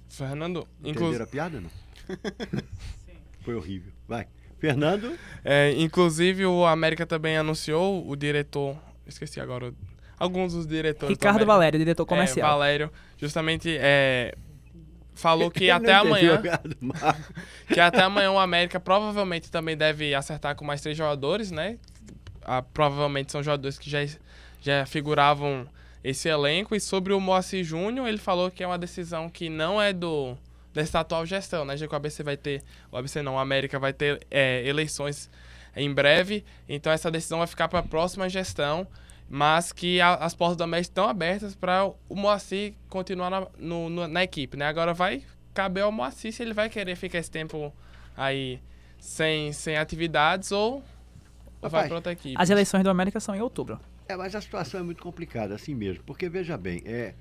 Fernando, 0.10 0.68
Entenderam 0.80 0.92
inclusive. 0.92 1.24
a 1.24 1.28
piada, 1.28 1.62
não? 1.62 1.70
Foi 3.42 3.56
horrível. 3.56 3.92
Vai. 4.08 4.28
Fernando, 4.60 5.18
É, 5.44 5.74
inclusive, 5.78 6.46
o 6.46 6.66
América 6.66 7.06
também 7.06 7.36
anunciou 7.36 8.08
o 8.08 8.16
diretor. 8.16 8.78
Esqueci 9.06 9.40
agora. 9.42 9.74
Alguns 10.18 10.54
dos 10.54 10.66
diretores. 10.66 11.18
do 11.18 11.20
Ricardo. 11.20 11.46
Valério, 11.46 11.78
diretor 11.78 12.04
É, 12.04 12.06
comercial. 12.06 12.50
Valério, 12.50 12.90
justamente 13.18 13.76
é, 13.78 14.34
falou 15.16 15.49
que 15.51 15.70
até 15.72 15.93
amanhã. 15.93 16.41
Que 17.68 17.80
até 17.80 18.01
amanhã 18.01 18.32
o 18.32 18.39
América 18.39 18.80
provavelmente 18.80 19.49
também 19.49 19.76
deve 19.76 20.14
acertar 20.14 20.55
com 20.55 20.66
mais 20.66 20.82
três 20.82 20.97
jogadores, 20.97 21.49
né? 21.51 21.78
Ah, 22.41 22.61
provavelmente 22.61 23.32
são 23.32 23.41
jogadores 23.41 23.80
que 23.80 23.89
já, 23.89 23.99
já 24.61 24.86
figuravam 24.86 25.68
esse 26.03 26.28
elenco. 26.28 26.76
E 26.76 26.80
sobre 26.80 27.14
o 27.14 27.20
Moacir 27.20 27.64
Júnior, 27.64 28.07
ele 28.07 28.18
falou 28.18 28.51
que 28.51 28.64
é 28.64 28.68
uma 28.68 28.78
decisão 28.78 29.30
que 29.30 29.49
não 29.49 29.82
é 29.82 29.93
do 29.93 30.38
dessa 30.74 30.99
atual 30.99 31.26
gestão, 31.26 31.64
né? 31.64 31.78
Já 31.78 31.88
que 31.88 31.93
o 31.93 31.95
ABC 31.95 32.24
vai 32.24 32.36
ter. 32.36 32.64
O 32.91 32.97
ABC 32.97 33.22
não, 33.22 33.36
o 33.36 33.39
América 33.39 33.80
vai 33.80 33.93
ter 33.93 34.26
é, 34.30 34.68
eleições 34.68 35.30
em 35.76 35.91
breve. 35.93 36.43
Então 36.68 36.91
essa 36.91 37.09
decisão 37.09 37.39
vai 37.39 37.47
ficar 37.47 37.68
para 37.68 37.80
a 37.80 37.84
próxima 37.84 38.28
gestão. 38.28 38.88
Mas 39.30 39.72
que 39.72 40.00
a- 40.02 40.16
as 40.16 40.36
portas 40.36 40.58
do 40.58 40.64
América 40.64 40.90
estão 40.90 41.08
abertas 41.10 41.56
para 41.56 41.86
o 42.08 42.16
Moacir 42.16 42.74
continuar 42.90 43.30
na, 43.30 43.48
no- 43.58 43.90
no- 43.90 44.08
na 44.08 44.24
equipe, 44.24 44.56
né? 44.58 44.66
Agora 44.68 44.94
vai 44.94 45.24
caber 45.54 45.84
ao 45.84 45.92
Moacir 45.92 46.32
se 46.34 46.44
ele 46.44 46.54
vai 46.54 46.70
querer 46.70 46.96
ficar 46.96 47.18
esse 47.20 47.32
tempo 47.32 47.74
aí 48.16 48.60
sem, 49.00 49.52
sem 49.54 49.78
atividades 49.78 50.52
ou, 50.52 50.84
ou 51.62 51.70
vai 51.70 51.88
para 51.88 51.96
outra 51.96 52.12
equipe. 52.12 52.36
As 52.38 52.50
eleições 52.50 52.84
do 52.84 52.90
América 52.90 53.20
são 53.20 53.36
em 53.36 53.42
outubro. 53.42 53.80
É, 54.08 54.16
mas 54.16 54.36
a 54.36 54.42
situação 54.42 54.80
é 54.80 54.84
muito 54.84 55.02
complicada, 55.02 55.56
assim 55.56 55.74
mesmo. 55.74 56.04
Porque, 56.04 56.28
veja 56.30 56.58
bem, 56.58 56.82
é, 56.86 57.14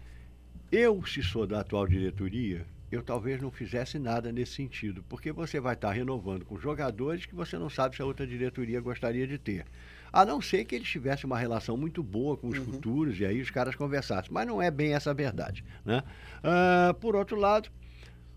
eu, 0.70 1.04
se 1.06 1.22
sou 1.22 1.46
da 1.46 1.60
atual 1.60 1.86
diretoria, 1.86 2.66
eu 2.90 3.02
talvez 3.02 3.40
não 3.40 3.50
fizesse 3.50 3.98
nada 3.98 4.32
nesse 4.32 4.52
sentido. 4.54 5.04
Porque 5.08 5.32
você 5.32 5.60
vai 5.60 5.74
estar 5.74 5.92
renovando 5.92 6.44
com 6.44 6.58
jogadores 6.58 7.24
que 7.24 7.34
você 7.34 7.56
não 7.56 7.70
sabe 7.70 7.96
se 7.96 8.02
a 8.02 8.04
outra 8.04 8.26
diretoria 8.26 8.80
gostaria 8.80 9.26
de 9.26 9.38
ter. 9.38 9.64
A 10.12 10.24
não 10.26 10.40
ser 10.42 10.64
que 10.64 10.74
eles 10.74 10.88
tivessem 10.88 11.24
uma 11.26 11.38
relação 11.38 11.76
muito 11.76 12.02
boa 12.02 12.36
com 12.36 12.48
os 12.48 12.58
futuros 12.58 13.18
e 13.18 13.24
aí 13.24 13.40
os 13.40 13.50
caras 13.50 13.74
conversassem. 13.74 14.30
Mas 14.32 14.46
não 14.46 14.60
é 14.60 14.70
bem 14.70 14.92
essa 14.94 15.10
a 15.10 15.14
verdade. 15.14 15.64
Né? 15.84 16.02
Ah, 16.42 16.94
por 17.00 17.16
outro 17.16 17.36
lado, 17.36 17.70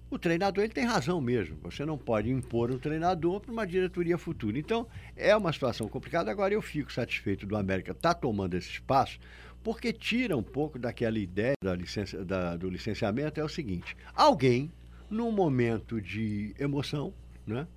o 0.09 0.17
treinador 0.17 0.63
ele 0.63 0.71
tem 0.73 0.85
razão 0.85 1.19
mesmo. 1.19 1.57
Você 1.63 1.85
não 1.85 1.97
pode 1.97 2.29
impor 2.31 2.71
um 2.71 2.77
treinador 2.77 3.41
para 3.41 3.51
uma 3.51 3.67
diretoria 3.67 4.17
futura. 4.17 4.57
Então, 4.57 4.87
é 5.15 5.35
uma 5.35 5.51
situação 5.51 5.89
complicada. 5.89 6.31
Agora, 6.31 6.53
eu 6.53 6.61
fico 6.61 6.93
satisfeito 6.93 7.45
do 7.45 7.57
América 7.57 7.91
estar 7.91 8.13
tomando 8.13 8.53
esse 8.55 8.69
espaço, 8.69 9.19
porque 9.63 9.91
tira 9.91 10.37
um 10.37 10.43
pouco 10.43 10.79
daquela 10.79 11.17
ideia 11.19 11.55
da 11.61 11.75
licença, 11.75 12.23
da- 12.23 12.55
do 12.55 12.69
licenciamento. 12.69 13.39
É 13.39 13.43
o 13.43 13.49
seguinte: 13.49 13.97
alguém, 14.15 14.71
num 15.09 15.31
momento 15.31 15.99
de 15.99 16.55
emoção, 16.57 17.13
né, 17.45 17.67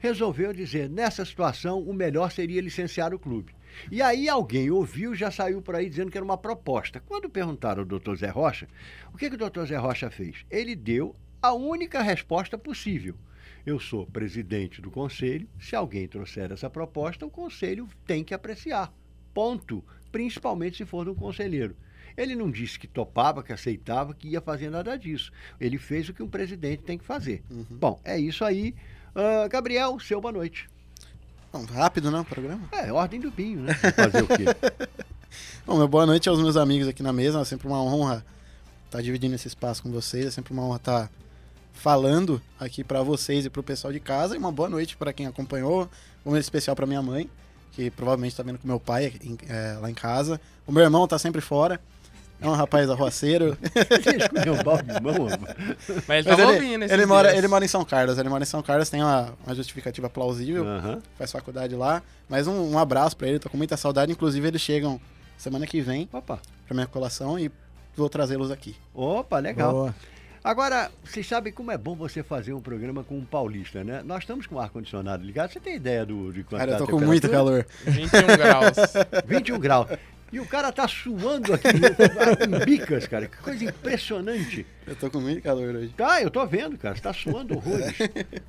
resolveu 0.00 0.52
dizer: 0.52 0.88
nessa 0.88 1.24
situação, 1.24 1.80
o 1.80 1.94
melhor 1.94 2.32
seria 2.32 2.60
licenciar 2.60 3.14
o 3.14 3.18
clube. 3.18 3.54
E 3.90 4.02
aí 4.02 4.28
alguém 4.28 4.70
ouviu 4.70 5.14
e 5.14 5.16
já 5.16 5.30
saiu 5.30 5.62
por 5.62 5.76
aí 5.76 5.88
dizendo 5.88 6.10
que 6.10 6.18
era 6.18 6.24
uma 6.24 6.36
proposta. 6.36 7.00
Quando 7.06 7.30
perguntaram 7.30 7.82
ao 7.82 7.86
doutor 7.86 8.16
Zé 8.16 8.28
Rocha, 8.28 8.66
o 9.14 9.16
que, 9.16 9.28
que 9.28 9.36
o 9.36 9.38
doutor 9.38 9.66
Zé 9.66 9.76
Rocha 9.76 10.10
fez? 10.10 10.44
Ele 10.50 10.74
deu 10.74 11.14
a 11.40 11.52
única 11.52 12.02
resposta 12.02 12.58
possível. 12.58 13.14
Eu 13.64 13.78
sou 13.78 14.06
presidente 14.06 14.80
do 14.80 14.90
conselho. 14.90 15.48
Se 15.58 15.76
alguém 15.76 16.08
trouxer 16.08 16.50
essa 16.50 16.68
proposta, 16.68 17.26
o 17.26 17.30
conselho 17.30 17.86
tem 18.06 18.24
que 18.24 18.34
apreciar. 18.34 18.92
Ponto. 19.32 19.84
Principalmente 20.10 20.78
se 20.78 20.84
for 20.84 21.04
de 21.04 21.10
um 21.10 21.14
conselheiro. 21.14 21.76
Ele 22.16 22.34
não 22.34 22.50
disse 22.50 22.78
que 22.78 22.88
topava, 22.88 23.42
que 23.42 23.52
aceitava, 23.52 24.14
que 24.14 24.28
ia 24.28 24.40
fazer 24.40 24.70
nada 24.70 24.96
disso. 24.96 25.30
Ele 25.60 25.78
fez 25.78 26.08
o 26.08 26.14
que 26.14 26.22
um 26.22 26.28
presidente 26.28 26.82
tem 26.82 26.98
que 26.98 27.04
fazer. 27.04 27.42
Bom, 27.70 28.00
é 28.04 28.18
isso 28.18 28.44
aí. 28.44 28.74
Ah, 29.14 29.48
Gabriel, 29.48 29.98
seu 30.00 30.20
boa 30.20 30.32
noite. 30.32 30.68
Bom, 31.52 31.64
rápido, 31.64 32.10
né, 32.10 32.20
o 32.20 32.24
programa? 32.24 32.62
É, 32.72 32.92
ordem 32.92 33.20
do 33.20 33.30
Binho, 33.30 33.60
né? 33.60 33.74
Fazer 33.74 34.22
o 34.22 34.26
quê? 34.26 34.44
Bom, 35.66 35.76
meu 35.78 35.88
boa 35.88 36.06
noite 36.06 36.28
aos 36.28 36.40
meus 36.40 36.56
amigos 36.56 36.86
aqui 36.88 37.02
na 37.02 37.12
mesa. 37.12 37.40
É 37.40 37.44
sempre 37.44 37.66
uma 37.66 37.82
honra 37.82 38.24
estar 38.86 39.00
dividindo 39.02 39.34
esse 39.34 39.48
espaço 39.48 39.82
com 39.82 39.90
vocês. 39.90 40.26
É 40.26 40.30
sempre 40.30 40.52
uma 40.52 40.62
honra 40.64 40.76
estar 40.76 41.10
falando 41.72 42.40
aqui 42.58 42.84
para 42.84 43.02
vocês 43.02 43.44
e 43.46 43.50
para 43.50 43.60
o 43.60 43.64
pessoal 43.64 43.92
de 43.92 43.98
casa. 44.00 44.34
E 44.34 44.38
uma 44.38 44.52
boa 44.52 44.68
noite 44.68 44.96
para 44.96 45.12
quem 45.12 45.26
acompanhou. 45.26 45.88
Um 46.24 46.30
momento 46.30 46.42
especial 46.42 46.76
para 46.76 46.86
minha 46.86 47.02
mãe, 47.02 47.28
que 47.72 47.90
provavelmente 47.90 48.32
está 48.32 48.42
vendo 48.42 48.58
com 48.58 48.68
meu 48.68 48.78
pai 48.78 49.12
em- 49.22 49.38
é, 49.48 49.76
lá 49.80 49.90
em 49.90 49.94
casa. 49.94 50.40
O 50.66 50.72
meu 50.72 50.82
irmão 50.84 51.04
está 51.04 51.18
sempre 51.18 51.40
fora. 51.40 51.80
É 52.40 52.48
um 52.48 52.52
rapaz 52.52 52.88
arruaceiro. 52.88 53.56
Você 53.60 54.16
escolheu 54.16 54.62
balde 54.62 54.92
de 54.92 55.02
mão, 55.02 55.26
rapaz? 55.26 55.56
Mas 56.08 56.26
ele 56.26 56.36
Mas 56.36 56.38
ele, 56.38 56.42
ouvindo 56.42 56.84
esses 56.84 56.92
ele, 56.96 57.06
mora, 57.06 57.36
ele 57.36 57.48
mora 57.48 57.64
em 57.64 57.68
São 57.68 57.84
Carlos. 57.84 58.18
Ele 58.18 58.28
mora 58.28 58.42
em 58.42 58.46
São 58.46 58.62
Carlos, 58.62 58.88
tem 58.88 59.02
uma, 59.02 59.34
uma 59.44 59.54
justificativa 59.54 60.08
plausível. 60.08 60.66
Aham. 60.66 61.02
Faz 61.18 61.30
faculdade 61.32 61.74
lá. 61.74 62.02
Mas 62.28 62.46
um, 62.46 62.72
um 62.72 62.78
abraço 62.78 63.16
para 63.16 63.28
ele, 63.28 63.38
tô 63.38 63.50
com 63.50 63.58
muita 63.58 63.76
saudade. 63.76 64.10
Inclusive, 64.10 64.48
eles 64.48 64.60
chegam 64.60 65.00
semana 65.36 65.66
que 65.66 65.80
vem 65.80 66.08
Opa. 66.12 66.38
para 66.66 66.74
minha 66.74 66.86
colação 66.86 67.38
e 67.38 67.50
vou 67.96 68.08
trazê-los 68.08 68.50
aqui. 68.50 68.74
Opa, 68.94 69.38
legal. 69.38 69.72
Boa. 69.72 69.94
Agora, 70.42 70.90
vocês 71.04 71.26
sabem 71.26 71.52
como 71.52 71.70
é 71.70 71.76
bom 71.76 71.94
você 71.94 72.22
fazer 72.22 72.54
um 72.54 72.62
programa 72.62 73.04
com 73.04 73.18
um 73.18 73.24
paulista, 73.24 73.84
né? 73.84 74.02
Nós 74.02 74.20
estamos 74.20 74.46
com 74.46 74.54
o 74.54 74.58
ar-condicionado 74.58 75.22
ligado. 75.22 75.52
Você 75.52 75.60
tem 75.60 75.76
ideia 75.76 76.06
do, 76.06 76.32
de 76.32 76.42
quanto 76.42 76.60
Cara, 76.60 76.72
eu 76.72 76.78
tá 76.78 76.86
tô 76.86 76.96
a 76.96 76.98
com 76.98 77.04
muito 77.04 77.28
calor. 77.28 77.66
21 77.84 78.26
graus. 78.38 78.76
21 79.26 79.58
graus. 79.58 79.88
E 80.32 80.38
o 80.38 80.46
cara 80.46 80.70
tá 80.70 80.86
suando 80.86 81.52
aqui 81.54 81.66
em 82.46 82.64
bicas, 82.64 83.06
cara. 83.08 83.26
Que 83.26 83.36
coisa 83.38 83.64
impressionante. 83.64 84.64
Eu 84.86 84.94
tô 84.94 85.10
com 85.10 85.20
muito 85.20 85.42
calor 85.42 85.74
hoje. 85.74 85.88
Tá, 85.96 86.22
eu 86.22 86.30
tô 86.30 86.44
vendo, 86.46 86.78
cara. 86.78 86.94
Você 86.94 87.02
tá 87.02 87.12
suando 87.12 87.56
horrores. 87.56 87.96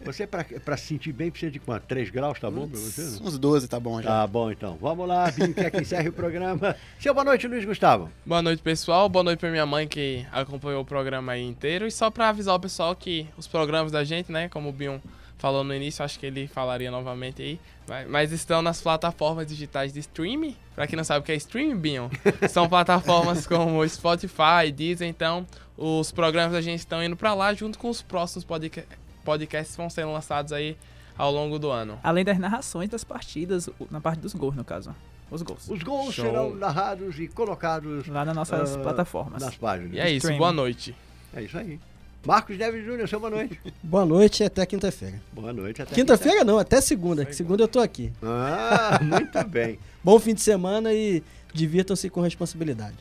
Você, 0.06 0.28
pra, 0.28 0.44
pra 0.44 0.78
se 0.78 0.88
sentir 0.88 1.12
bem, 1.12 1.32
precisa 1.32 1.52
de 1.52 1.60
quanto? 1.60 1.84
3 1.88 2.10
graus, 2.12 2.40
tá 2.40 2.50
bom 2.52 2.68
pra 2.68 2.80
você? 2.80 3.02
não? 3.20 3.28
Uns 3.28 3.38
12 3.38 3.68
tá 3.68 3.80
bom 3.80 4.02
já. 4.02 4.10
Tá 4.10 4.28
bom, 4.28 4.52
então. 4.52 4.78
Vamos 4.80 5.08
lá, 5.08 5.30
Binho, 5.32 5.54
quer 5.54 5.72
que 5.72 5.82
encerre 5.82 6.10
o 6.10 6.14
programa. 6.14 6.76
Seu 7.00 7.14
boa 7.14 7.24
noite, 7.24 7.48
Luiz 7.48 7.66
Gustavo. 7.66 8.10
Boa 8.26 8.42
noite, 8.42 8.62
pessoal. 8.62 9.10
Boa 9.10 9.24
noite 9.24 9.40
pra 9.40 9.50
minha 9.50 9.66
mãe 9.66 9.88
que 9.88 10.26
acompanhou 10.32 10.82
o 10.82 10.86
programa 10.86 11.32
aí 11.32 11.44
inteiro. 11.44 11.88
E 11.88 11.92
só 11.92 12.10
pra 12.12 12.30
avisar 12.30 12.56
o 12.56 12.60
pessoal 12.60 12.96
que 12.96 13.28
os 13.38 13.48
programas 13.48 13.92
da 13.92 14.04
gente, 14.04 14.32
né, 14.32 14.50
como 14.50 14.70
o 14.70 14.72
Bion 14.72 15.00
falou 15.42 15.64
no 15.64 15.74
início, 15.74 16.06
acho 16.06 16.20
que 16.20 16.26
ele 16.28 16.48
falaria 16.48 16.92
novamente 16.92 17.42
aí, 17.42 17.60
mas, 17.90 18.08
mas 18.08 18.32
estão 18.32 18.62
nas 18.62 18.80
plataformas 18.80 19.48
digitais 19.48 19.92
de 19.92 20.00
streaming. 20.00 20.56
Pra 20.76 20.86
quem 20.86 20.96
não 20.96 21.04
sabe 21.04 21.22
o 21.22 21.24
que 21.24 21.32
é 21.32 21.36
streaming, 21.36 21.76
Bion, 21.78 22.10
são 22.48 22.70
plataformas 22.70 23.48
como 23.48 23.88
Spotify, 23.90 24.72
Deezer, 24.72 25.08
então 25.08 25.46
os 25.76 26.12
programas 26.12 26.54
da 26.54 26.62
gente 26.62 26.80
estão 26.80 27.04
indo 27.04 27.16
pra 27.18 27.34
lá 27.34 27.52
junto 27.56 27.80
com 27.80 27.90
os 27.90 28.04
próximos 28.04 28.46
podca 28.46 28.86
podcasts 29.26 29.76
que 29.76 29.82
vão 29.82 29.90
sendo 29.90 30.14
lançados 30.14 30.54
aí 30.54 30.78
ao 31.18 31.32
longo 31.32 31.58
do 31.58 31.72
ano. 31.72 32.00
Além 32.04 32.24
das 32.24 32.38
narrações 32.38 32.90
das 32.90 33.04
partidas, 33.04 33.68
na 33.90 34.00
parte 34.00 34.20
dos 34.20 34.34
gols, 34.36 34.56
no 34.56 34.64
caso. 34.64 34.96
Os 35.32 35.42
gols. 35.42 35.70
Os 35.70 35.82
gols 35.82 36.14
Show. 36.14 36.26
serão 36.26 36.54
narrados 36.54 37.20
e 37.20 37.28
colocados 37.28 38.08
Lá 38.08 38.26
nas 38.26 38.36
nossas 38.36 38.76
ah, 38.76 38.80
plataformas. 38.80 39.42
nas 39.42 39.56
páginas. 39.56 39.94
E 39.94 40.00
é 40.00 40.08
isso, 40.08 40.18
Streaming. 40.18 40.38
boa 40.38 40.52
noite. 40.52 40.96
É 41.34 41.42
isso 41.42 41.58
aí. 41.58 41.80
Marcos 42.26 42.58
Neves 42.58 42.86
Júnior, 42.86 43.08
seu 43.10 43.20
boa 43.20 43.32
noite. 43.32 43.60
Boa 43.82 44.06
noite 44.06 44.44
e 44.44 44.46
até 44.46 44.64
quinta-feira. 44.66 45.20
Boa 45.34 45.52
noite. 45.52 45.82
Até 45.82 45.96
Quinta-feira 45.96 46.44
não, 46.44 46.60
até 46.60 46.80
segunda. 46.80 47.26
que 47.26 47.36
Segunda 47.36 47.64
eu 47.64 47.68
tô 47.68 47.80
aqui. 47.80 48.12
Ah, 48.22 49.00
muito 49.04 49.44
bem. 49.48 49.80
Bom 50.04 50.20
fim 50.20 50.34
de 50.36 50.42
semana 50.42 50.94
e 50.94 51.24
divirtam-se 51.52 52.10
com 52.10 52.22
responsabilidade. 52.22 52.96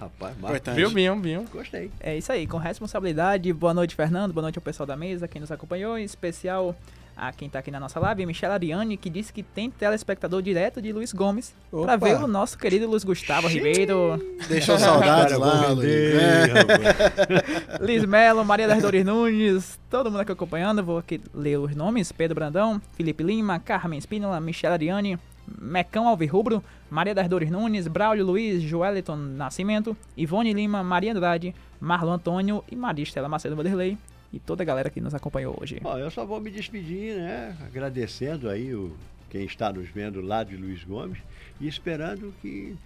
Rapaz, 0.00 0.34
Marcos, 0.38 0.60
Importante. 0.60 0.76
Viu, 0.76 0.90
Bion? 1.16 1.44
gostei. 1.52 1.90
É 2.00 2.16
isso 2.16 2.32
aí, 2.32 2.46
com 2.46 2.56
responsabilidade. 2.56 3.52
Boa 3.52 3.74
noite, 3.74 3.94
Fernando. 3.94 4.32
Boa 4.32 4.42
noite 4.42 4.58
ao 4.58 4.62
pessoal 4.62 4.86
da 4.86 4.96
mesa, 4.96 5.28
quem 5.28 5.40
nos 5.40 5.52
acompanhou. 5.52 5.98
Em 5.98 6.04
especial 6.04 6.74
a 7.18 7.32
quem 7.32 7.50
tá 7.50 7.58
aqui 7.58 7.70
na 7.70 7.80
nossa 7.80 7.98
live, 7.98 8.24
Michelle 8.24 8.54
Ariane, 8.54 8.96
que 8.96 9.10
disse 9.10 9.32
que 9.32 9.42
tem 9.42 9.70
telespectador 9.70 10.40
direto 10.40 10.80
de 10.80 10.92
Luiz 10.92 11.12
Gomes 11.12 11.52
Opa. 11.72 11.84
pra 11.84 11.96
ver 11.96 12.22
o 12.22 12.28
nosso 12.28 12.56
querido 12.56 12.88
Luiz 12.88 13.02
Gustavo 13.02 13.48
Ribeiro, 13.48 14.22
Deixou 14.48 14.78
saudades 14.78 15.36
Cara, 15.36 15.38
lá, 15.38 15.68
Luiz. 15.72 15.88
É. 15.90 17.84
Liz 17.84 18.04
Melo, 18.04 18.44
Maria 18.44 18.68
das 18.68 18.80
Dores 18.80 19.04
Nunes, 19.04 19.78
todo 19.90 20.10
mundo 20.10 20.20
aqui 20.20 20.30
acompanhando. 20.30 20.84
Vou 20.84 20.98
aqui 20.98 21.20
ler 21.34 21.58
os 21.58 21.74
nomes: 21.74 22.12
Pedro 22.12 22.36
Brandão, 22.36 22.80
Felipe 22.94 23.24
Lima, 23.24 23.58
Carmen 23.58 23.98
Espínola, 23.98 24.40
Michelle 24.40 24.74
Ariane, 24.74 25.18
Mecão 25.60 26.06
Alvirrubro, 26.06 26.62
Maria 26.88 27.14
das 27.14 27.28
Dores 27.28 27.50
Nunes, 27.50 27.88
Braulio 27.88 28.24
Luiz, 28.24 28.62
Joeliton 28.62 29.16
Nascimento, 29.16 29.96
Ivone 30.16 30.52
Lima, 30.52 30.84
Maria 30.84 31.12
Andrade, 31.12 31.54
Marlon 31.80 32.12
Antônio 32.12 32.62
e 32.70 32.76
Maria 32.76 33.02
Estela 33.02 33.28
Macedo 33.28 33.56
Vanderlei. 33.56 33.98
E 34.32 34.38
toda 34.38 34.62
a 34.62 34.66
galera 34.66 34.90
que 34.90 35.00
nos 35.00 35.14
acompanhou 35.14 35.56
hoje. 35.60 35.80
Bom, 35.80 35.96
eu 35.96 36.10
só 36.10 36.24
vou 36.26 36.40
me 36.40 36.50
despedir, 36.50 37.16
né? 37.16 37.56
Agradecendo 37.66 38.50
aí 38.50 38.74
o, 38.74 38.94
quem 39.30 39.44
está 39.44 39.72
nos 39.72 39.88
vendo 39.88 40.20
lá 40.20 40.44
de 40.44 40.56
Luiz 40.56 40.84
Gomes 40.84 41.18
e 41.60 41.66
esperando 41.66 42.34
que 42.42 42.76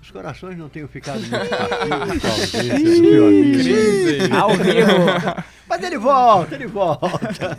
os 0.00 0.10
corações 0.10 0.56
não 0.56 0.68
tenham 0.68 0.88
ficado 0.88 1.20
muito 2.06 2.20
partidos. 2.20 4.32
Ao 4.32 4.50
vivo! 4.50 5.58
Mas 5.68 5.82
ele 5.82 5.98
volta, 5.98 6.54
ele 6.54 6.66
volta. 6.66 7.06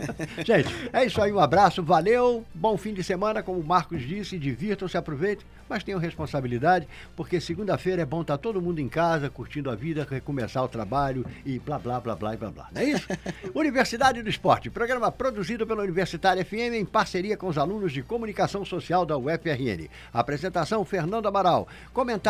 Gente, 0.44 0.74
é 0.92 1.04
isso 1.04 1.22
aí, 1.22 1.32
um 1.32 1.38
abraço, 1.38 1.80
valeu, 1.80 2.44
bom 2.52 2.76
fim 2.76 2.92
de 2.92 3.04
semana, 3.04 3.40
como 3.40 3.60
o 3.60 3.64
Marcos 3.64 4.02
disse, 4.02 4.36
divirtam-se, 4.36 4.96
aproveitem, 4.96 5.46
mas 5.68 5.84
tenham 5.84 6.00
responsabilidade, 6.00 6.88
porque 7.14 7.40
segunda-feira 7.40 8.02
é 8.02 8.04
bom 8.04 8.22
estar 8.22 8.36
todo 8.36 8.60
mundo 8.60 8.80
em 8.80 8.88
casa, 8.88 9.30
curtindo 9.30 9.70
a 9.70 9.76
vida, 9.76 10.04
recomeçar 10.10 10.64
o 10.64 10.68
trabalho 10.68 11.24
e 11.46 11.60
blá, 11.60 11.78
blá, 11.78 12.00
blá, 12.00 12.16
blá, 12.16 12.34
e 12.34 12.36
blá, 12.36 12.50
blá. 12.50 12.68
Não 12.74 12.82
é 12.82 12.86
isso? 12.86 13.06
Universidade 13.54 14.22
do 14.22 14.28
Esporte, 14.28 14.68
programa 14.68 15.12
produzido 15.12 15.64
pela 15.64 15.84
Universitária 15.84 16.44
FM 16.44 16.74
em 16.74 16.84
parceria 16.84 17.36
com 17.36 17.46
os 17.46 17.56
alunos 17.56 17.92
de 17.92 18.02
Comunicação 18.02 18.64
Social 18.64 19.06
da 19.06 19.16
UFRN. 19.16 19.88
Apresentação, 20.12 20.84
Fernando 20.84 21.26
Amaral. 21.26 21.68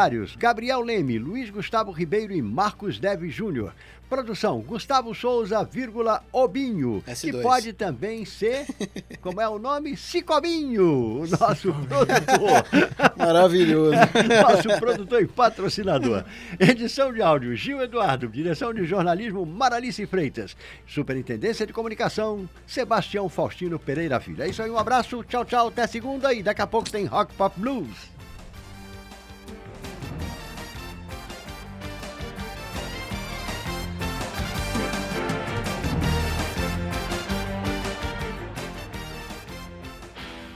Comentários, 0.00 0.34
Gabriel 0.34 0.80
Leme, 0.80 1.18
Luiz 1.18 1.50
Gustavo 1.50 1.90
Ribeiro 1.90 2.32
e 2.32 2.40
Marcos 2.40 2.98
Deve 2.98 3.28
Júnior. 3.28 3.74
Produção, 4.08 4.60
Gustavo 4.62 5.14
Souza, 5.14 5.62
vírgula, 5.62 6.24
Obinho, 6.32 7.02
que 7.04 7.30
S2. 7.30 7.42
pode 7.42 7.72
também 7.74 8.24
ser, 8.24 8.66
como 9.20 9.42
é 9.42 9.48
o 9.48 9.58
nome? 9.58 9.98
Cicobinho, 9.98 11.20
o 11.20 11.26
nosso 11.28 11.70
produtor. 11.74 12.64
Maravilhoso. 13.14 13.92
Nosso 14.42 14.80
produtor 14.80 15.22
e 15.22 15.26
patrocinador. 15.26 16.24
Edição 16.58 17.12
de 17.12 17.20
áudio, 17.20 17.54
Gil 17.54 17.82
Eduardo. 17.82 18.26
Direção 18.26 18.72
de 18.72 18.86
jornalismo, 18.86 19.44
Maralice 19.44 20.06
Freitas. 20.06 20.56
Superintendência 20.86 21.66
de 21.66 21.74
comunicação, 21.74 22.48
Sebastião 22.66 23.28
Faustino 23.28 23.78
Pereira 23.78 24.18
Filho. 24.18 24.42
É 24.42 24.48
isso 24.48 24.62
aí, 24.62 24.70
um 24.70 24.78
abraço, 24.78 25.22
tchau, 25.24 25.44
tchau, 25.44 25.68
até 25.68 25.86
segunda 25.86 26.32
e 26.32 26.42
daqui 26.42 26.62
a 26.62 26.66
pouco 26.66 26.90
tem 26.90 27.04
Rock 27.04 27.34
Pop 27.34 27.60
Blues. 27.60 28.19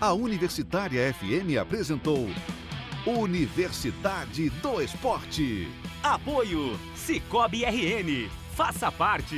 A 0.04 0.12
Universitária 0.12 1.14
FM 1.14 1.56
apresentou 1.58 2.28
Universidade 3.06 4.50
do 4.50 4.82
Esporte. 4.82 5.66
Apoio 6.02 6.78
Cicobi 6.94 7.64
RN. 7.64 8.28
Faça 8.54 8.92
parte. 8.92 9.34